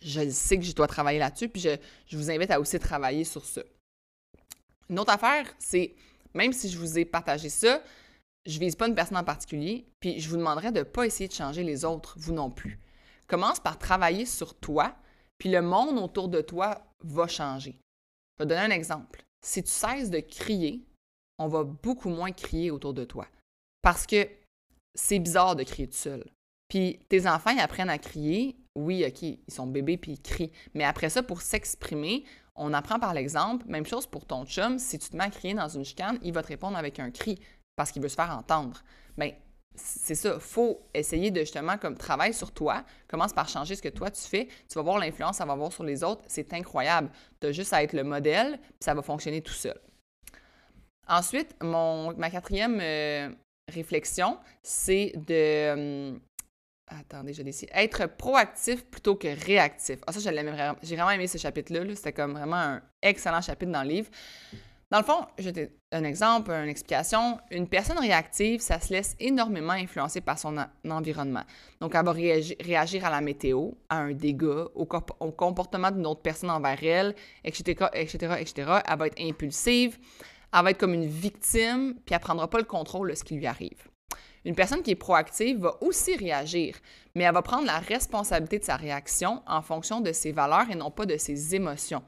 Je 0.02 0.28
sais 0.30 0.58
que 0.58 0.64
je 0.64 0.74
dois 0.74 0.86
travailler 0.86 1.18
là-dessus, 1.18 1.48
puis 1.48 1.62
je, 1.62 1.76
je, 2.06 2.16
vous 2.16 2.30
invite 2.30 2.50
à 2.50 2.60
aussi 2.60 2.78
travailler 2.78 3.24
sur 3.24 3.44
ça. 3.44 3.62
Une 4.90 4.98
autre 4.98 5.12
affaire, 5.12 5.46
c'est 5.58 5.94
même 6.34 6.52
si 6.52 6.68
je 6.68 6.78
vous 6.78 6.98
ai 6.98 7.04
partagé 7.04 7.48
ça, 7.48 7.82
je 8.44 8.56
ne 8.58 8.64
vise 8.64 8.76
pas 8.76 8.86
une 8.86 8.94
personne 8.94 9.16
en 9.16 9.24
particulier, 9.24 9.86
puis 10.00 10.20
je 10.20 10.28
vous 10.28 10.36
demanderai 10.36 10.72
de 10.72 10.80
ne 10.80 10.84
pas 10.84 11.06
essayer 11.06 11.28
de 11.28 11.32
changer 11.34 11.62
les 11.62 11.84
autres, 11.84 12.16
vous 12.18 12.32
non 12.32 12.50
plus. 12.50 12.78
Commence 13.26 13.60
par 13.60 13.78
travailler 13.78 14.26
sur 14.26 14.54
toi, 14.54 14.94
puis 15.38 15.50
le 15.50 15.62
monde 15.62 15.98
autour 15.98 16.28
de 16.28 16.40
toi 16.40 16.82
va 17.02 17.26
changer. 17.26 17.78
Je 18.38 18.44
vais 18.44 18.48
te 18.48 18.54
donner 18.54 18.72
un 18.72 18.76
exemple. 18.76 19.24
Si 19.44 19.62
tu 19.62 19.70
cesses 19.70 20.10
de 20.10 20.20
crier, 20.20 20.84
on 21.38 21.48
va 21.48 21.64
beaucoup 21.64 22.08
moins 22.08 22.32
crier 22.32 22.70
autour 22.70 22.94
de 22.94 23.04
toi. 23.04 23.26
Parce 23.82 24.06
que 24.06 24.28
c'est 24.94 25.18
bizarre 25.18 25.56
de 25.56 25.64
crier 25.64 25.88
tout 25.88 25.96
seul. 25.96 26.24
Puis 26.68 27.00
tes 27.08 27.26
enfants, 27.26 27.50
ils 27.50 27.60
apprennent 27.60 27.90
à 27.90 27.98
crier. 27.98 28.56
Oui, 28.74 29.04
OK, 29.06 29.22
ils 29.22 29.38
sont 29.48 29.66
bébés 29.66 29.96
puis 29.96 30.12
ils 30.12 30.22
crient. 30.22 30.52
Mais 30.74 30.84
après 30.84 31.10
ça, 31.10 31.22
pour 31.22 31.42
s'exprimer, 31.42 32.24
on 32.56 32.72
apprend 32.72 32.98
par 32.98 33.14
l'exemple. 33.14 33.66
Même 33.68 33.86
chose 33.86 34.06
pour 34.06 34.26
ton 34.26 34.44
chum. 34.46 34.78
Si 34.78 34.98
tu 34.98 35.10
te 35.10 35.16
mets 35.16 35.24
à 35.24 35.30
crier 35.30 35.54
dans 35.54 35.68
une 35.68 35.84
chicane, 35.84 36.18
il 36.22 36.32
va 36.32 36.42
te 36.42 36.48
répondre 36.48 36.76
avec 36.76 36.98
un 36.98 37.10
cri 37.10 37.38
parce 37.76 37.90
qu'il 37.90 38.02
veut 38.02 38.08
se 38.08 38.14
faire 38.14 38.36
entendre. 38.36 38.82
Bien, 39.16 39.32
c'est 39.74 40.14
ça, 40.14 40.38
faut 40.38 40.80
essayer 40.94 41.30
de 41.30 41.40
justement 41.40 41.78
comme 41.78 41.96
travailler 41.96 42.32
sur 42.32 42.52
toi, 42.52 42.84
commence 43.08 43.32
par 43.32 43.48
changer 43.48 43.74
ce 43.74 43.82
que 43.82 43.88
toi 43.88 44.10
tu 44.10 44.22
fais, 44.22 44.46
tu 44.68 44.74
vas 44.76 44.82
voir 44.82 44.98
l'influence, 44.98 45.36
ça 45.36 45.44
va 45.44 45.54
voir 45.54 45.72
sur 45.72 45.84
les 45.84 46.04
autres, 46.04 46.22
c'est 46.28 46.52
incroyable. 46.52 47.10
Tu 47.40 47.48
as 47.48 47.52
juste 47.52 47.72
à 47.72 47.82
être 47.82 47.92
le 47.92 48.04
modèle, 48.04 48.58
puis 48.60 48.78
ça 48.80 48.94
va 48.94 49.02
fonctionner 49.02 49.42
tout 49.42 49.52
seul. 49.52 49.78
Ensuite, 51.08 51.56
ma 51.62 52.30
quatrième 52.30 52.78
euh, 52.80 53.30
réflexion, 53.72 54.38
c'est 54.62 55.12
de 55.16 55.34
euh, 55.34 56.18
attendez, 56.86 57.32
je 57.32 57.42
l'ai 57.42 57.52
être 57.74 58.06
proactif 58.06 58.84
plutôt 58.86 59.16
que 59.16 59.28
réactif. 59.44 59.98
Ah 60.06 60.12
ça, 60.12 60.20
j'ai 60.20 60.96
vraiment 60.96 61.10
aimé 61.10 61.26
ce 61.26 61.38
chapitre-là, 61.38 61.94
c'était 61.94 62.12
comme 62.12 62.32
vraiment 62.32 62.56
un 62.56 62.82
excellent 63.02 63.42
chapitre 63.42 63.72
dans 63.72 63.82
le 63.82 63.88
livre. 63.88 64.10
Dans 64.94 65.00
le 65.00 65.06
fond, 65.06 65.26
je 65.40 65.50
un 65.90 66.04
exemple, 66.04 66.52
une 66.52 66.68
explication. 66.68 67.40
Une 67.50 67.66
personne 67.66 67.98
réactive, 67.98 68.60
ça 68.60 68.78
se 68.78 68.92
laisse 68.92 69.16
énormément 69.18 69.72
influencer 69.72 70.20
par 70.20 70.38
son 70.38 70.56
environnement. 70.88 71.42
Donc, 71.80 71.96
elle 71.96 72.04
va 72.04 72.12
réagir, 72.12 73.04
à 73.04 73.10
la 73.10 73.20
météo, 73.20 73.72
à 73.88 73.96
un 73.96 74.12
dégât, 74.12 74.68
au, 74.76 74.86
comportement 74.86 75.90
d'une 75.90 76.06
autre 76.06 76.22
personne 76.22 76.50
envers 76.50 76.78
elle, 76.84 77.16
etc., 77.42 77.88
etc., 77.92 78.36
etc. 78.38 78.82
Elle 78.88 78.98
va 78.98 79.08
être 79.08 79.20
impulsive, 79.20 79.98
elle 80.52 80.62
va 80.62 80.70
être 80.70 80.78
comme 80.78 80.94
une 80.94 81.06
victime, 81.08 81.94
puis 82.06 82.14
elle 82.14 82.18
ne 82.18 82.22
prendra 82.22 82.48
pas 82.48 82.58
le 82.58 82.64
contrôle 82.64 83.10
de 83.10 83.16
ce 83.16 83.24
qui 83.24 83.34
lui 83.34 83.48
arrive. 83.48 83.88
Une 84.44 84.54
personne 84.54 84.82
qui 84.82 84.92
est 84.92 84.94
proactive 84.94 85.58
va 85.58 85.76
aussi 85.80 86.14
réagir, 86.14 86.76
mais 87.16 87.24
elle 87.24 87.34
va 87.34 87.42
prendre 87.42 87.66
la 87.66 87.80
responsabilité 87.80 88.60
de 88.60 88.64
sa 88.64 88.76
réaction 88.76 89.42
en 89.48 89.60
fonction 89.60 90.00
de 90.00 90.12
ses 90.12 90.30
valeurs 90.30 90.70
et 90.70 90.76
non 90.76 90.92
pas 90.92 91.04
de 91.04 91.16
ses 91.16 91.56
émotions. 91.56 92.04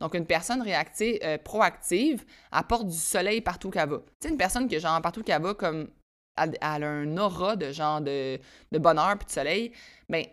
Donc, 0.00 0.14
une 0.14 0.26
personne 0.26 0.62
réactive, 0.62 1.18
euh, 1.22 1.38
proactive 1.38 2.24
apporte 2.50 2.86
du 2.86 2.96
soleil 2.96 3.40
partout 3.40 3.70
qu'elle 3.70 3.88
va. 3.88 3.98
Tu 3.98 4.04
sais, 4.20 4.28
une 4.28 4.36
personne 4.36 4.68
qui, 4.68 4.78
genre, 4.78 5.00
partout 5.00 5.22
qu'elle 5.22 5.42
va, 5.42 5.54
comme 5.54 5.88
elle, 6.36 6.56
a 6.60 6.74
un 6.74 7.16
aura 7.16 7.56
de 7.56 7.72
genre 7.72 8.00
de, 8.00 8.38
bonheur 8.72 9.16
puis 9.18 9.26
de 9.26 9.30
soleil, 9.30 9.72
bien, 10.08 10.24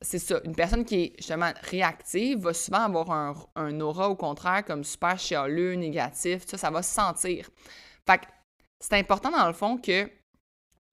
c'est 0.00 0.18
ça. 0.18 0.40
Une 0.44 0.56
personne 0.56 0.84
qui 0.84 0.96
est 0.96 1.12
justement 1.18 1.52
réactive 1.62 2.40
va 2.40 2.52
souvent 2.52 2.80
avoir 2.80 3.10
un, 3.10 3.34
un 3.54 3.80
aura 3.80 4.08
au 4.08 4.16
contraire 4.16 4.64
comme 4.64 4.82
super 4.82 5.18
chialeux, 5.18 5.74
négatif. 5.74 6.44
Ça, 6.46 6.58
ça 6.58 6.70
va 6.70 6.82
se 6.82 6.92
sentir. 6.92 7.48
Fait 8.06 8.18
que 8.18 8.26
c'est 8.80 8.98
important 8.98 9.30
dans 9.30 9.46
le 9.46 9.52
fond 9.52 9.78
que 9.78 10.10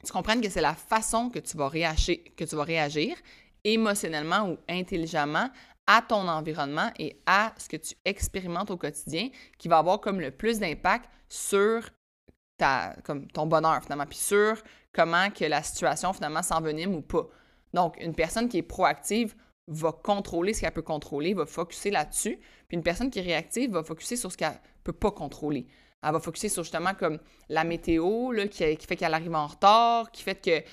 tu 0.05 0.11
comprennes 0.13 0.41
que 0.41 0.49
c'est 0.49 0.61
la 0.61 0.75
façon 0.75 1.29
que 1.29 1.39
tu 1.39 1.57
vas 1.57 1.67
réagir, 1.67 2.17
que 2.37 2.45
tu 2.45 2.55
vas 2.55 2.63
réagir 2.63 3.17
émotionnellement 3.63 4.49
ou 4.49 4.57
intelligemment 4.69 5.49
à 5.89 6.03
ton 6.03 6.27
environnement 6.27 6.91
et 6.99 7.19
à 7.25 7.51
ce 7.57 7.67
que 7.67 7.75
tu 7.75 7.95
expérimentes 8.05 8.69
au 8.69 8.77
quotidien 8.77 9.29
qui 9.57 9.67
va 9.67 9.79
avoir 9.79 9.99
comme 9.99 10.21
le 10.21 10.29
plus 10.29 10.59
d'impact 10.59 11.09
sur 11.27 11.89
ta, 12.57 12.95
comme 13.03 13.25
ton 13.27 13.47
bonheur 13.47 13.81
finalement, 13.81 14.05
puis 14.05 14.19
sur 14.19 14.61
comment 14.93 15.31
que 15.31 15.45
la 15.45 15.63
situation 15.63 16.13
finalement 16.13 16.43
s'envenime 16.43 16.93
ou 16.93 17.01
pas. 17.01 17.27
Donc, 17.73 17.97
une 17.99 18.13
personne 18.13 18.47
qui 18.49 18.59
est 18.59 18.63
proactive 18.63 19.33
va 19.67 19.91
contrôler 19.91 20.53
ce 20.53 20.61
qu'elle 20.61 20.71
peut 20.71 20.83
contrôler, 20.83 21.33
va 21.33 21.47
focuser 21.47 21.89
là-dessus, 21.89 22.39
puis 22.67 22.77
une 22.77 22.83
personne 22.83 23.09
qui 23.09 23.17
est 23.17 23.23
réactive 23.23 23.71
va 23.71 23.83
focuser 23.83 24.15
sur 24.15 24.31
ce 24.31 24.37
qu'elle 24.37 24.51
ne 24.51 24.83
peut 24.83 24.93
pas 24.93 25.11
contrôler. 25.11 25.65
Elle 26.03 26.13
va 26.13 26.19
focuser 26.19 26.49
sur 26.49 26.63
justement 26.63 26.93
comme 26.93 27.19
la 27.49 27.63
météo 27.63 28.31
là, 28.31 28.47
qui, 28.47 28.63
fait 28.63 28.95
qu'elle 28.95 29.13
arrive 29.13 29.33
en 29.33 29.47
retard, 29.47 30.11
qui 30.11 30.21
fait 30.21 30.39
que, 30.39 30.63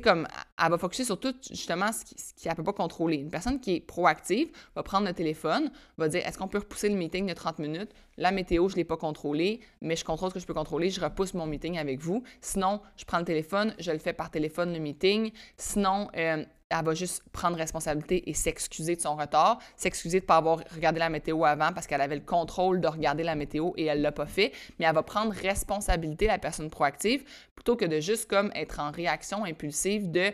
comme, 0.00 0.26
elle 0.62 0.70
va 0.70 0.78
focuser 0.78 1.04
sur 1.04 1.18
tout 1.18 1.34
justement 1.50 1.90
ce 1.92 2.04
qu'elle 2.42 2.52
ne 2.52 2.56
peut 2.56 2.64
pas 2.64 2.72
contrôler. 2.72 3.16
Une 3.16 3.30
personne 3.30 3.60
qui 3.60 3.76
est 3.76 3.80
proactive 3.80 4.48
va 4.74 4.82
prendre 4.82 5.06
le 5.06 5.12
téléphone, 5.12 5.70
va 5.98 6.08
dire 6.08 6.26
est-ce 6.26 6.38
qu'on 6.38 6.48
peut 6.48 6.58
repousser 6.58 6.88
le 6.88 6.96
meeting 6.96 7.26
de 7.26 7.34
30 7.34 7.58
minutes? 7.58 7.90
La 8.16 8.30
météo, 8.30 8.68
je 8.68 8.74
ne 8.74 8.78
l'ai 8.78 8.84
pas 8.84 8.96
contrôlée, 8.96 9.60
mais 9.80 9.96
je 9.96 10.04
contrôle 10.04 10.30
ce 10.30 10.34
que 10.34 10.40
je 10.40 10.46
peux 10.46 10.54
contrôler, 10.54 10.90
je 10.90 11.00
repousse 11.00 11.34
mon 11.34 11.46
meeting 11.46 11.78
avec 11.78 12.00
vous. 12.00 12.22
Sinon, 12.40 12.80
je 12.96 13.04
prends 13.04 13.18
le 13.18 13.24
téléphone, 13.24 13.74
je 13.78 13.90
le 13.90 13.98
fais 13.98 14.12
par 14.12 14.30
téléphone 14.30 14.72
le 14.72 14.78
meeting. 14.78 15.32
Sinon, 15.56 16.08
euh, 16.16 16.44
elle 16.68 16.84
va 16.84 16.94
juste 16.94 17.22
prendre 17.32 17.56
responsabilité 17.56 18.28
et 18.28 18.34
s'excuser 18.34 18.96
de 18.96 19.00
son 19.00 19.16
retard, 19.16 19.58
s'excuser 19.76 20.20
de 20.20 20.24
ne 20.24 20.26
pas 20.26 20.36
avoir 20.36 20.60
regardé 20.74 20.98
la 20.98 21.08
météo 21.08 21.44
avant 21.44 21.72
parce 21.72 21.86
qu'elle 21.86 22.00
avait 22.00 22.16
le 22.16 22.22
contrôle 22.22 22.80
de 22.80 22.88
regarder 22.88 23.22
la 23.22 23.34
météo 23.34 23.70
et 23.76 23.84
elle 23.84 23.98
ne 23.98 24.02
l'a 24.02 24.12
pas 24.12 24.26
fait, 24.26 24.52
mais 24.78 24.86
elle 24.86 24.94
va 24.94 25.02
prendre 25.02 25.32
responsabilité, 25.32 26.26
la 26.26 26.38
personne 26.38 26.70
proactive, 26.70 27.24
plutôt 27.54 27.76
que 27.76 27.84
de 27.84 28.00
juste 28.00 28.28
comme 28.28 28.50
être 28.54 28.80
en 28.80 28.90
réaction 28.90 29.44
impulsive 29.44 29.85
de 29.86 30.32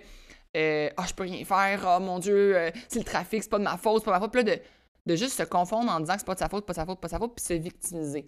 euh, 0.56 0.90
Ah, 0.96 1.04
je 1.06 1.14
peux 1.14 1.24
rien 1.24 1.44
faire, 1.44 1.84
oh 1.86 2.00
mon 2.00 2.18
Dieu, 2.18 2.56
euh, 2.56 2.70
c'est 2.88 2.98
le 2.98 3.04
trafic, 3.04 3.42
c'est 3.42 3.50
pas 3.50 3.58
de 3.58 3.64
ma 3.64 3.76
faute, 3.76 4.02
c'est 4.02 4.04
pas 4.06 4.12
ma 4.12 4.20
faute. 4.20 4.32
Puis 4.32 4.42
là, 4.42 4.56
de, 4.56 4.62
de 5.06 5.16
juste 5.16 5.36
se 5.38 5.42
confondre 5.42 5.90
en 5.90 6.00
disant 6.00 6.14
que 6.14 6.20
c'est 6.20 6.26
pas 6.26 6.34
de 6.34 6.38
sa 6.40 6.48
faute, 6.48 6.66
pas 6.66 6.72
de 6.72 6.78
sa 6.78 6.86
faute, 6.86 7.00
pas 7.00 7.08
de 7.08 7.12
sa 7.12 7.18
faute, 7.18 7.34
puis 7.34 7.44
se 7.44 7.54
victimiser. 7.54 8.26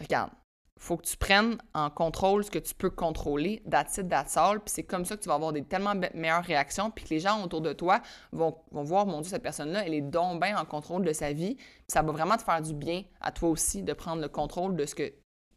Regarde, 0.00 0.30
faut 0.78 0.96
que 0.96 1.04
tu 1.04 1.18
prennes 1.18 1.58
en 1.74 1.90
contrôle 1.90 2.42
ce 2.42 2.50
que 2.50 2.58
tu 2.58 2.74
peux 2.74 2.88
contrôler, 2.88 3.62
that's 3.70 3.98
it, 3.98 4.08
that's 4.08 4.38
all. 4.38 4.60
Puis 4.60 4.72
c'est 4.74 4.82
comme 4.82 5.04
ça 5.04 5.14
que 5.14 5.22
tu 5.22 5.28
vas 5.28 5.34
avoir 5.34 5.52
des 5.52 5.62
tellement 5.62 5.94
meilleures 6.14 6.42
réactions, 6.42 6.90
puis 6.90 7.04
que 7.04 7.10
les 7.10 7.20
gens 7.20 7.44
autour 7.44 7.60
de 7.60 7.74
toi 7.74 8.00
vont, 8.32 8.56
vont 8.70 8.82
voir, 8.82 9.04
mon 9.06 9.20
Dieu, 9.20 9.30
cette 9.30 9.42
personne-là, 9.42 9.84
elle 9.84 9.92
est 9.92 10.00
donc 10.00 10.40
bien 10.42 10.58
en 10.58 10.64
contrôle 10.64 11.04
de 11.04 11.12
sa 11.12 11.34
vie. 11.34 11.56
Puis 11.56 11.84
ça 11.88 12.00
va 12.00 12.12
vraiment 12.12 12.38
te 12.38 12.42
faire 12.42 12.62
du 12.62 12.72
bien 12.72 13.04
à 13.20 13.30
toi 13.30 13.50
aussi 13.50 13.82
de 13.82 13.92
prendre 13.92 14.22
le 14.22 14.28
contrôle 14.28 14.74
de 14.74 14.86
ce 14.86 14.94
que, 14.94 15.12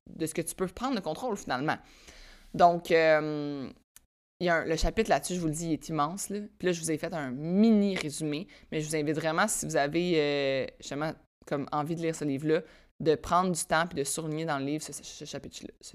de 0.10 0.26
ce 0.26 0.34
que 0.34 0.42
tu 0.42 0.56
peux 0.56 0.68
prendre 0.68 0.96
le 0.96 1.02
contrôle 1.02 1.38
finalement. 1.38 1.78
Donc, 2.54 2.92
euh, 2.92 3.72
le 4.50 4.76
chapitre 4.76 5.10
là-dessus, 5.10 5.36
je 5.36 5.40
vous 5.40 5.48
le 5.48 5.54
dis, 5.54 5.68
il 5.68 5.74
est 5.74 5.90
immense. 5.90 6.28
Puis 6.28 6.66
là, 6.66 6.72
je 6.72 6.80
vous 6.80 6.92
ai 6.92 6.98
fait 6.98 7.14
un 7.14 7.32
mini 7.32 7.96
résumé, 7.96 8.48
mais 8.72 8.82
je 8.82 8.88
vous 8.88 8.96
invite 8.96 9.16
vraiment, 9.16 9.48
si 9.48 9.66
vous 9.66 9.76
avez 9.76 10.14
euh, 10.16 10.66
justement 10.80 11.14
comme 11.46 11.68
envie 11.72 11.96
de 11.96 12.02
lire 12.02 12.16
ce 12.16 12.26
livre-là, 12.26 12.62
de 13.00 13.16
prendre 13.16 13.52
du 13.52 13.64
temps 13.66 13.86
et 13.92 13.96
de 13.96 14.04
souligner 14.04 14.46
dans 14.46 14.60
le 14.60 14.66
livre 14.66 14.84
ce, 14.84 15.26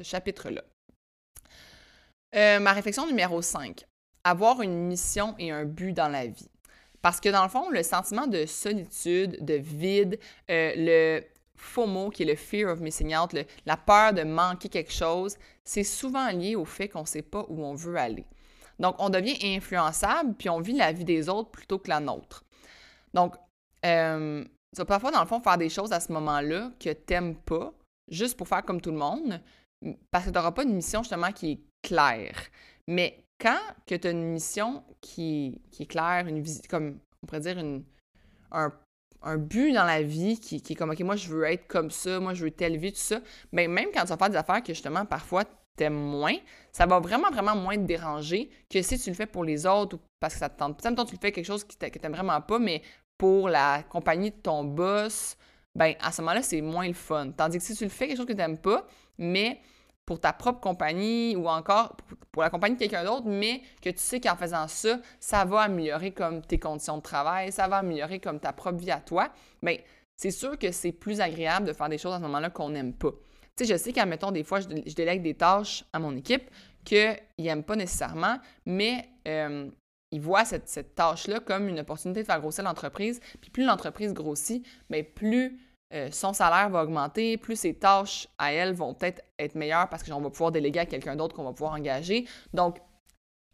chapitre-là. 0.02 0.62
Euh, 2.34 2.60
ma 2.60 2.72
réflexion 2.72 3.06
numéro 3.06 3.40
5. 3.40 3.84
Avoir 4.24 4.60
une 4.60 4.86
mission 4.86 5.34
et 5.38 5.50
un 5.50 5.64
but 5.64 5.92
dans 5.92 6.08
la 6.08 6.26
vie. 6.26 6.50
Parce 7.00 7.20
que 7.20 7.28
dans 7.28 7.42
le 7.44 7.48
fond, 7.48 7.70
le 7.70 7.82
sentiment 7.82 8.26
de 8.26 8.44
solitude, 8.44 9.42
de 9.44 9.54
vide, 9.54 10.18
euh, 10.50 10.72
le 10.76 11.24
FOMO, 11.56 12.10
qui 12.10 12.24
est 12.24 12.26
le 12.26 12.34
fear 12.34 12.70
of 12.70 12.80
missing 12.80 13.16
out, 13.16 13.34
la 13.64 13.76
peur 13.76 14.12
de 14.12 14.22
manquer 14.22 14.68
quelque 14.68 14.92
chose, 14.92 15.36
c'est 15.64 15.84
souvent 15.84 16.30
lié 16.30 16.56
au 16.56 16.64
fait 16.64 16.88
qu'on 16.88 17.02
ne 17.02 17.06
sait 17.06 17.22
pas 17.22 17.46
où 17.48 17.64
on 17.64 17.74
veut 17.74 17.96
aller. 17.96 18.26
Donc, 18.78 18.96
on 18.98 19.10
devient 19.10 19.36
influençable, 19.56 20.34
puis 20.34 20.48
on 20.48 20.60
vit 20.60 20.74
la 20.74 20.92
vie 20.92 21.04
des 21.04 21.28
autres 21.28 21.50
plutôt 21.50 21.78
que 21.78 21.88
la 21.88 22.00
nôtre. 22.00 22.44
Donc, 23.12 23.34
euh, 23.84 24.44
tu 24.74 24.78
vas 24.78 24.84
parfois, 24.84 25.10
dans 25.10 25.20
le 25.20 25.26
fond, 25.26 25.40
faire 25.40 25.58
des 25.58 25.68
choses 25.68 25.92
à 25.92 26.00
ce 26.00 26.12
moment-là 26.12 26.70
que 26.78 26.90
tu 26.90 27.02
n'aimes 27.10 27.36
pas, 27.36 27.72
juste 28.10 28.36
pour 28.36 28.48
faire 28.48 28.64
comme 28.64 28.80
tout 28.80 28.90
le 28.90 28.98
monde, 28.98 29.40
parce 30.10 30.24
que 30.24 30.30
tu 30.30 30.36
n'auras 30.36 30.52
pas 30.52 30.64
une 30.64 30.74
mission 30.74 31.02
justement 31.02 31.32
qui 31.32 31.52
est 31.52 31.60
claire. 31.82 32.36
Mais 32.86 33.24
quand 33.40 33.58
que 33.86 33.94
tu 33.94 34.08
as 34.08 34.10
une 34.10 34.32
mission 34.32 34.82
qui, 35.00 35.60
qui, 35.70 35.84
est 35.84 35.86
claire, 35.86 36.26
une 36.26 36.40
visite, 36.40 36.68
comme 36.68 36.98
on 37.22 37.26
pourrait 37.26 37.40
dire 37.40 37.58
une, 37.58 37.84
un, 38.50 38.72
un, 39.22 39.36
but 39.36 39.72
dans 39.72 39.84
la 39.84 40.02
vie 40.02 40.38
qui, 40.38 40.60
qui, 40.60 40.72
est 40.72 40.76
comme 40.76 40.90
OK, 40.90 41.00
moi 41.00 41.16
je 41.16 41.28
veux 41.28 41.44
être 41.44 41.66
comme 41.68 41.90
ça, 41.90 42.20
moi 42.20 42.34
je 42.34 42.44
veux 42.44 42.50
telle 42.50 42.76
vie, 42.76 42.92
tout 42.92 42.98
ça, 42.98 43.20
mais 43.52 43.68
même 43.68 43.88
quand 43.92 44.02
tu 44.02 44.08
vas 44.08 44.16
faire 44.16 44.30
des 44.30 44.36
affaires 44.36 44.62
que 44.62 44.72
justement 44.72 45.06
parfois 45.06 45.44
t'aimes 45.78 45.94
moins, 45.94 46.36
ça 46.72 46.86
va 46.86 47.00
vraiment, 47.00 47.30
vraiment 47.30 47.56
moins 47.56 47.76
te 47.76 47.82
déranger 47.82 48.50
que 48.70 48.82
si 48.82 48.98
tu 48.98 49.10
le 49.10 49.16
fais 49.16 49.26
pour 49.26 49.44
les 49.44 49.66
autres 49.66 49.96
ou 49.96 50.00
parce 50.20 50.34
que 50.34 50.40
ça 50.40 50.48
te 50.48 50.58
tente. 50.58 50.80
Peut-être 50.80 51.04
tu 51.06 51.14
le 51.14 51.20
fais 51.20 51.32
quelque 51.32 51.46
chose 51.46 51.64
que 51.64 51.74
t'aimes 51.74 52.12
vraiment 52.12 52.40
pas, 52.40 52.58
mais 52.58 52.82
pour 53.16 53.48
la 53.48 53.82
compagnie 53.82 54.30
de 54.30 54.36
ton 54.36 54.64
boss, 54.64 55.36
ben 55.74 55.94
à 56.00 56.12
ce 56.12 56.22
moment-là, 56.22 56.42
c'est 56.42 56.60
moins 56.60 56.86
le 56.86 56.94
fun. 56.94 57.30
Tandis 57.36 57.58
que 57.58 57.64
si 57.64 57.74
tu 57.74 57.84
le 57.84 57.90
fais 57.90 58.08
quelque 58.08 58.16
chose 58.16 58.26
que 58.26 58.32
tu 58.32 58.38
n'aimes 58.38 58.58
pas, 58.58 58.86
mais 59.18 59.60
pour 60.06 60.20
ta 60.20 60.32
propre 60.32 60.60
compagnie 60.60 61.36
ou 61.36 61.48
encore 61.48 61.96
pour 62.32 62.42
la 62.42 62.50
compagnie 62.50 62.76
de 62.76 62.80
quelqu'un 62.80 63.04
d'autre, 63.04 63.26
mais 63.26 63.60
que 63.82 63.90
tu 63.90 63.98
sais 63.98 64.20
qu'en 64.20 64.36
faisant 64.36 64.66
ça, 64.66 65.00
ça 65.20 65.44
va 65.44 65.62
améliorer 65.62 66.12
comme 66.12 66.40
tes 66.40 66.58
conditions 66.58 66.96
de 66.96 67.02
travail, 67.02 67.52
ça 67.52 67.68
va 67.68 67.78
améliorer 67.78 68.18
comme 68.18 68.40
ta 68.40 68.52
propre 68.52 68.78
vie 68.78 68.90
à 68.90 69.00
toi, 69.00 69.28
bien, 69.62 69.76
c'est 70.16 70.30
sûr 70.30 70.58
que 70.58 70.72
c'est 70.72 70.92
plus 70.92 71.20
agréable 71.20 71.66
de 71.66 71.72
faire 71.72 71.88
des 71.88 71.98
choses 71.98 72.14
à 72.14 72.16
ce 72.16 72.22
moment-là 72.22 72.50
qu'on 72.50 72.70
n'aime 72.70 72.94
pas. 72.94 73.12
Tu 73.58 73.66
sais, 73.66 73.72
je 73.72 73.76
sais 73.76 73.92
qu'admettons, 73.92 74.30
des 74.30 74.44
fois, 74.44 74.60
je, 74.60 74.68
délègue 74.94 75.20
des 75.20 75.34
tâches 75.34 75.84
à 75.92 75.98
mon 75.98 76.16
équipe 76.16 76.48
qu'ils 76.84 77.18
n'aiment 77.40 77.64
pas 77.64 77.74
nécessairement, 77.74 78.38
mais 78.64 79.08
euh, 79.26 79.68
ils 80.12 80.20
voient 80.20 80.44
cette, 80.44 80.94
tâche-là 80.94 81.40
comme 81.40 81.68
une 81.68 81.80
opportunité 81.80 82.20
de 82.20 82.26
faire 82.26 82.40
grossir 82.40 82.62
l'entreprise. 82.62 83.20
Puis 83.40 83.50
plus 83.50 83.64
l'entreprise 83.64 84.14
grossit, 84.14 84.64
mais 84.90 85.02
plus 85.02 85.58
euh, 85.92 86.08
son 86.12 86.32
salaire 86.32 86.70
va 86.70 86.84
augmenter, 86.84 87.36
plus 87.36 87.56
ses 87.56 87.74
tâches 87.74 88.28
à 88.38 88.52
elle 88.52 88.74
vont 88.74 88.94
peut-être 88.94 89.22
être 89.40 89.56
meilleures 89.56 89.88
parce 89.88 90.04
qu'on 90.04 90.20
va 90.20 90.30
pouvoir 90.30 90.52
déléguer 90.52 90.78
à 90.78 90.86
quelqu'un 90.86 91.16
d'autre 91.16 91.34
qu'on 91.34 91.44
va 91.44 91.52
pouvoir 91.52 91.72
engager. 91.72 92.28
Donc, 92.52 92.78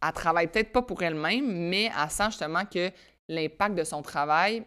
elle 0.05 0.13
travaille 0.13 0.47
peut-être 0.47 0.71
pas 0.71 0.83
pour 0.83 1.01
elle-même, 1.01 1.51
mais 1.67 1.85
elle 1.85 2.11
sent 2.11 2.27
justement 2.27 2.65
que 2.65 2.91
l'impact 3.27 3.73
de 3.73 3.83
son 3.83 4.03
travail 4.03 4.65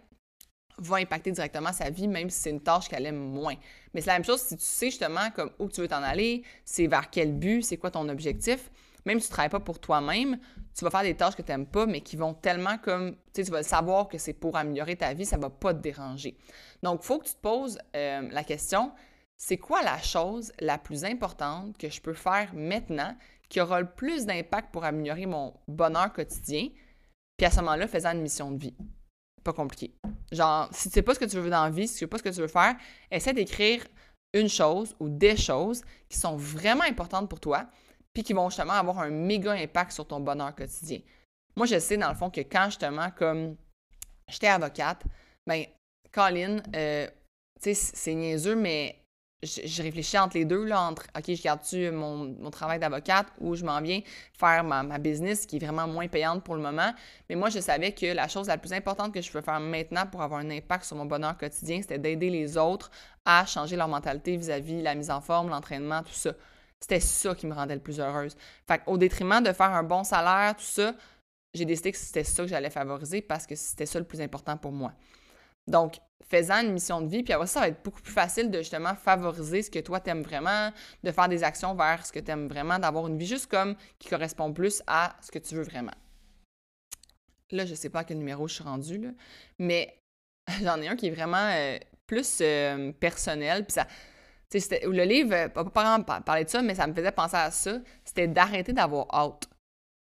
va 0.78 0.96
impacter 0.96 1.30
directement 1.30 1.72
sa 1.72 1.90
vie, 1.90 2.08
même 2.08 2.30
si 2.30 2.40
c'est 2.40 2.50
une 2.50 2.60
tâche 2.60 2.88
qu'elle 2.88 3.06
aime 3.06 3.18
moins. 3.18 3.54
Mais 3.94 4.00
c'est 4.00 4.08
la 4.08 4.14
même 4.14 4.24
chose 4.24 4.40
si 4.40 4.56
tu 4.56 4.64
sais 4.64 4.86
justement 4.86 5.30
comme 5.34 5.50
où 5.58 5.68
tu 5.68 5.80
veux 5.80 5.88
t'en 5.88 6.02
aller, 6.02 6.42
c'est 6.64 6.86
vers 6.86 7.10
quel 7.10 7.32
but, 7.32 7.62
c'est 7.62 7.76
quoi 7.76 7.90
ton 7.90 8.08
objectif 8.08 8.70
même 9.08 9.20
si 9.20 9.28
tu 9.28 9.32
ne 9.32 9.34
travailles 9.36 9.50
pas 9.50 9.60
pour 9.60 9.78
toi-même, 9.78 10.38
tu 10.76 10.84
vas 10.84 10.90
faire 10.90 11.02
des 11.02 11.16
tâches 11.16 11.34
que 11.34 11.42
tu 11.42 11.50
n'aimes 11.50 11.66
pas, 11.66 11.86
mais 11.86 12.02
qui 12.02 12.16
vont 12.16 12.34
tellement 12.34 12.76
comme, 12.76 13.12
tu 13.12 13.18
sais, 13.32 13.44
tu 13.44 13.50
vas 13.50 13.62
savoir 13.62 14.06
que 14.06 14.18
c'est 14.18 14.34
pour 14.34 14.56
améliorer 14.56 14.96
ta 14.96 15.14
vie, 15.14 15.24
ça 15.24 15.36
ne 15.36 15.42
va 15.42 15.50
pas 15.50 15.72
te 15.72 15.80
déranger. 15.80 16.36
Donc, 16.82 17.00
il 17.02 17.06
faut 17.06 17.18
que 17.18 17.26
tu 17.26 17.32
te 17.32 17.40
poses 17.40 17.78
euh, 17.96 18.28
la 18.30 18.44
question, 18.44 18.92
c'est 19.36 19.56
quoi 19.56 19.82
la 19.82 19.98
chose 19.98 20.52
la 20.60 20.76
plus 20.76 21.04
importante 21.04 21.78
que 21.78 21.88
je 21.88 22.02
peux 22.02 22.12
faire 22.12 22.52
maintenant 22.54 23.16
qui 23.48 23.62
aura 23.62 23.80
le 23.80 23.88
plus 23.88 24.26
d'impact 24.26 24.70
pour 24.72 24.84
améliorer 24.84 25.24
mon 25.24 25.54
bonheur 25.66 26.12
quotidien? 26.12 26.68
Puis 27.38 27.46
à 27.46 27.50
ce 27.50 27.60
moment-là, 27.60 27.86
faisant 27.86 28.12
une 28.12 28.20
mission 28.20 28.50
de 28.50 28.58
vie? 28.58 28.76
Compliqué. 29.52 29.92
Genre, 30.30 30.68
si 30.72 30.88
tu 30.88 30.94
sais 30.94 31.02
pas 31.02 31.14
ce 31.14 31.20
que 31.20 31.24
tu 31.24 31.38
veux 31.38 31.50
dans 31.50 31.64
la 31.64 31.70
vie, 31.70 31.88
si 31.88 31.94
tu 31.94 32.00
sais 32.00 32.06
pas 32.06 32.18
ce 32.18 32.22
que 32.22 32.28
tu 32.28 32.40
veux 32.40 32.48
faire, 32.48 32.76
essaie 33.11 33.32
d'écrire 33.32 33.84
une 34.34 34.48
chose 34.48 34.94
ou 35.00 35.08
des 35.08 35.37
choses 35.37 35.82
qui 36.08 36.18
sont 36.18 36.37
vraiment 36.37 36.84
importantes 36.84 37.28
pour 37.28 37.40
toi, 37.40 37.66
puis 38.12 38.22
qui 38.22 38.32
vont 38.32 38.50
justement 38.50 38.74
avoir 38.74 38.98
un 38.98 39.11
méga 39.11 39.52
impact 39.52 39.92
sur 39.92 40.06
ton 40.06 40.20
bonheur 40.20 40.54
quotidien. 40.54 41.00
Moi, 41.56 41.66
je 41.66 41.78
sais 41.78 41.96
dans 41.96 42.11
le 42.11 42.14
fond 42.14 42.30
que 42.30 42.40
quand 42.40 42.66
justement, 42.66 43.11
comme 43.11 43.56
j'étais 44.28 44.48
avocate, 44.48 45.02
ben, 45.46 45.64
Colin, 46.12 46.58
euh, 46.76 47.06
tu 47.61 47.74
sais, 47.74 47.74
c'est 47.74 48.14
niaiseux, 48.14 48.54
mais 48.54 49.02
je, 49.42 49.83
réfléchis 49.83 50.18
entre 50.18 50.37
les 50.37 50.44
deux, 50.44 50.64
là, 50.64 50.83
entre 50.83 51.07
OK, 51.16 51.24
je 51.29 51.42
garde-tu 51.42 51.90
mon, 51.90 52.51
travail 52.51 52.79
d'avocate 52.79 53.29
ou 53.38 53.55
je 53.55 53.64
m'en 53.64 53.81
viens 53.81 54.01
faire 54.33 54.64
ma, 54.64 54.98
business 54.98 55.46
qui 55.46 55.57
est 55.57 55.59
vraiment 55.61 55.87
moins 55.87 56.09
payante 56.09 56.42
pour 56.42 56.57
le 56.57 56.62
moment. 56.62 56.92
Mais 57.29 57.37
moi, 57.37 57.48
je 57.48 57.61
savais 57.61 57.92
que 57.92 58.07
la 58.07 58.27
chose 58.27 58.48
la 58.48 58.59
plus 58.59 58.72
importante 58.72 59.14
que 59.14 59.22
je 59.22 59.31
peux 59.31 59.40
faire 59.40 59.61
maintenant 59.61 60.07
pour 60.07 60.22
avoir 60.22 60.40
un 60.40 60.51
impact 60.51 60.85
sur 60.85 60.96
mon 60.96 61.07
bonheur 61.07 61.37
quotidien, 61.38 61.81
c'était 61.81 61.98
d'aider 61.98 62.31
les 62.31 62.57
autres 62.57 62.90
à 63.24 63.46
changer 63.46 63.77
leur 63.77 63.88
mentalité 63.88 64.37
vis-à-vis 64.37 64.83
la 64.83 64.94
mise 64.94 65.11
en 65.11 65.20
forme, 65.20 65.51
l'entraînement, 65.51 66.03
tout 66.03 66.12
ça. 66.12 66.33
C'était 66.81 67.01
ça 67.01 67.35
qui 67.35 67.46
me 67.46 67.55
rendait 67.55 67.74
le 67.74 67.81
plus 67.81 68.01
heureuse. 68.01 68.37
Fait 68.66 68.81
au 68.87 68.98
détriment 68.98 69.42
de 69.42 69.53
faire 69.53 69.72
un 69.72 69.83
bon 69.83 70.03
salaire, 70.03 70.57
tout 70.57 70.62
ça, 70.62 70.94
j'ai 71.55 71.64
décidé 71.64 71.92
que 71.92 71.98
c'était 71.98 72.24
ça 72.24 72.42
que 72.42 72.48
j'allais 72.48 72.70
favoriser 72.70 73.22
parce 73.22 73.46
que 73.46 73.55
c'était 73.55 73.87
ça 73.87 73.98
le 73.98 74.05
plus 74.05 74.20
important 74.20 74.57
pour 74.57 74.72
moi. 74.72 74.92
Donc, 75.68 75.98
faisant 76.28 76.61
une 76.61 76.72
mission 76.72 77.00
de 77.00 77.09
vie, 77.09 77.22
puis 77.22 77.33
après 77.33 77.46
ça, 77.46 77.54
ça 77.54 77.61
va 77.61 77.68
être 77.68 77.83
beaucoup 77.83 78.02
plus 78.02 78.12
facile 78.12 78.50
de 78.50 78.59
justement 78.59 78.94
favoriser 78.94 79.62
ce 79.62 79.70
que 79.70 79.78
toi 79.78 80.00
t'aimes 80.00 80.22
vraiment, 80.22 80.70
de 81.02 81.12
faire 81.12 81.28
des 81.28 81.42
actions 81.42 81.74
vers 81.74 82.04
ce 82.04 82.12
que 82.12 82.18
tu 82.18 82.31
aimes 82.31 82.48
vraiment, 82.48 82.78
d'avoir 82.78 83.07
une 83.07 83.18
vie 83.18 83.26
juste 83.26 83.50
comme 83.50 83.76
qui 83.98 84.09
correspond 84.09 84.52
plus 84.52 84.83
à 84.87 85.16
ce 85.22 85.31
que 85.31 85.38
tu 85.38 85.54
veux 85.54 85.62
vraiment. 85.62 85.94
Là, 87.50 87.64
je 87.64 87.74
sais 87.74 87.88
pas 87.88 88.00
à 88.00 88.04
quel 88.04 88.18
numéro 88.18 88.46
je 88.46 88.54
suis 88.54 88.64
rendue, 88.64 89.14
mais 89.59 89.98
j'en 90.62 90.81
ai 90.83 90.88
un 90.88 90.96
qui 90.96 91.07
est 91.07 91.11
vraiment 91.11 91.50
euh, 91.52 91.78
plus 92.07 92.38
euh, 92.40 92.92
personnel, 92.92 93.64
puis 93.64 93.74
ça. 93.74 93.87
Le 94.50 95.04
livre, 95.04 95.35
euh, 95.35 95.48
pas 95.48 95.62
vraiment 95.62 96.02
parler 96.02 96.44
de 96.44 96.48
ça, 96.48 96.62
mais 96.62 96.74
ça 96.74 96.87
me 96.87 96.94
faisait 96.94 97.12
penser 97.12 97.37
à 97.37 97.50
ça. 97.50 97.78
C'était 98.02 98.26
d'arrêter 98.26 98.72
d'avoir 98.72 99.07
hâte. 99.12 99.46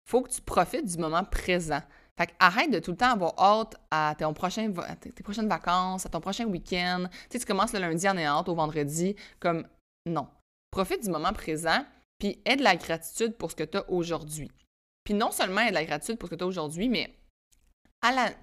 Faut 0.09 0.23
que 0.23 0.31
tu 0.31 0.41
profites 0.41 0.87
du 0.87 0.99
moment 0.99 1.25
présent. 1.25 1.83
Fait 2.19 2.35
arrête 2.39 2.71
de 2.71 2.79
tout 2.79 2.93
le 2.93 2.97
temps 2.97 3.13
avoir 3.13 3.35
hâte 3.39 3.77
à 3.91 4.15
tes 4.17 4.25
prochaines 4.33 4.73
vacances, 5.49 6.07
à 6.07 6.09
ton 6.09 6.21
prochain 6.21 6.47
week-end. 6.47 7.07
Tu 7.11 7.19
sais, 7.31 7.39
tu 7.41 7.47
commences 7.47 7.75
le 7.75 7.81
lundi 7.81 8.09
en 8.09 8.17
ayant 8.17 8.39
hâte 8.39 8.49
au 8.49 8.55
vendredi. 8.55 9.15
Comme, 9.39 9.67
non. 10.07 10.27
Profite 10.71 11.03
du 11.03 11.11
moment 11.11 11.33
présent, 11.33 11.85
puis 12.19 12.41
aie 12.45 12.57
de 12.57 12.63
la 12.63 12.77
gratitude 12.77 13.37
pour 13.37 13.51
ce 13.51 13.57
que 13.57 13.65
tu 13.65 13.77
as 13.77 13.91
aujourd'hui. 13.91 14.51
Puis 15.05 15.15
non 15.15 15.31
seulement 15.31 15.61
aie 15.61 15.71
de 15.71 15.75
la 15.75 15.85
gratitude 15.85 16.19
pour 16.19 16.29
ce 16.29 16.35
que 16.35 16.39
tu 16.39 16.45
as 16.45 16.47
aujourd'hui, 16.47 16.89
mais 16.89 17.15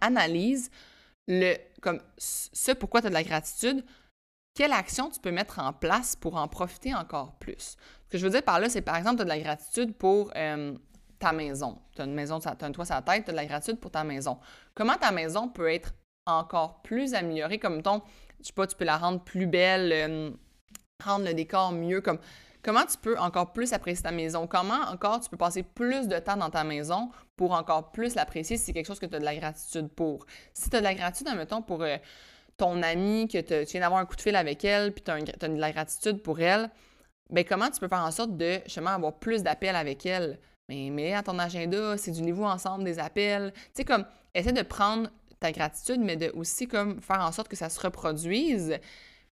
analyse 0.01 0.69
le, 1.27 1.55
comme, 1.81 2.01
ce 2.17 2.71
pourquoi 2.73 3.01
tu 3.01 3.07
as 3.07 3.09
de 3.09 3.15
la 3.15 3.23
gratitude, 3.23 3.83
quelle 4.55 4.73
action 4.73 5.09
tu 5.09 5.19
peux 5.19 5.31
mettre 5.31 5.59
en 5.59 5.73
place 5.73 6.15
pour 6.15 6.36
en 6.36 6.47
profiter 6.47 6.93
encore 6.93 7.33
plus. 7.39 7.75
Ce 8.05 8.09
que 8.09 8.17
je 8.17 8.23
veux 8.25 8.31
dire 8.31 8.43
par 8.43 8.59
là, 8.59 8.69
c'est 8.69 8.81
par 8.81 8.97
exemple, 8.97 9.17
tu 9.17 9.21
as 9.21 9.25
de 9.25 9.29
la 9.29 9.39
gratitude 9.39 9.95
pour 9.95 10.31
euh, 10.36 10.75
ta 11.23 11.31
maison. 11.31 11.79
Tu 11.95 12.01
as 12.01 12.05
une 12.05 12.13
maison, 12.13 12.39
tu 12.39 12.47
un 12.47 12.71
toit 12.71 12.86
sur 12.86 12.95
la 12.95 13.01
tête, 13.01 13.23
tu 13.23 13.29
as 13.29 13.33
de 13.33 13.38
la 13.38 13.45
gratitude 13.45 13.79
pour 13.79 13.91
ta 13.91 14.03
maison. 14.03 14.38
Comment 14.75 14.95
ta 14.95 15.12
maison 15.12 15.47
peut 15.47 15.71
être 15.71 15.93
encore 16.25 16.81
plus 16.81 17.13
améliorée, 17.13 17.59
comme 17.59 17.81
ton, 17.81 18.01
je 18.41 18.47
sais 18.47 18.53
pas, 18.53 18.67
tu 18.67 18.75
peux 18.75 18.86
la 18.86 18.97
rendre 18.97 19.23
plus 19.23 19.47
belle, 19.47 19.91
euh, 19.93 20.31
rendre 21.03 21.25
le 21.25 21.33
décor 21.33 21.71
mieux, 21.71 22.01
comme 22.01 22.19
comment 22.62 22.86
tu 22.86 22.97
peux 22.97 23.17
encore 23.17 23.53
plus 23.53 23.71
apprécier 23.71 24.03
ta 24.03 24.12
maison, 24.12 24.47
comment 24.47 24.81
encore 24.91 25.21
tu 25.21 25.29
peux 25.29 25.38
passer 25.38 25.63
plus 25.63 26.07
de 26.07 26.19
temps 26.19 26.38
dans 26.38 26.49
ta 26.49 26.65
maison 26.65 27.09
pour 27.38 27.53
encore 27.53 27.91
plus 27.91 28.15
l'apprécier 28.15 28.57
si 28.57 28.65
c'est 28.65 28.73
quelque 28.73 28.88
chose 28.88 28.99
que 28.99 29.05
tu 29.05 29.15
as 29.15 29.19
de 29.19 29.25
la 29.25 29.36
gratitude 29.36 29.88
pour? 29.89 30.25
Si 30.53 30.69
tu 30.69 30.75
as 30.75 30.79
de 30.79 30.83
la 30.83 30.93
gratitude, 30.93 31.29
admettons, 31.29 31.62
pour 31.62 31.83
euh, 31.83 31.97
ton 32.57 32.83
amie, 32.83 33.29
que 33.29 33.39
tu 33.39 33.71
viens 33.71 33.81
d'avoir 33.81 34.01
un 34.01 34.05
coup 34.05 34.17
de 34.17 34.21
fil 34.21 34.36
avec 34.36 34.65
elle, 34.65 34.93
puis 34.93 35.03
tu 35.03 35.12
as, 35.12 35.15
as, 35.15 35.47
de 35.47 35.59
la 35.59 35.71
gratitude 35.71 36.21
pour 36.21 36.41
elle, 36.41 36.69
bien 37.29 37.43
comment 37.43 37.69
tu 37.69 37.79
peux 37.79 37.88
faire 37.88 38.03
en 38.03 38.12
sorte 38.12 38.36
de 38.36 38.59
justement 38.65 38.91
avoir 38.91 39.13
plus 39.13 39.41
d'appels 39.41 39.77
avec 39.77 40.05
elle? 40.05 40.38
Mais 40.91 41.13
à 41.13 41.23
ton 41.23 41.38
agenda, 41.39 41.97
c'est 41.97 42.12
du 42.12 42.21
niveau 42.21 42.45
ensemble 42.45 42.83
des 42.83 42.99
appels. 42.99 43.51
Tu 43.53 43.62
sais, 43.73 43.86
comme, 43.86 44.05
essaie 44.33 44.53
de 44.53 44.62
prendre 44.62 45.09
ta 45.39 45.51
gratitude, 45.51 45.99
mais 45.99 46.15
de 46.15 46.31
aussi 46.36 46.67
comme 46.67 47.01
faire 47.01 47.19
en 47.19 47.31
sorte 47.31 47.47
que 47.47 47.55
ça 47.55 47.69
se 47.69 47.79
reproduise. 47.79 48.77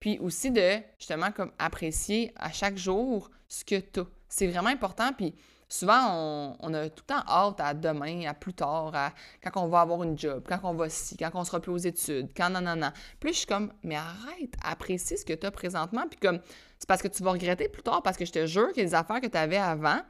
Puis 0.00 0.18
aussi 0.18 0.50
de 0.50 0.78
justement 0.98 1.30
comme 1.30 1.52
apprécier 1.58 2.32
à 2.36 2.50
chaque 2.50 2.76
jour 2.76 3.30
ce 3.48 3.64
que 3.64 3.76
tu 3.76 4.00
as. 4.00 4.06
C'est 4.28 4.46
vraiment 4.46 4.70
important. 4.70 5.12
Puis 5.12 5.34
souvent, 5.68 6.56
on, 6.60 6.74
a 6.74 6.88
tout 6.88 7.04
le 7.08 7.14
temps 7.14 7.22
hâte 7.28 7.60
à 7.60 7.74
demain, 7.74 8.26
à 8.26 8.34
plus 8.34 8.54
tard, 8.54 8.92
à 8.94 9.12
quand 9.42 9.62
on 9.62 9.68
va 9.68 9.80
avoir 9.80 10.02
une 10.02 10.18
job, 10.18 10.44
quand 10.48 10.58
on 10.64 10.74
va 10.74 10.88
ci, 10.88 11.16
quand 11.16 11.30
on 11.34 11.44
sera 11.44 11.60
plus 11.60 11.72
aux 11.72 11.78
études, 11.78 12.30
quand 12.36 12.50
non. 12.50 12.90
Puis 13.20 13.32
je 13.32 13.38
suis 13.38 13.46
comme, 13.46 13.72
mais 13.82 13.96
arrête, 13.96 14.54
apprécie 14.64 15.16
ce 15.16 15.24
que 15.24 15.32
tu 15.32 15.46
as 15.46 15.50
présentement. 15.50 16.06
Puis 16.08 16.18
comme, 16.18 16.40
c'est 16.78 16.88
parce 16.88 17.02
que 17.02 17.08
tu 17.08 17.22
vas 17.22 17.32
regretter 17.32 17.68
plus 17.68 17.82
tard, 17.82 18.02
parce 18.02 18.16
que 18.16 18.24
je 18.24 18.32
te 18.32 18.46
jure 18.46 18.72
que 18.72 18.80
les 18.80 18.94
affaires 18.94 19.20
que 19.20 19.28
tu 19.28 19.38
avais 19.38 19.58
avant, 19.58 20.00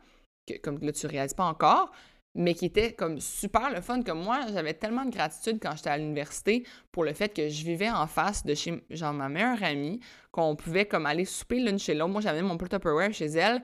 comme 0.58 0.78
là, 0.80 0.92
tu 0.92 1.06
réalises 1.06 1.34
pas 1.34 1.44
encore, 1.44 1.92
mais 2.34 2.54
qui 2.54 2.66
était 2.66 2.92
comme 2.92 3.20
super 3.20 3.70
le 3.70 3.80
fun. 3.80 4.02
Comme 4.02 4.22
moi, 4.22 4.46
j'avais 4.52 4.74
tellement 4.74 5.04
de 5.04 5.10
gratitude 5.10 5.58
quand 5.60 5.74
j'étais 5.76 5.90
à 5.90 5.98
l'université 5.98 6.64
pour 6.92 7.04
le 7.04 7.12
fait 7.12 7.34
que 7.34 7.48
je 7.48 7.64
vivais 7.64 7.90
en 7.90 8.06
face 8.06 8.44
de 8.44 8.54
chez 8.54 8.84
genre 8.90 9.12
ma 9.12 9.28
meilleure 9.28 9.62
amie, 9.62 10.00
qu'on 10.30 10.56
pouvait 10.56 10.86
comme 10.86 11.06
aller 11.06 11.24
souper 11.24 11.60
l'une 11.60 11.78
chez 11.78 11.94
l'autre. 11.94 12.12
Moi, 12.12 12.20
j'avais 12.20 12.42
mon 12.42 12.56
plat 12.56 12.68
Tupperware 12.68 13.12
chez 13.12 13.26
elle. 13.26 13.62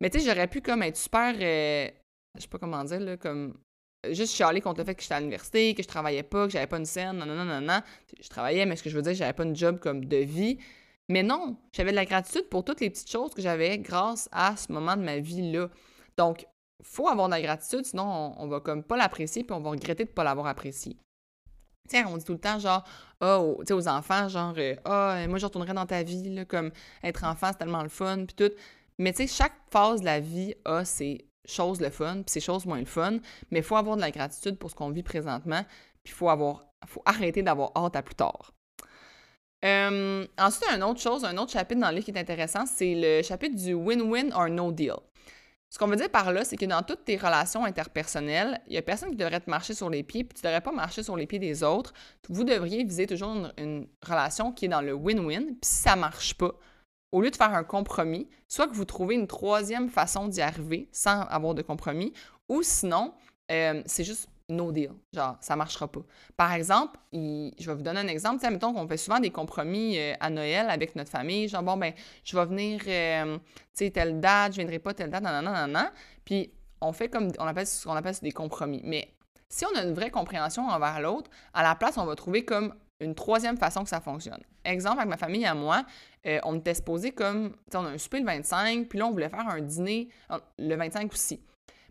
Mais 0.00 0.10
tu 0.10 0.20
sais, 0.20 0.26
j'aurais 0.26 0.48
pu 0.48 0.60
comme 0.60 0.82
être 0.82 0.96
super, 0.96 1.34
euh, 1.40 1.88
je 2.36 2.42
sais 2.42 2.48
pas 2.48 2.58
comment 2.58 2.84
dire, 2.84 3.00
là, 3.00 3.16
comme 3.16 3.54
juste 4.10 4.34
chialer 4.34 4.60
contre 4.60 4.80
le 4.80 4.84
fait 4.84 4.94
que 4.94 5.02
j'étais 5.02 5.14
à 5.14 5.20
l'université, 5.20 5.74
que 5.74 5.82
je 5.82 5.88
travaillais 5.88 6.22
pas, 6.22 6.46
que 6.46 6.52
j'avais 6.52 6.66
pas 6.66 6.78
une 6.78 6.84
scène, 6.84 7.16
non, 7.16 7.26
non, 7.26 7.44
non, 7.44 7.60
non, 7.60 7.80
Je 8.20 8.28
travaillais, 8.28 8.66
mais 8.66 8.76
ce 8.76 8.82
que 8.82 8.90
je 8.90 8.96
veux 8.96 9.02
dire, 9.02 9.14
j'avais 9.14 9.32
pas 9.32 9.44
une 9.44 9.56
job 9.56 9.78
comme 9.78 10.04
de 10.04 10.16
vie. 10.18 10.58
Mais 11.08 11.22
non, 11.22 11.56
j'avais 11.72 11.90
de 11.90 11.96
la 11.96 12.06
gratitude 12.06 12.48
pour 12.48 12.64
toutes 12.64 12.80
les 12.80 12.90
petites 12.90 13.10
choses 13.10 13.34
que 13.34 13.42
j'avais 13.42 13.78
grâce 13.78 14.28
à 14.32 14.56
ce 14.56 14.72
moment 14.72 14.96
de 14.96 15.02
ma 15.02 15.18
vie-là. 15.18 15.68
Donc, 16.16 16.46
faut 16.82 17.08
avoir 17.08 17.28
de 17.28 17.34
la 17.34 17.42
gratitude, 17.42 17.84
sinon 17.84 18.34
on, 18.36 18.46
va 18.46 18.60
comme 18.60 18.82
pas 18.82 18.96
l'apprécier 18.96 19.44
puis 19.44 19.54
on 19.54 19.60
va 19.60 19.70
regretter 19.70 20.04
de 20.04 20.10
pas 20.10 20.24
l'avoir 20.24 20.46
apprécié. 20.46 20.96
Tiens, 21.88 22.06
on 22.08 22.16
dit 22.16 22.24
tout 22.24 22.32
le 22.32 22.38
temps, 22.38 22.58
genre, 22.58 22.82
ah, 23.20 23.40
oh, 23.40 23.62
aux, 23.62 23.72
aux 23.72 23.88
enfants, 23.88 24.28
genre, 24.28 24.54
oh, 24.56 25.28
moi, 25.28 25.38
je 25.38 25.44
retournerai 25.44 25.74
dans 25.74 25.84
ta 25.84 26.02
vie, 26.02 26.46
comme 26.48 26.70
être 27.02 27.24
enfant, 27.24 27.48
c'est 27.52 27.58
tellement 27.58 27.82
le 27.82 27.90
fun, 27.90 28.24
puis 28.24 28.34
tout. 28.34 28.54
Mais 28.98 29.12
tu 29.12 29.26
sais, 29.26 29.26
chaque 29.26 29.54
phase 29.70 30.00
de 30.00 30.06
la 30.06 30.20
vie 30.20 30.54
a 30.64 30.84
ses 30.84 31.26
choses 31.46 31.80
le 31.80 31.90
fun, 31.90 32.22
puis 32.22 32.32
ses 32.32 32.40
choses 32.40 32.64
moins 32.64 32.78
le 32.78 32.86
fun, 32.86 33.18
mais 33.50 33.58
il 33.58 33.62
faut 33.62 33.76
avoir 33.76 33.96
de 33.96 34.00
la 34.00 34.10
gratitude 34.10 34.58
pour 34.58 34.70
ce 34.70 34.74
qu'on 34.74 34.90
vit 34.90 35.02
présentement, 35.02 35.62
puis 36.02 36.12
il 36.12 36.16
faut, 36.16 36.30
avoir, 36.30 36.64
faut 36.86 37.02
arrêter 37.04 37.42
d'avoir 37.42 37.72
hâte 37.76 37.96
à 37.96 38.02
plus 38.02 38.14
tard. 38.14 38.52
Euh, 39.64 40.26
ensuite, 40.38 40.64
une 40.74 40.82
autre 40.82 41.00
chose, 41.00 41.24
un 41.24 41.36
autre 41.38 41.52
chapitre 41.52 41.80
dans 41.80 41.88
le 41.88 41.96
livre 41.96 42.04
qui 42.04 42.10
est 42.10 42.18
intéressant, 42.18 42.66
c'est 42.66 42.94
le 42.94 43.22
chapitre 43.22 43.56
du 43.56 43.74
win-win 43.74 44.32
or 44.34 44.48
no 44.48 44.70
deal. 44.70 44.96
Ce 45.74 45.78
qu'on 45.80 45.88
veut 45.88 45.96
dire 45.96 46.08
par 46.08 46.32
là, 46.32 46.44
c'est 46.44 46.56
que 46.56 46.66
dans 46.66 46.84
toutes 46.84 47.04
tes 47.04 47.16
relations 47.16 47.64
interpersonnelles, 47.64 48.60
il 48.68 48.74
n'y 48.74 48.78
a 48.78 48.82
personne 48.82 49.10
qui 49.10 49.16
devrait 49.16 49.40
te 49.40 49.50
marcher 49.50 49.74
sur 49.74 49.90
les 49.90 50.04
pieds, 50.04 50.22
puis 50.22 50.38
tu 50.38 50.46
ne 50.46 50.48
devrais 50.48 50.60
pas 50.60 50.70
marcher 50.70 51.02
sur 51.02 51.16
les 51.16 51.26
pieds 51.26 51.40
des 51.40 51.64
autres. 51.64 51.92
Vous 52.28 52.44
devriez 52.44 52.84
viser 52.84 53.08
toujours 53.08 53.50
une, 53.58 53.88
relation 54.00 54.52
qui 54.52 54.66
est 54.66 54.68
dans 54.68 54.82
le 54.82 54.92
win-win, 54.92 55.46
puis 55.46 55.58
si 55.64 55.82
ça 55.82 55.96
ne 55.96 56.02
marche 56.02 56.34
pas, 56.34 56.52
au 57.10 57.20
lieu 57.20 57.28
de 57.28 57.34
faire 57.34 57.52
un 57.52 57.64
compromis, 57.64 58.28
soit 58.46 58.68
que 58.68 58.74
vous 58.74 58.84
trouvez 58.84 59.16
une 59.16 59.26
troisième 59.26 59.88
façon 59.88 60.28
d'y 60.28 60.42
arriver 60.42 60.88
sans 60.92 61.22
avoir 61.22 61.54
de 61.54 61.62
compromis, 61.62 62.12
ou 62.48 62.62
sinon, 62.62 63.12
euh, 63.50 63.82
c'est 63.84 64.04
juste 64.04 64.28
no 64.48 64.72
deal. 64.72 64.92
Genre, 65.12 65.36
ça 65.40 65.56
marchera 65.56 65.88
pas. 65.90 66.02
Par 66.36 66.52
exemple, 66.52 66.98
je 67.12 67.66
vais 67.66 67.74
vous 67.74 67.82
donner 67.82 68.00
un 68.00 68.08
exemple. 68.08 68.40
sais, 68.40 68.50
mettons 68.50 68.72
qu'on 68.72 68.86
fait 68.86 68.96
souvent 68.96 69.20
des 69.20 69.30
compromis 69.30 69.98
euh, 69.98 70.14
à 70.20 70.30
Noël 70.30 70.68
avec 70.68 70.96
notre 70.96 71.10
famille. 71.10 71.48
Genre, 71.48 71.62
bon, 71.62 71.76
ben, 71.76 71.92
je 72.24 72.36
vais 72.36 72.44
venir, 72.46 72.80
euh, 72.86 73.38
tu 73.38 73.44
sais, 73.72 73.90
telle 73.90 74.20
date, 74.20 74.52
je 74.52 74.58
viendrai 74.58 74.78
pas 74.78 74.94
telle 74.94 75.10
date, 75.10 75.22
nan, 75.22 75.44
nan, 75.44 75.70
nan. 75.70 75.90
Puis, 76.24 76.52
on 76.80 76.92
fait 76.92 77.08
comme, 77.08 77.30
on 77.38 77.46
appelle 77.46 77.66
ce 77.66 77.84
qu'on 77.84 77.94
appelle 77.94 78.14
des 78.20 78.32
compromis. 78.32 78.82
Mais 78.84 79.08
si 79.48 79.64
on 79.64 79.78
a 79.78 79.82
une 79.82 79.94
vraie 79.94 80.10
compréhension 80.10 80.68
envers 80.68 81.00
l'autre, 81.00 81.30
à 81.54 81.62
la 81.62 81.74
place, 81.74 81.96
on 81.96 82.04
va 82.04 82.14
trouver 82.14 82.44
comme 82.44 82.74
une 83.00 83.14
troisième 83.14 83.56
façon 83.56 83.82
que 83.82 83.88
ça 83.88 84.00
fonctionne. 84.00 84.40
Exemple, 84.64 84.98
avec 84.98 85.10
ma 85.10 85.16
famille 85.16 85.44
et 85.44 85.54
moi, 85.54 85.84
euh, 86.26 86.38
on 86.44 86.56
était 86.56 86.74
supposé 86.74 87.12
comme, 87.12 87.54
on 87.74 87.84
a 87.84 87.90
un 87.90 87.98
souper 87.98 88.20
le 88.20 88.26
25, 88.26 88.88
puis 88.88 88.98
là, 88.98 89.06
on 89.06 89.10
voulait 89.10 89.28
faire 89.28 89.48
un 89.48 89.60
dîner 89.60 90.08
le 90.58 90.74
25 90.76 91.12
aussi. 91.12 91.40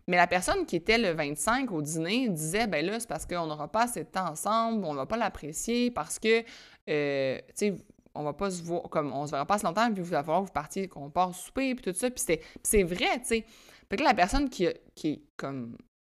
Mais 0.06 0.16
la 0.16 0.26
personne 0.26 0.66
qui 0.66 0.76
était 0.76 0.98
le 0.98 1.12
25 1.12 1.70
au 1.72 1.80
dîner 1.80 2.28
disait 2.28 2.66
ben 2.66 2.84
là, 2.84 3.00
c'est 3.00 3.08
parce 3.08 3.26
qu'on 3.26 3.46
n'aura 3.46 3.68
pas 3.68 3.84
assez 3.84 4.04
de 4.04 4.08
temps 4.08 4.28
ensemble, 4.28 4.84
on 4.84 4.92
ne 4.92 4.98
va 4.98 5.06
pas 5.06 5.16
l'apprécier 5.16 5.90
parce 5.90 6.18
que, 6.18 6.44
euh, 6.90 7.38
tu 7.48 7.52
sais, 7.54 7.74
on 8.14 8.22
va 8.22 8.32
pas 8.32 8.50
se 8.50 8.62
voir, 8.62 8.82
comme 8.90 9.12
on 9.12 9.26
se 9.26 9.32
verra 9.32 9.46
pas 9.46 9.54
assez 9.54 9.66
longtemps, 9.66 9.90
puis 9.92 10.02
il 10.02 10.08
va 10.08 10.22
falloir 10.22 10.42
que 10.42 10.46
vous 10.46 10.52
partiez, 10.52 10.88
qu'on 10.88 11.10
part 11.10 11.34
souper, 11.34 11.74
puis 11.74 11.92
tout 11.92 11.98
ça. 11.98 12.10
Puis 12.10 12.24
c'est 12.62 12.82
vrai, 12.82 13.18
tu 13.20 13.26
sais. 13.26 13.44
Fait 13.90 13.96
que 13.96 14.02
la 14.02 14.14
personne 14.14 14.48
qui, 14.48 14.68
qui, 14.94 15.22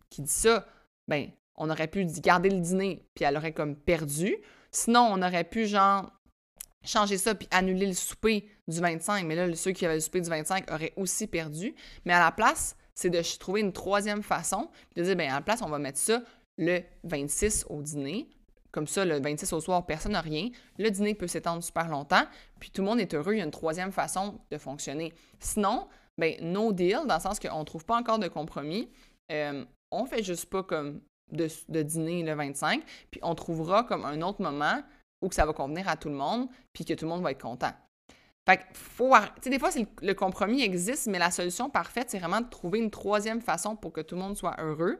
qui 0.09 0.21
dit 0.21 0.31
ça, 0.31 0.65
ben, 1.07 1.29
on 1.55 1.69
aurait 1.69 1.87
pu 1.87 2.05
garder 2.05 2.49
le 2.49 2.59
dîner, 2.59 3.05
puis 3.15 3.23
elle 3.23 3.37
aurait 3.37 3.53
comme 3.53 3.75
perdu. 3.75 4.35
Sinon, 4.71 5.07
on 5.11 5.21
aurait 5.21 5.43
pu, 5.43 5.67
genre, 5.67 6.11
changer 6.83 7.17
ça 7.17 7.35
puis 7.35 7.47
annuler 7.51 7.87
le 7.87 7.93
souper 7.93 8.49
du 8.67 8.79
25. 8.79 9.25
Mais 9.25 9.35
là, 9.35 9.53
ceux 9.55 9.71
qui 9.71 9.85
avaient 9.85 9.95
le 9.95 10.01
souper 10.01 10.21
du 10.21 10.29
25 10.29 10.71
auraient 10.71 10.93
aussi 10.95 11.27
perdu. 11.27 11.75
Mais 12.05 12.13
à 12.13 12.19
la 12.19 12.31
place, 12.31 12.75
c'est 13.01 13.09
de 13.09 13.21
trouver 13.39 13.61
une 13.61 13.73
troisième 13.73 14.21
façon, 14.21 14.69
de 14.95 15.03
dire, 15.03 15.15
bien, 15.15 15.31
à 15.31 15.35
la 15.35 15.41
place, 15.41 15.61
on 15.61 15.69
va 15.69 15.79
mettre 15.79 15.97
ça 15.97 16.21
le 16.57 16.81
26 17.03 17.65
au 17.69 17.81
dîner. 17.81 18.29
Comme 18.71 18.87
ça, 18.87 19.03
le 19.03 19.19
26 19.19 19.51
au 19.53 19.59
soir, 19.59 19.85
personne 19.85 20.13
n'a 20.13 20.21
rien. 20.21 20.49
Le 20.77 20.89
dîner 20.89 21.15
peut 21.15 21.27
s'étendre 21.27 21.63
super 21.63 21.89
longtemps, 21.89 22.23
puis 22.59 22.69
tout 22.69 22.81
le 22.81 22.87
monde 22.87 22.99
est 22.99 23.13
heureux. 23.13 23.33
Il 23.33 23.39
y 23.39 23.41
a 23.41 23.45
une 23.45 23.51
troisième 23.51 23.91
façon 23.91 24.39
de 24.49 24.57
fonctionner. 24.57 25.13
Sinon, 25.39 25.87
ben 26.17 26.35
no 26.41 26.71
deal, 26.71 26.99
dans 27.07 27.15
le 27.15 27.21
sens 27.21 27.39
qu'on 27.39 27.59
ne 27.59 27.65
trouve 27.65 27.85
pas 27.85 27.97
encore 27.97 28.19
de 28.19 28.27
compromis. 28.27 28.89
Euh, 29.31 29.65
on 29.89 30.05
fait 30.05 30.23
juste 30.23 30.45
pas 30.45 30.63
comme 30.63 31.01
de, 31.31 31.47
de, 31.69 31.81
dîner 31.81 32.23
le 32.23 32.33
25, 32.33 32.83
puis 33.09 33.19
on 33.23 33.35
trouvera 33.35 33.83
comme 33.83 34.05
un 34.05 34.21
autre 34.21 34.41
moment 34.41 34.83
où 35.21 35.27
que 35.27 35.35
ça 35.35 35.45
va 35.45 35.53
convenir 35.53 35.87
à 35.89 35.97
tout 35.97 36.09
le 36.09 36.15
monde, 36.15 36.47
puis 36.71 36.85
que 36.85 36.93
tout 36.93 37.05
le 37.05 37.09
monde 37.09 37.23
va 37.23 37.31
être 37.31 37.41
content. 37.41 37.71
Fait 38.47 38.58
que 38.58 38.63
faut. 38.73 39.13
Tu 39.15 39.43
sais, 39.43 39.49
des 39.49 39.60
fois, 39.60 39.69
le, 40.01 40.13
compromis 40.13 40.62
existe, 40.63 41.08
mais 41.08 41.19
la 41.19 41.32
solution 41.32 41.69
parfaite, 41.69 42.10
c'est 42.10 42.19
vraiment 42.19 42.41
de 42.41 42.49
trouver 42.49 42.80
une 42.80 42.89
troisième 42.89 43.41
façon 43.41 43.75
pour 43.75 43.93
que 43.93 44.01
tout 44.01 44.15
le 44.15 44.21
monde 44.21 44.38
soit 44.38 44.56
heureux. 44.60 44.99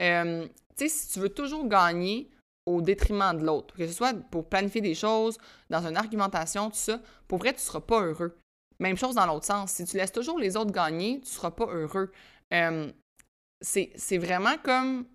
Euh, 0.00 0.46
tu 0.76 0.88
sais, 0.88 0.88
si 0.88 1.08
tu 1.12 1.20
veux 1.20 1.28
toujours 1.28 1.66
gagner 1.66 2.30
au 2.66 2.80
détriment 2.82 3.36
de 3.36 3.44
l'autre, 3.44 3.74
que 3.74 3.86
ce 3.86 3.92
soit 3.92 4.14
pour 4.30 4.48
planifier 4.48 4.80
des 4.80 4.94
choses, 4.94 5.38
dans 5.70 5.86
une 5.86 5.96
argumentation, 5.96 6.70
tout 6.70 6.76
ça, 6.76 7.00
pour 7.26 7.38
vrai, 7.38 7.50
tu 7.52 7.56
ne 7.56 7.62
seras 7.62 7.80
pas 7.80 8.00
heureux. 8.02 8.38
Même 8.78 8.96
chose 8.96 9.16
dans 9.16 9.26
l'autre 9.26 9.46
sens. 9.46 9.72
Si 9.72 9.84
tu 9.84 9.96
laisses 9.96 10.12
toujours 10.12 10.38
les 10.38 10.56
autres 10.56 10.70
gagner, 10.70 11.14
tu 11.20 11.22
ne 11.22 11.34
seras 11.34 11.50
pas 11.50 11.66
heureux. 11.66 12.12
Euh, 12.54 12.92
c'est 13.60 14.18
vraiment 14.18 14.56
comme 14.62 15.06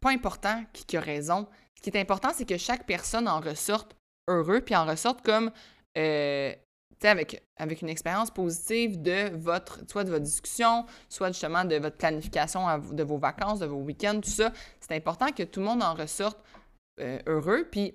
pas 0.00 0.10
important 0.10 0.64
qui, 0.72 0.96
a 0.96 1.00
raison. 1.00 1.46
Ce 1.76 1.82
qui 1.82 1.90
est 1.90 2.00
important, 2.00 2.30
c'est 2.34 2.46
que 2.46 2.56
chaque 2.56 2.86
personne 2.86 3.28
en 3.28 3.40
ressorte 3.40 3.96
heureux, 4.28 4.60
puis 4.60 4.74
en 4.74 4.86
ressorte 4.86 5.22
comme 5.22 5.50
euh, 5.98 6.54
avec, 7.08 7.42
avec 7.56 7.82
une 7.82 7.88
expérience 7.88 8.30
positive 8.30 9.00
de 9.00 9.34
votre, 9.36 9.80
soit 9.90 10.04
de 10.04 10.10
votre 10.10 10.24
discussion, 10.24 10.86
soit 11.08 11.28
justement 11.28 11.64
de 11.64 11.76
votre 11.76 11.96
planification 11.96 12.66
de 12.78 13.02
vos 13.02 13.18
vacances, 13.18 13.58
de 13.58 13.66
vos 13.66 13.80
week-ends, 13.80 14.20
tout 14.20 14.30
ça. 14.30 14.52
C'est 14.80 14.94
important 14.94 15.30
que 15.32 15.42
tout 15.42 15.60
le 15.60 15.66
monde 15.66 15.82
en 15.82 15.94
ressorte 15.94 16.38
euh, 17.00 17.18
heureux. 17.26 17.66
Puis 17.70 17.94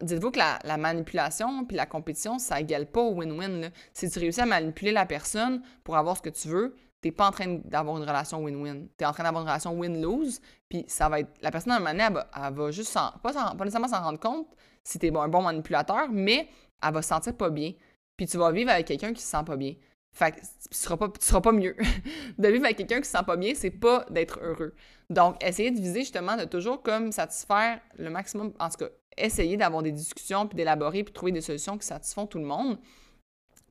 dites-vous 0.00 0.30
que 0.30 0.38
la, 0.38 0.76
manipulation 0.76 1.64
puis 1.64 1.76
la 1.76 1.86
compétition, 1.86 2.38
ça 2.38 2.60
égale 2.60 2.86
pas 2.86 3.00
au 3.00 3.14
win-win. 3.14 3.70
Si 3.92 4.08
tu 4.08 4.18
réussis 4.18 4.40
à 4.40 4.46
manipuler 4.46 4.92
la 4.92 5.06
personne 5.06 5.62
pour 5.84 5.96
avoir 5.96 6.16
ce 6.16 6.22
que 6.22 6.30
tu 6.30 6.48
veux, 6.48 6.74
t'es 7.00 7.10
pas 7.10 7.28
en 7.28 7.32
train 7.32 7.60
d'avoir 7.64 7.98
une 7.98 8.04
relation 8.04 8.42
win-win. 8.42 8.88
Tu 8.96 9.04
es 9.04 9.06
en 9.06 9.12
train 9.12 9.24
d'avoir 9.24 9.42
une 9.42 9.48
relation 9.48 9.72
win-lose, 9.78 10.40
puis 10.68 10.84
ça 10.88 11.08
va 11.08 11.20
être... 11.20 11.30
La 11.42 11.50
personne, 11.50 11.72
à 11.72 11.76
un 11.76 11.78
moment 11.80 11.90
donné, 11.90 12.04
elle 12.04 12.54
va, 12.54 12.70
juste 12.70 12.94
pas, 12.94 13.12
pas 13.22 13.64
nécessairement 13.64 13.88
s'en 13.88 14.02
rendre 14.02 14.20
compte 14.20 14.46
si 14.84 14.98
tu 14.98 15.06
es 15.06 15.16
un 15.16 15.28
bon 15.28 15.42
manipulateur, 15.42 16.08
mais 16.10 16.48
elle 16.82 16.92
va 16.92 17.02
se 17.02 17.08
sentir 17.08 17.36
pas 17.36 17.50
bien. 17.50 17.72
Puis 18.16 18.26
tu 18.26 18.38
vas 18.38 18.52
vivre 18.52 18.70
avec 18.70 18.86
quelqu'un 18.86 19.12
qui 19.12 19.22
se 19.22 19.28
sent 19.28 19.44
pas 19.44 19.56
bien. 19.56 19.74
Fait 20.14 20.32
que 20.32 20.40
tu 20.40 20.46
seras 20.72 20.96
pas, 20.96 21.08
tu 21.08 21.24
seras 21.24 21.40
pas 21.40 21.52
mieux. 21.52 21.74
de 22.38 22.48
vivre 22.48 22.64
avec 22.64 22.76
quelqu'un 22.76 23.00
qui 23.00 23.06
se 23.06 23.16
sent 23.16 23.24
pas 23.26 23.36
bien, 23.36 23.54
c'est 23.54 23.70
pas 23.70 24.04
d'être 24.10 24.40
heureux. 24.42 24.74
Donc, 25.08 25.42
essayez 25.42 25.70
de 25.70 25.80
viser 25.80 26.00
justement 26.00 26.36
de 26.36 26.44
toujours 26.44 26.82
comme 26.82 27.12
satisfaire 27.12 27.80
le 27.98 28.10
maximum, 28.10 28.52
en 28.58 28.68
tout 28.68 28.78
cas, 28.78 28.88
essayer 29.16 29.56
d'avoir 29.56 29.82
des 29.82 29.92
discussions, 29.92 30.46
puis 30.46 30.56
d'élaborer, 30.56 31.04
puis 31.04 31.12
trouver 31.12 31.32
des 31.32 31.40
solutions 31.40 31.78
qui 31.78 31.86
satisfont 31.86 32.26
tout 32.26 32.38
le 32.38 32.44
monde. 32.44 32.78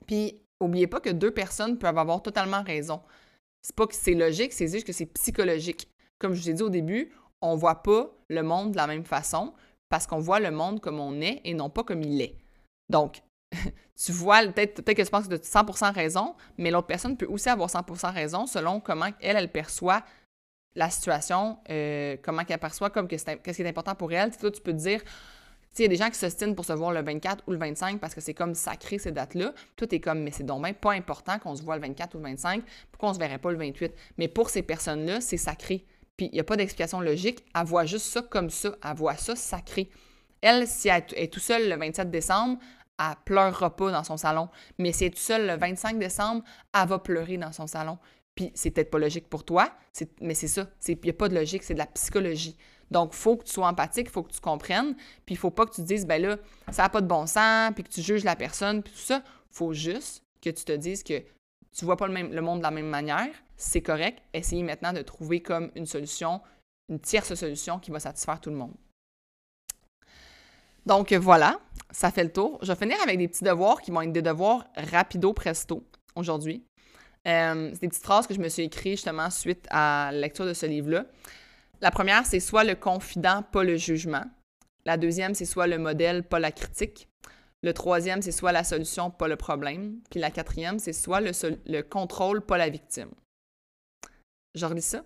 Puis, 0.07 0.41
oubliez 0.59 0.87
pas 0.87 0.99
que 0.99 1.09
deux 1.09 1.31
personnes 1.31 1.77
peuvent 1.77 1.97
avoir 1.97 2.21
totalement 2.21 2.63
raison. 2.63 3.01
C'est 3.61 3.75
pas 3.75 3.85
que 3.85 3.95
c'est 3.95 4.15
logique, 4.15 4.53
c'est 4.53 4.67
juste 4.67 4.87
que 4.87 4.93
c'est 4.93 5.05
psychologique. 5.05 5.87
Comme 6.17 6.33
je 6.33 6.41
vous 6.41 6.49
ai 6.49 6.53
dit 6.53 6.63
au 6.63 6.69
début, 6.69 7.13
on 7.41 7.55
voit 7.55 7.83
pas 7.83 8.11
le 8.29 8.43
monde 8.43 8.71
de 8.71 8.77
la 8.77 8.87
même 8.87 9.05
façon 9.05 9.53
parce 9.89 10.07
qu'on 10.07 10.19
voit 10.19 10.39
le 10.39 10.51
monde 10.51 10.79
comme 10.79 10.99
on 10.99 11.21
est 11.21 11.41
et 11.43 11.53
non 11.53 11.69
pas 11.69 11.83
comme 11.83 12.01
il 12.01 12.21
est. 12.21 12.35
Donc, 12.89 13.21
tu 14.05 14.11
vois, 14.11 14.41
peut-être 14.47 14.81
que 14.81 15.01
tu 15.01 15.09
penses 15.09 15.27
que 15.27 15.35
tu 15.35 15.57
as 15.57 15.63
100% 15.63 15.93
raison, 15.93 16.35
mais 16.57 16.71
l'autre 16.71 16.87
personne 16.87 17.17
peut 17.17 17.27
aussi 17.27 17.49
avoir 17.49 17.69
100% 17.69 18.13
raison 18.13 18.45
selon 18.45 18.79
comment 18.79 19.09
elle, 19.21 19.37
elle 19.37 19.51
perçoit 19.51 20.03
la 20.75 20.89
situation, 20.89 21.57
euh, 21.69 22.15
comment 22.21 22.43
elle 22.47 22.57
perçoit 22.57 22.89
comme 22.89 23.07
qu'est-ce 23.07 23.25
qui 23.25 23.61
est 23.61 23.67
important 23.67 23.95
pour 23.95 24.11
elle. 24.13 24.31
tu 24.31 24.37
peux 24.39 24.51
te 24.51 24.71
dire, 24.71 25.01
il 25.77 25.81
y 25.83 25.85
a 25.85 25.87
des 25.87 25.95
gens 25.95 26.09
qui 26.09 26.17
s'ostinent 26.17 26.55
pour 26.55 26.65
se 26.65 26.73
voir 26.73 26.91
le 26.91 27.01
24 27.01 27.43
ou 27.47 27.51
le 27.51 27.57
25 27.57 27.99
parce 27.99 28.13
que 28.13 28.21
c'est 28.21 28.33
comme 28.33 28.55
sacré 28.55 28.97
ces 28.97 29.11
dates-là. 29.11 29.53
Toi, 29.75 29.87
es 29.91 29.99
comme, 29.99 30.19
mais 30.21 30.31
c'est 30.31 30.45
donc 30.45 30.65
pas 30.75 30.91
important 30.91 31.39
qu'on 31.39 31.55
se 31.55 31.63
voit 31.63 31.75
le 31.75 31.81
24 31.81 32.15
ou 32.15 32.17
le 32.17 32.23
25, 32.23 32.63
pourquoi 32.91 33.09
on 33.09 33.13
se 33.13 33.19
verrait 33.19 33.37
pas 33.37 33.51
le 33.51 33.57
28? 33.57 33.93
Mais 34.17 34.27
pour 34.27 34.49
ces 34.49 34.63
personnes-là, 34.63 35.21
c'est 35.21 35.37
sacré. 35.37 35.85
Puis 36.17 36.27
il 36.27 36.33
n'y 36.33 36.39
a 36.39 36.43
pas 36.43 36.57
d'explication 36.57 36.99
logique. 36.99 37.43
Elle 37.55 37.65
voit 37.65 37.85
juste 37.85 38.07
ça 38.07 38.21
comme 38.21 38.49
ça. 38.49 38.75
Elle 38.83 38.95
voit 38.95 39.15
ça 39.15 39.35
sacré. 39.35 39.89
Elle, 40.41 40.67
si 40.67 40.89
elle 40.89 41.03
est 41.15 41.31
tout 41.31 41.39
seule 41.39 41.69
le 41.69 41.77
27 41.77 42.09
décembre, 42.09 42.59
elle 42.99 43.15
pleurera 43.25 43.75
pas 43.75 43.91
dans 43.91 44.03
son 44.03 44.17
salon. 44.17 44.49
Mais 44.77 44.91
si 44.91 45.05
elle 45.05 45.13
est 45.13 45.17
seule 45.17 45.47
le 45.47 45.57
25 45.57 45.99
décembre, 45.99 46.43
elle 46.73 46.87
va 46.87 46.99
pleurer 46.99 47.37
dans 47.37 47.51
son 47.51 47.67
salon. 47.67 47.97
Puis 48.35 48.51
c'est 48.55 48.71
peut-être 48.71 48.91
pas 48.91 48.99
logique 48.99 49.29
pour 49.29 49.43
toi, 49.43 49.71
mais 50.21 50.33
c'est 50.33 50.47
ça. 50.47 50.67
Il 50.87 50.97
n'y 51.03 51.09
a 51.09 51.13
pas 51.13 51.29
de 51.29 51.35
logique, 51.35 51.63
c'est 51.63 51.73
de 51.73 51.79
la 51.79 51.87
psychologie. 51.87 52.57
Donc, 52.89 53.11
il 53.13 53.17
faut 53.17 53.37
que 53.37 53.45
tu 53.45 53.53
sois 53.53 53.67
empathique, 53.67 54.07
il 54.07 54.11
faut 54.11 54.23
que 54.23 54.33
tu 54.33 54.41
comprennes, 54.41 54.95
puis 55.25 55.35
il 55.35 55.37
faut 55.37 55.49
pas 55.49 55.65
que 55.65 55.73
tu 55.73 55.81
te 55.81 55.87
dises, 55.87 56.05
ben 56.05 56.21
là, 56.21 56.37
ça 56.71 56.83
n'a 56.83 56.89
pas 56.89 57.01
de 57.01 57.07
bon 57.07 57.25
sens, 57.25 57.71
puis 57.73 57.85
que 57.85 57.89
tu 57.89 58.01
juges 58.01 58.25
la 58.25 58.35
personne, 58.35 58.83
puis 58.83 58.93
tout 58.93 58.99
ça. 58.99 59.23
Faut 59.49 59.73
juste 59.73 60.23
que 60.41 60.49
tu 60.49 60.65
te 60.65 60.73
dises 60.73 61.03
que 61.03 61.23
tu 61.71 61.85
vois 61.85 61.97
pas 61.97 62.07
le, 62.07 62.13
le 62.13 62.41
monde 62.41 62.59
de 62.59 62.63
la 62.63 62.71
même 62.71 62.87
manière, 62.87 63.29
c'est 63.55 63.81
correct. 63.81 64.21
Essayez 64.33 64.63
maintenant 64.63 64.91
de 64.91 65.01
trouver 65.01 65.41
comme 65.41 65.71
une 65.75 65.85
solution, 65.85 66.41
une 66.89 66.99
tierce 66.99 67.33
solution 67.33 67.79
qui 67.79 67.91
va 67.91 67.99
satisfaire 67.99 68.41
tout 68.41 68.49
le 68.49 68.57
monde. 68.57 68.73
Donc 70.85 71.13
voilà, 71.13 71.59
ça 71.91 72.11
fait 72.11 72.23
le 72.23 72.31
tour. 72.31 72.59
Je 72.61 72.71
vais 72.71 72.75
finir 72.75 72.97
avec 73.03 73.17
des 73.17 73.27
petits 73.27 73.43
devoirs 73.43 73.81
qui 73.81 73.91
vont 73.91 74.01
être 74.01 74.11
des 74.11 74.21
devoirs 74.21 74.65
rapido 74.75 75.33
presto 75.33 75.83
aujourd'hui. 76.15 76.63
Euh, 77.27 77.69
c'est 77.73 77.81
des 77.81 77.87
petites 77.89 78.03
phrases 78.03 78.25
que 78.25 78.33
je 78.33 78.39
me 78.39 78.49
suis 78.49 78.63
écrites 78.63 78.93
justement 78.93 79.29
suite 79.29 79.67
à 79.69 80.09
la 80.11 80.19
lecture 80.19 80.45
de 80.45 80.53
ce 80.53 80.65
livre-là. 80.65 81.05
La 81.81 81.91
première, 81.91 82.25
c'est 82.25 82.39
soit 82.39 82.63
le 82.63 82.75
confident, 82.75 83.43
pas 83.51 83.63
le 83.63 83.77
jugement. 83.77 84.23
La 84.85 84.97
deuxième, 84.97 85.35
c'est 85.35 85.45
soit 85.45 85.67
le 85.67 85.77
modèle, 85.77 86.23
pas 86.23 86.39
la 86.39 86.51
critique. 86.51 87.07
Le 87.63 87.73
troisième, 87.73 88.23
c'est 88.23 88.31
soit 88.31 88.51
la 88.51 88.63
solution, 88.63 89.11
pas 89.11 89.27
le 89.27 89.35
problème. 89.35 89.99
Puis 90.09 90.19
la 90.19 90.31
quatrième, 90.31 90.79
c'est 90.79 90.93
soit 90.93 91.21
le, 91.21 91.31
le, 91.67 91.81
contrôle, 91.81 92.41
pas 92.41 92.57
la 92.57 92.69
victime. 92.69 93.09
Je 94.55 94.65
relis 94.65 94.81
ça. 94.81 95.03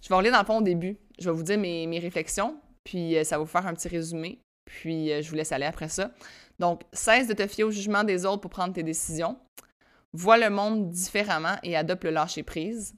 Je 0.00 0.08
vais 0.08 0.14
relire 0.14 0.32
dans 0.32 0.40
le 0.40 0.44
fond 0.44 0.58
au 0.58 0.62
début. 0.62 0.96
Je 1.18 1.28
vais 1.28 1.36
vous 1.36 1.42
dire 1.42 1.58
mes, 1.58 1.86
mes 1.86 1.98
réflexions, 1.98 2.60
puis 2.84 3.16
euh, 3.16 3.24
ça 3.24 3.36
va 3.36 3.44
vous 3.44 3.50
faire 3.50 3.66
un 3.66 3.74
petit 3.74 3.88
résumé. 3.88 4.38
Puis 4.64 5.12
euh, 5.12 5.22
je 5.22 5.30
vous 5.30 5.36
laisse 5.36 5.52
aller 5.52 5.66
après 5.66 5.88
ça. 5.88 6.10
Donc, 6.58 6.82
cesse 6.92 7.26
de 7.26 7.34
te 7.34 7.46
fier 7.46 7.64
au 7.64 7.70
jugement 7.70 8.04
des 8.04 8.24
autres 8.26 8.40
pour 8.40 8.50
prendre 8.50 8.74
tes 8.74 8.82
décisions. 8.82 9.36
Vois 10.12 10.38
le 10.38 10.50
monde 10.50 10.90
différemment 10.90 11.56
et 11.62 11.76
adopte 11.76 12.04
le 12.04 12.10
lâcher-prise. 12.10 12.94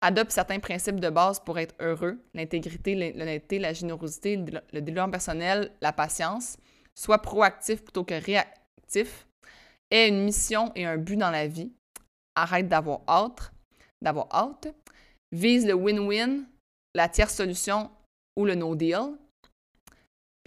Adopte 0.00 0.30
certains 0.30 0.60
principes 0.60 1.00
de 1.00 1.10
base 1.10 1.40
pour 1.40 1.58
être 1.58 1.74
heureux, 1.80 2.18
l'intégrité, 2.32 2.94
l'honnêteté, 2.94 3.58
la 3.58 3.72
générosité, 3.72 4.36
le 4.72 4.80
développement 4.80 5.10
personnel, 5.10 5.72
la 5.80 5.92
patience. 5.92 6.56
Sois 6.94 7.20
proactif 7.20 7.82
plutôt 7.82 8.04
que 8.04 8.14
réactif. 8.14 9.26
Aie 9.90 10.08
une 10.08 10.24
mission 10.24 10.72
et 10.74 10.84
un 10.84 10.96
but 10.96 11.16
dans 11.16 11.30
la 11.30 11.46
vie. 11.46 11.72
Arrête 12.36 12.68
d'avoir 12.68 13.00
hâte, 13.08 13.52
d'avoir 14.00 14.28
hâte. 14.32 14.68
Vise 15.32 15.66
le 15.66 15.74
win-win, 15.74 16.44
la 16.94 17.08
tierce 17.08 17.34
solution 17.34 17.90
ou 18.36 18.44
le 18.44 18.54
no 18.54 18.74
deal. 18.74 19.18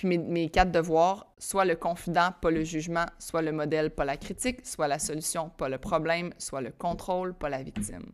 Puis 0.01 0.17
mes, 0.17 0.49
quatre 0.49 0.71
devoirs, 0.71 1.27
soit 1.37 1.63
le 1.63 1.75
confident, 1.75 2.31
pas 2.41 2.49
le 2.49 2.63
jugement, 2.63 3.05
soit 3.19 3.43
le 3.43 3.51
modèle, 3.51 3.91
pas 3.91 4.03
la 4.03 4.17
critique, 4.17 4.65
soit 4.65 4.87
la 4.87 4.97
solution, 4.97 5.51
pas 5.59 5.69
le 5.69 5.77
problème, 5.77 6.33
soit 6.39 6.61
le 6.61 6.71
contrôle, 6.71 7.35
pas 7.35 7.49
la 7.49 7.61
victime. 7.61 8.11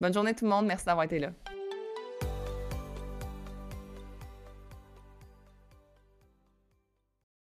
Bonne 0.00 0.14
journée 0.14 0.32
tout 0.32 0.46
le 0.46 0.50
monde, 0.50 0.64
merci 0.64 0.86
d'avoir 0.86 1.04
été 1.04 1.18
là. 1.18 1.32